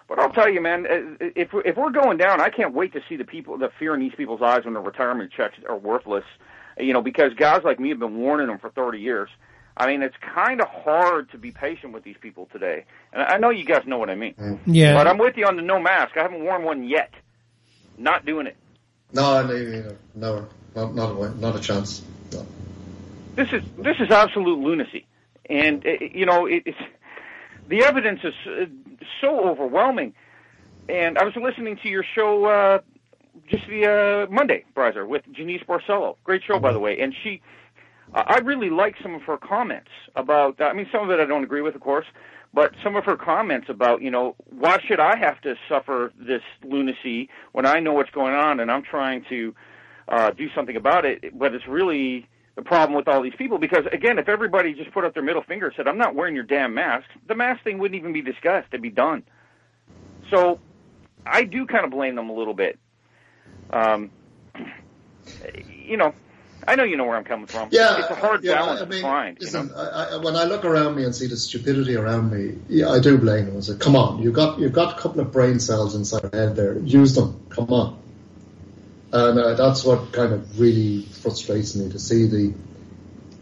[0.09, 0.87] But I'll tell you, man,
[1.21, 4.01] if if we're going down, I can't wait to see the people, the fear in
[4.01, 6.25] these people's eyes when their retirement checks are worthless.
[6.79, 9.29] You know, because guys like me have been warning them for 30 years.
[9.77, 12.85] I mean, it's kind of hard to be patient with these people today.
[13.13, 14.35] And I know you guys know what I mean.
[14.67, 14.95] Yeah.
[14.95, 16.17] But I'm with you on the no mask.
[16.17, 17.13] I haven't worn one yet.
[18.01, 18.57] Not doing it.
[19.13, 22.03] No, no, no, not not a, not a chance.
[22.33, 22.47] No.
[23.37, 25.07] This is this is absolute lunacy,
[25.49, 26.79] and uh, you know it, it's
[27.69, 28.65] the evidence is uh,
[29.21, 30.15] so overwhelming.
[30.89, 32.79] And I was listening to your show uh,
[33.49, 36.17] just the uh, Monday Brizer with Janice Barcelo.
[36.25, 36.99] Great show, by the way.
[37.01, 37.43] And she,
[38.15, 40.61] I really like some of her comments about.
[40.61, 42.07] I mean, some of it I don't agree with, of course,
[42.53, 46.43] but some of her comments about, you know, why should I have to suffer this
[46.65, 49.55] lunacy when I know what's going on and I'm trying to
[50.09, 51.39] uh, do something about it?
[51.39, 55.05] But it's really the problem with all these people because, again, if everybody just put
[55.05, 57.79] up their middle finger and said, "I'm not wearing your damn mask," the mask thing
[57.79, 59.23] wouldn't even be discussed; it'd be done.
[60.31, 60.59] So,
[61.25, 62.79] I do kind of blame them a little bit.
[63.71, 64.11] Um,
[65.69, 66.15] you know,
[66.71, 67.71] I know you know where I'm coming from.
[67.73, 69.41] Yeah, it's a hard yeah, balance I mean, to find.
[69.41, 69.81] Listen, you know?
[69.81, 73.01] I, I, when I look around me and see the stupidity around me, yeah, I
[73.01, 73.57] do blame them.
[73.57, 76.47] I say, "Come on, you've got you've got a couple of brain cells inside your
[76.47, 76.79] head there.
[76.79, 77.45] Use them.
[77.49, 78.01] Come on."
[79.13, 82.55] And uh, that's what kind of really frustrates me to see the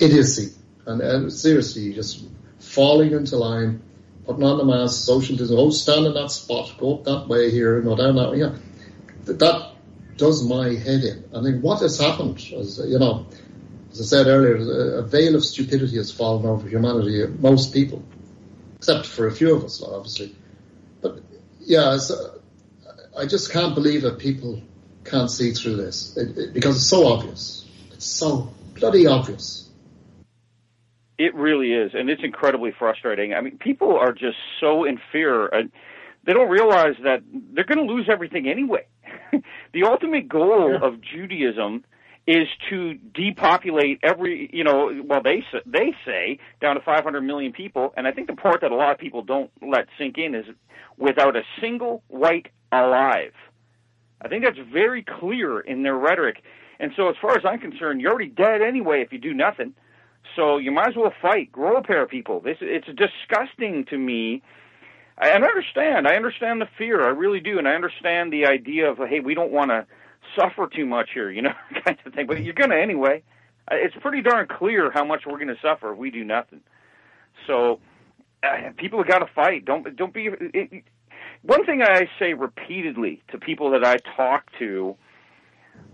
[0.00, 0.54] idiocy
[0.86, 2.24] and, and seriously just
[2.60, 3.82] falling into line,
[4.24, 5.58] putting on the mask, social distancing.
[5.58, 8.38] Oh, stand in that spot, go up that way here, go down that way.
[8.38, 8.56] Yeah,
[9.26, 9.67] that
[10.18, 11.24] does my head in.
[11.34, 12.36] I mean, what has happened?
[12.56, 13.26] As you know,
[13.90, 17.24] as I said earlier, a, veil of stupidity has fallen over humanity.
[17.38, 18.02] Most people,
[18.76, 20.34] except for a few of us, obviously.
[21.00, 21.22] But
[21.60, 22.40] yeah, so,
[23.16, 24.60] I just can't believe that people
[25.04, 27.66] can't see through this it, it, because it's so obvious.
[27.92, 29.68] It's so bloody obvious.
[31.16, 33.34] It really is, and it's incredibly frustrating.
[33.34, 35.72] I mean, people are just so in fear, and
[36.24, 37.22] they don't realize that
[37.52, 38.86] they're going to lose everything anyway.
[39.72, 40.78] the ultimate goal Yeah.
[40.86, 41.84] of Judaism
[42.26, 47.94] is to depopulate every, you know, well they they say down to 500 million people,
[47.96, 50.44] and I think the part that a lot of people don't let sink in is
[50.98, 53.32] without a single white alive.
[54.20, 56.42] I think that's very clear in their rhetoric.
[56.80, 59.74] And so, as far as I'm concerned, you're already dead anyway if you do nothing.
[60.36, 62.40] So you might as well fight, grow a pair of people.
[62.40, 64.42] This it's disgusting to me.
[65.18, 66.06] I- And I understand.
[66.06, 67.04] I understand the fear.
[67.04, 69.86] I really do, and I understand the idea of hey, we don't want to
[70.38, 71.52] suffer too much here, you know,
[71.84, 72.26] kind of thing.
[72.26, 73.22] But you're gonna anyway.
[73.70, 76.60] It's pretty darn clear how much we're gonna suffer if we do nothing.
[77.46, 77.80] So
[78.42, 79.64] uh, people have got to fight.
[79.64, 80.26] Don't don't be.
[80.26, 80.84] It, it,
[81.42, 84.96] one thing I say repeatedly to people that I talk to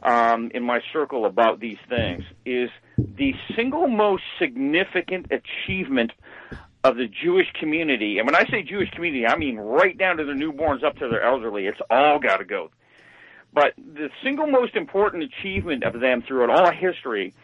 [0.03, 6.13] um, in my circle about these things is the single most significant achievement
[6.85, 8.19] of the Jewish community.
[8.19, 11.09] And when I say Jewish community, I mean right down to their newborns up to
[11.09, 11.67] their elderly.
[11.67, 12.71] It's all got to go.
[13.55, 17.35] But the single most important achievement of them throughout all history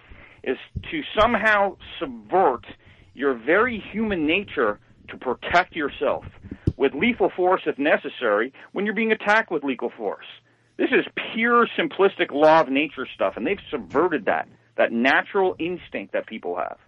[0.45, 0.59] is
[0.91, 2.67] to somehow subvert
[3.15, 6.25] your very human nature to protect yourself
[6.77, 10.27] with lethal force if necessary when you're being attacked with lethal force.
[10.77, 11.05] This is
[11.35, 16.57] pure simplistic law of nature stuff, and they've subverted that, that natural instinct that people
[16.57, 16.79] have.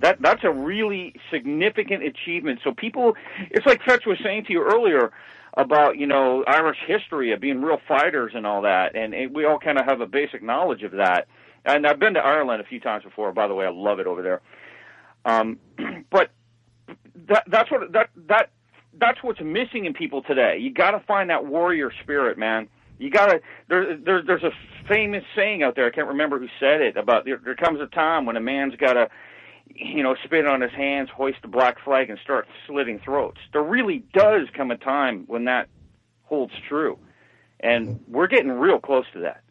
[0.00, 2.60] That that's a really significant achievement.
[2.64, 3.14] So people,
[3.50, 5.12] it's like Fetch was saying to you earlier
[5.56, 9.44] about you know Irish history of being real fighters and all that, and it, we
[9.44, 11.26] all kind of have a basic knowledge of that.
[11.64, 13.32] And I've been to Ireland a few times before.
[13.32, 14.40] By the way, I love it over there.
[15.24, 15.58] Um,
[16.10, 16.30] but
[17.28, 18.50] that that's what that that
[18.98, 20.58] that's what's missing in people today.
[20.58, 22.68] You got to find that warrior spirit, man.
[22.98, 24.52] You got to there, there there's a
[24.88, 25.86] famous saying out there.
[25.86, 28.76] I can't remember who said it about there, there comes a time when a man's
[28.76, 29.08] got to
[29.74, 33.38] you know spit on his hands, hoist the black flag, and start slitting throats.
[33.52, 35.68] There really does come a time when that
[36.24, 36.98] holds true,
[37.60, 39.42] and we're getting real close to that.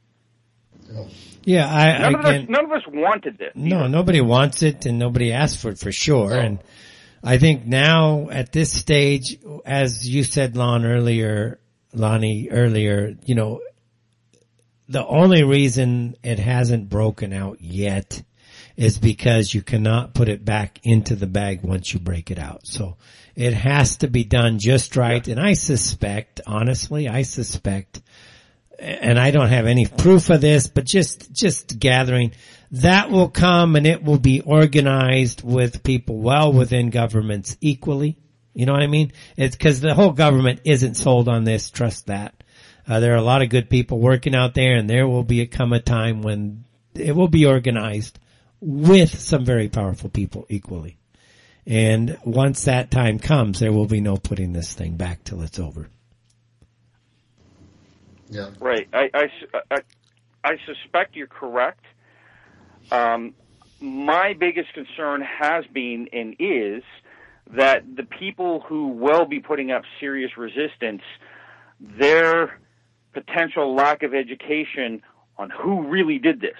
[1.43, 3.51] Yeah, I, None of us none of us wanted this.
[3.55, 6.33] no, nobody wants it and nobody asked for it for sure.
[6.33, 6.59] And
[7.23, 11.59] I think now at this stage, as you said, Lon earlier,
[11.93, 13.61] Lonnie earlier, you know,
[14.87, 18.23] the only reason it hasn't broken out yet
[18.79, 22.65] is because you cannot put it back into the bag once you break it out.
[22.65, 22.95] So
[23.35, 25.27] it has to be done just right.
[25.27, 28.01] And I suspect, honestly, I suspect,
[28.79, 32.31] and I don't have any proof of this, but just, just gathering
[32.71, 38.15] that will come and it will be organized with people well within governments equally.
[38.53, 39.11] You know what I mean?
[39.35, 41.69] It's cause the whole government isn't sold on this.
[41.69, 42.45] Trust that.
[42.87, 45.41] Uh, there are a lot of good people working out there and there will be
[45.41, 46.63] a come a time when
[46.95, 48.17] it will be organized
[48.61, 50.97] with some very powerful people equally.
[51.65, 55.59] And once that time comes, there will be no putting this thing back till it's
[55.59, 55.87] over.
[58.29, 58.51] Yeah.
[58.59, 58.87] Right.
[58.93, 59.29] I, I,
[59.71, 59.77] I,
[60.43, 61.83] I suspect you're correct.
[62.91, 63.33] Um,
[63.79, 66.83] my biggest concern has been and is
[67.55, 71.01] that the people who will be putting up serious resistance,
[71.79, 72.59] their
[73.13, 75.01] potential lack of education
[75.37, 76.57] on who really did this.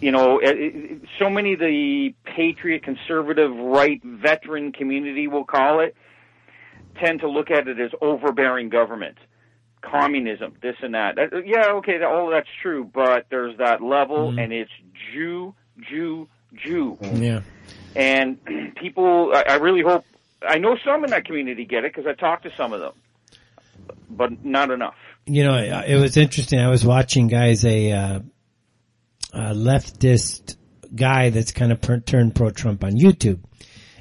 [0.00, 5.80] You know, it, it, so many of the patriot, conservative, right, veteran community, we'll call
[5.80, 5.94] it,
[6.98, 9.18] tend to look at it as overbearing government.
[9.82, 11.16] communism, this and that.
[11.16, 14.38] that yeah, okay, all that's true, but there's that level, Mm-hmm.
[14.38, 14.70] and it's
[15.12, 15.54] Jew,
[15.88, 16.98] Jew, Jew.
[17.00, 17.40] Yeah.
[17.96, 18.38] And
[18.76, 20.04] people, I, I really hope,
[20.42, 22.92] I know some in that community get it because I talked to some of them,
[24.08, 24.96] but not enough.
[25.26, 26.58] You know, it was interesting.
[26.58, 28.20] I was watching guys, a, uh,
[29.32, 30.56] a leftist
[30.94, 33.40] guy that's kind of per- turned pro-Trump on YouTube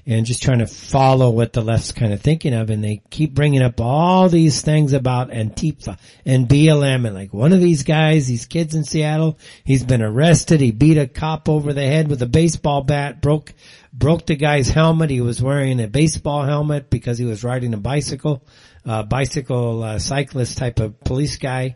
[0.10, 2.72] and just trying to follow what the left's kind of thinking of.
[2.72, 7.54] And they keep bringing up all these things about Antifa and BLM and like one
[7.54, 10.62] of these guys, these kids in Seattle, he's been arrested.
[10.62, 13.54] He beat a cop over the head with a baseball bat, broke,
[13.94, 15.12] broke the guy's helmet.
[15.12, 18.44] He was wearing a baseball helmet because he was riding a bicycle,
[18.86, 21.76] uh, bicycle, uh, cyclist type of police guy.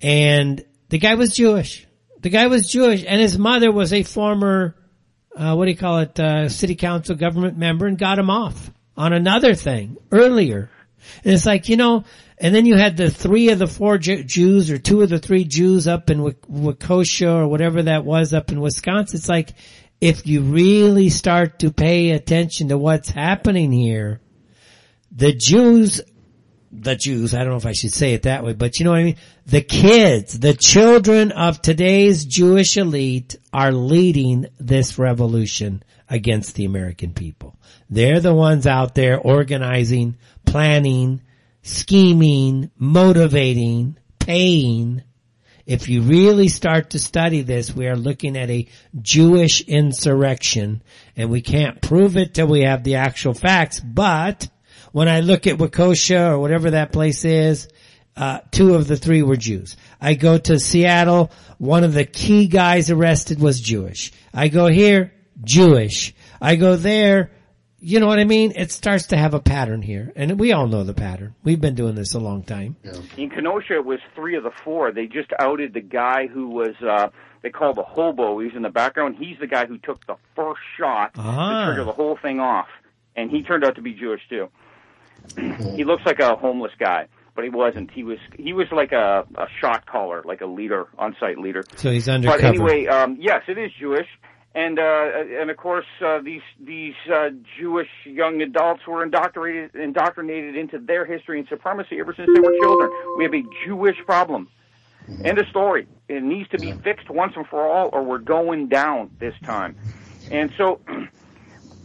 [0.00, 1.88] And the guy was Jewish.
[2.24, 4.74] The guy was Jewish and his mother was a former,
[5.36, 8.70] uh, what do you call it, uh, city council government member and got him off
[8.96, 10.70] on another thing earlier.
[11.22, 12.04] And it's like, you know,
[12.38, 15.44] and then you had the three of the four Jews or two of the three
[15.44, 19.18] Jews up in Wak- Waukesha or whatever that was up in Wisconsin.
[19.18, 19.50] It's like,
[20.00, 24.22] if you really start to pay attention to what's happening here,
[25.12, 26.00] the Jews
[26.76, 28.90] the Jews, I don't know if I should say it that way, but you know
[28.90, 29.16] what I mean?
[29.46, 37.12] The kids, the children of today's Jewish elite are leading this revolution against the American
[37.12, 37.56] people.
[37.88, 41.20] They're the ones out there organizing, planning,
[41.62, 45.02] scheming, motivating, paying.
[45.66, 48.66] If you really start to study this, we are looking at a
[49.00, 50.82] Jewish insurrection
[51.16, 54.48] and we can't prove it till we have the actual facts, but
[54.94, 57.66] when I look at Waukesha or whatever that place is,
[58.16, 59.76] uh, two of the three were Jews.
[60.00, 64.12] I go to Seattle, one of the key guys arrested was Jewish.
[64.32, 65.12] I go here,
[65.42, 66.14] Jewish.
[66.40, 67.32] I go there,
[67.80, 68.52] you know what I mean?
[68.54, 70.12] It starts to have a pattern here.
[70.14, 71.34] And we all know the pattern.
[71.42, 72.76] We've been doing this a long time.
[73.16, 74.92] In Kenosha, it was three of the four.
[74.92, 77.08] They just outed the guy who was, uh,
[77.42, 78.38] they call the hobo.
[78.38, 79.16] He's in the background.
[79.18, 81.62] He's the guy who took the first shot Ah.
[81.62, 82.68] to trigger the whole thing off.
[83.16, 84.50] And he turned out to be Jewish too.
[85.76, 87.90] He looks like a homeless guy, but he wasn't.
[87.90, 91.64] He was, he was like a, a shot caller, like a leader, on-site leader.
[91.76, 92.42] So he's undercover.
[92.42, 94.08] But anyway, um, yes, it is Jewish,
[94.54, 95.10] and uh,
[95.40, 101.04] and of course uh, these these uh, Jewish young adults were indoctrinated indoctrinated into their
[101.04, 102.90] history and supremacy ever since they were children.
[103.16, 104.48] We have a Jewish problem.
[105.24, 105.86] End of story.
[106.08, 109.76] It needs to be fixed once and for all, or we're going down this time.
[110.30, 110.80] And so,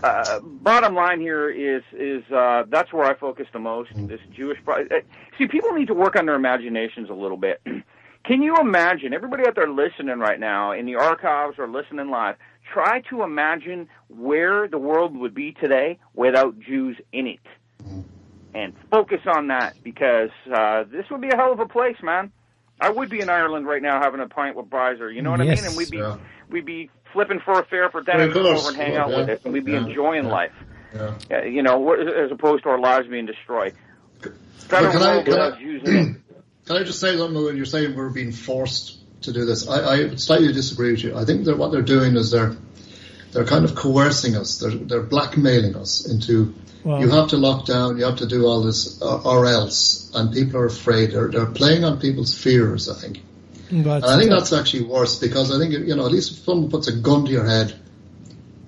[0.03, 3.89] uh, bottom line here is is uh, that's where I focus the most.
[3.95, 4.57] This Jewish.
[4.63, 5.01] Pro- uh,
[5.38, 7.61] See, people need to work on their imaginations a little bit.
[8.26, 12.35] Can you imagine everybody out there listening right now in the archives or listening live?
[12.73, 17.39] Try to imagine where the world would be today without Jews in it,
[18.53, 22.31] and focus on that because uh, this would be a hell of a place, man.
[22.81, 25.13] I would be in Ireland right now having a pint with Brizer.
[25.13, 25.65] You know what I mean?
[25.65, 26.17] And we'd be Yeah.
[26.49, 29.18] we'd be flipping for a fare for dinner, Of come over and hang out Yeah.
[29.18, 29.86] with us, and we'd be Yeah.
[29.86, 30.31] enjoying Yeah.
[30.31, 30.52] life.
[31.30, 31.44] Yeah.
[31.45, 33.73] You know, as opposed to our lives being destroyed.
[34.69, 36.15] Better can I- can I- without Jews in it.
[36.65, 39.68] Can I just say something when you're saying we're being forced to do this?
[39.68, 41.15] I, I slightly disagree with you.
[41.15, 42.56] I think that what they're doing is they're
[43.31, 44.60] they're kind of coercing us.
[44.60, 46.53] They're they're blackmailing us into
[46.84, 50.11] Well- you have to lock down, you have to do all this, uh, or else,
[50.14, 51.11] and people are afraid.
[51.11, 52.88] They're they're playing on people's fears.
[52.88, 53.23] I think.
[53.72, 56.38] But And I think that's actually worse because I think, you know, at least if
[56.40, 57.74] someone puts a gun to your head,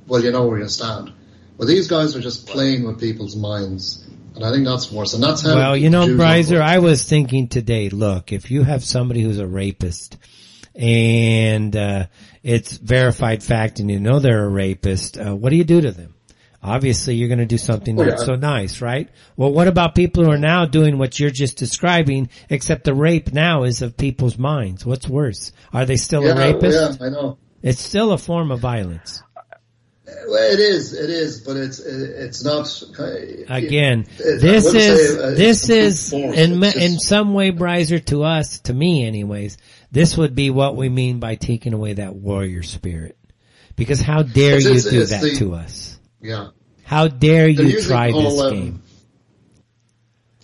[0.07, 1.11] well, you know where you stand.
[1.57, 4.05] But these guys are just playing with people's minds.
[4.35, 5.13] And I think that's worse.
[5.13, 5.55] And that's how.
[5.55, 6.61] Well, you know, Brizer.
[6.61, 10.17] I was thinking today, look, if you have somebody who's a rapist
[10.75, 12.05] and, uh,
[12.43, 15.91] it's verified fact and you know they're a rapist, uh, what do you do to
[15.91, 16.15] them?
[16.63, 18.25] Obviously you're gonna do something Oh, not yeah.
[18.25, 19.09] so nice, right?
[19.35, 23.33] Well, what about people who are now doing what you're just describing, except the rape
[23.33, 24.85] now is of people's minds?
[24.85, 25.51] What's worse?
[25.73, 26.99] Are they still yeah, a rapist?
[27.01, 27.37] Yeah, I know.
[27.63, 29.23] It's still a form of violence.
[30.27, 32.67] Well, it is, it is, but it's it's not.
[33.49, 38.23] Again, it- this is, say, uh, this is, in, It's in some way, Brizer, to
[38.23, 39.57] us, to me anyways,
[39.91, 43.17] this would be what we mean by taking away that warrior spirit.
[43.77, 45.90] Because how dare you do that the- to us?
[46.21, 46.49] Yeah,
[46.83, 48.81] How dare you try all, this um, game?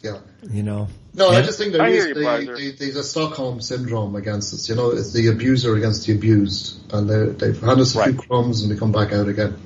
[0.02, 0.20] yeah.
[0.49, 0.88] You know?
[1.14, 1.38] No, Yeah.
[1.38, 4.70] I just think they're I hear you, they, they, there's a Stockholm syndrome against us.
[4.70, 8.14] You know, it's the abuser against the abused, and they, they've had us a few
[8.16, 9.58] crumbs and they come back out again.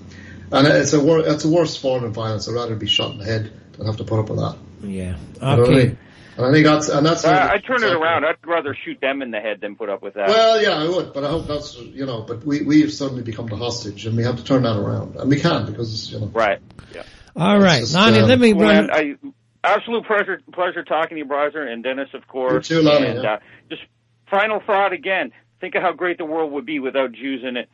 [0.51, 2.47] And it's a wor- it's a worse form of violence.
[2.49, 4.57] I'd rather be shot in the head than have to put up with that.
[4.81, 4.87] Yeah.
[4.89, 5.75] You know what I Okay.
[5.87, 5.97] mean?
[6.37, 7.25] And I think that's and that's.
[7.25, 8.25] Uh, how- I turn it around.
[8.25, 10.29] I'd rather shoot them in the head than put up with that.
[10.29, 12.21] Well, yeah, I would, but I hope that's you know.
[12.21, 15.29] But we we've suddenly become the hostage, and we have to turn that around, and
[15.29, 16.27] we can because it's you know.
[16.27, 16.59] right.
[16.95, 17.03] Yeah.
[17.35, 17.81] All right.
[17.81, 18.87] just, Lonnie, uh, let me Well, run.
[18.87, 19.17] man,
[19.63, 22.69] I absolute pleasure pleasure talking to you, Brizer, and Dennis, of course.
[22.69, 23.33] You too, Lonnie, and yeah.
[23.33, 23.39] uh,
[23.69, 23.83] just
[24.29, 25.31] final thought again.
[25.59, 27.69] Think of how great the world would be without Jews in it.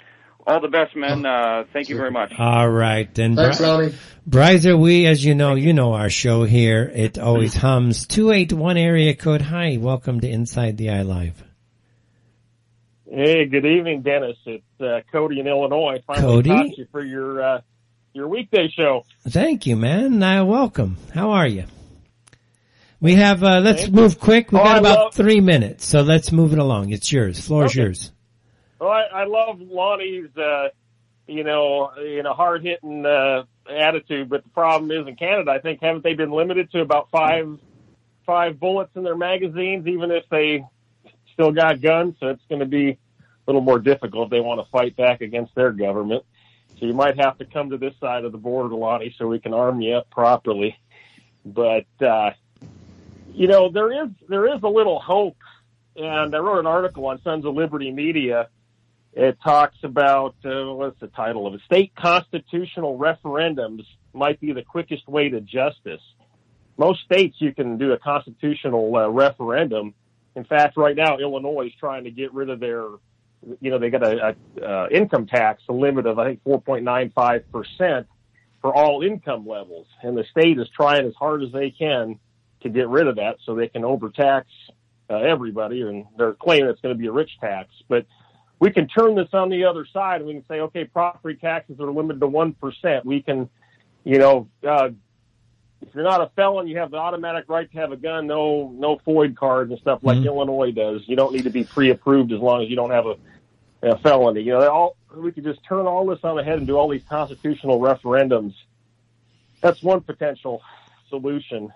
[0.48, 1.26] All the best, men.
[1.26, 2.32] Uh, thank you very much.
[2.40, 3.94] All right, And Thanks, Bri- Lonnie.
[4.30, 6.90] Brizer, we, as you know, you know our show here.
[6.96, 8.08] It always hums.
[8.08, 9.42] 281 area code.
[9.42, 11.44] Hi, welcome to Inside the Eye Live.
[13.10, 14.38] Hey, good evening, Dennis.
[14.46, 16.02] It's uh, Cody in Illinois.
[16.08, 16.50] Finally Cody?
[16.50, 17.62] caught you for your uh,
[18.14, 19.04] your weekday show.
[19.28, 20.24] Thank you, man.
[20.24, 20.96] Uh, welcome.
[21.14, 21.66] How are you?
[23.00, 24.02] We have, uh, let's Thank you.
[24.02, 24.52] move quick.
[24.52, 26.92] We've Oh, got I about love- three minutes, so let's move it along.
[26.92, 27.40] It's yours.
[27.46, 28.12] Floor is yours.
[28.80, 30.70] Well, I, I love Lonnie's, uh,
[31.28, 34.30] you know, you know, hard hitting uh, attitude.
[34.30, 37.60] But the problem is in Canada, I think haven't they been limited to about five
[38.26, 40.64] five bullets in their magazines, even if they
[41.34, 42.16] still got guns?
[42.20, 42.98] So it's going to be a
[43.48, 46.24] little more difficult if they want to fight back against their government.
[46.80, 49.40] So you might have to come to this side of the border, Lonnie, so we
[49.40, 50.78] can arm you up properly.
[51.44, 52.32] But uh,
[53.34, 55.38] you know, there is there is a little hope,
[55.96, 58.50] and I wrote an article on Sons of Liberty Media.
[59.18, 61.62] It talks about uh, what's the title of it?
[61.66, 63.82] State constitutional referendums
[64.14, 66.02] might be the quickest way to justice.
[66.78, 69.96] Most states you can do a constitutional uh, referendum.
[70.36, 72.84] In fact, right now Illinois is trying to get rid of their,
[73.60, 77.44] you know, they got a, a uh, income tax, a limit of I think 4.95
[77.52, 78.08] percent
[78.62, 82.20] for all income levels, and the state is trying as hard as they can
[82.62, 84.46] to get rid of that so they can overtax
[85.10, 87.70] uh, everybody, and they're claiming it's going to be a rich tax.
[87.88, 88.06] But
[88.60, 91.80] we can turn this on the other side, and we can say, okay, property taxes
[91.80, 93.06] are limited to one percent.
[93.06, 93.50] We can,
[94.04, 94.90] you know, uh,
[95.82, 98.26] if you're not a felon, you have the automatic right to have a gun.
[98.26, 100.26] No, no FOID cards and stuff like Mhm.
[100.26, 101.08] Illinois does.
[101.08, 103.16] You don't need to be pre-approved as long as you don't have a,
[103.84, 104.42] a felony.
[104.42, 106.78] You know, they all we could just turn all this on the head and do
[106.78, 108.54] all these constitutional referendums.
[109.62, 110.62] That's one potential
[111.10, 111.72] solution.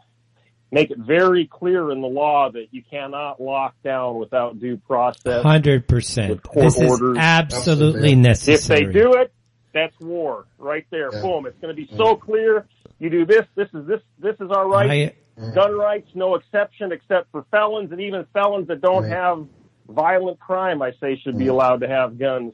[0.74, 5.44] Make it very clear in the law that you cannot lock down without due process.
[5.44, 6.30] Hundred percent.
[6.30, 8.82] With court This is absolutely necessary.
[8.82, 9.34] If they do it,
[9.74, 11.10] that's war right there.
[11.12, 11.22] Yeah.
[11.22, 11.46] Boom.
[11.46, 12.68] It's going to be so clear.
[13.00, 13.46] You do this.
[13.56, 14.02] This is this.
[14.18, 14.90] This is our right.
[14.90, 15.16] I,
[15.56, 19.12] Gun rights, no exception except for felons, and even felons that don't Right.
[19.12, 19.48] have
[19.90, 21.50] violent crime, I say, should be mm.
[21.50, 22.54] allowed to have guns.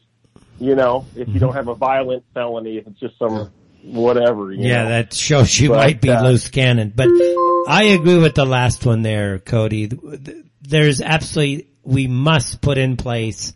[0.59, 1.39] You know, if you mm-hmm.
[1.39, 3.51] don't have a violent felony, if it's just some
[3.87, 4.51] whatever.
[4.51, 4.89] Yeah, know.
[4.89, 6.91] that shows you But, might be uh, loose cannon.
[6.95, 7.07] But
[7.67, 9.91] I agree with the last one there, Cody.
[10.61, 13.53] There's absolutely, we must put in place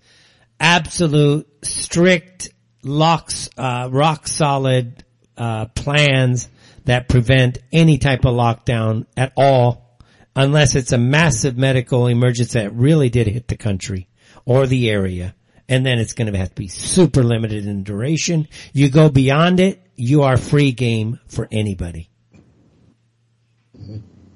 [0.59, 2.49] absolute strict
[2.83, 5.03] locks, uh, rock solid,
[5.37, 6.49] uh, plans
[6.85, 9.99] that prevent any type of lockdown at all
[10.35, 14.07] unless it's a massive medical emergency that really did hit the country
[14.45, 15.35] or the area.
[15.67, 18.47] And then it's going to have to be super limited in duration.
[18.73, 22.09] You go beyond it, you are free game for anybody.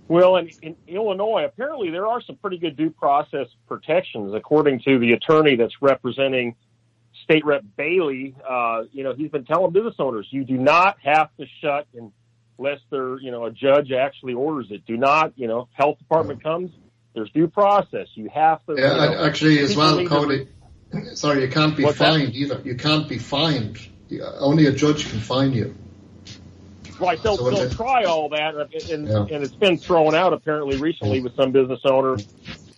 [0.08, 5.00] Well, in, in Illinois, apparently there are some pretty good due process protections, according to
[5.00, 6.56] the attorney that's representing
[7.24, 8.36] State Rep Bailey.
[8.48, 11.88] Uh, you know, he's been telling business owners, you do not have to shut
[12.60, 14.86] unless there, you know, a judge actually orders it.
[14.86, 16.70] Do not, you know, health department comes,
[17.16, 18.08] there's due process.
[18.14, 18.76] You have to.
[18.78, 20.48] Yeah, you know, actually, as well, need to- Cody.
[21.16, 22.14] Sorry, you can't be What's that?
[22.14, 22.62] fined either.
[22.64, 23.80] You can't be fined.
[24.10, 25.76] You- Only a judge can fine you.
[26.99, 29.36] Right, they'll, So they'll it- try all that, and, and, Yeah.
[29.36, 32.18] and it's been thrown out apparently recently with some business owner.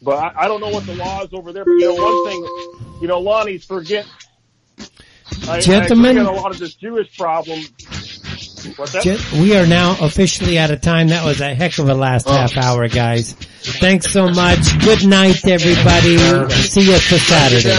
[0.01, 1.63] But I, I don't know what the law is over there.
[1.65, 4.07] But you know, one thing, you know, Lonnie, forget.
[5.47, 6.17] I, Gentlemen.
[6.17, 7.59] I forget a lot of this Jewish problem.
[8.75, 11.09] What's We are now officially out of time.
[11.09, 12.33] That was a heck of a last Oh.
[12.33, 13.33] half hour, guys.
[13.33, 14.79] Thanks so much.
[14.83, 16.17] Good night, everybody.
[16.49, 17.75] See you for Saturday.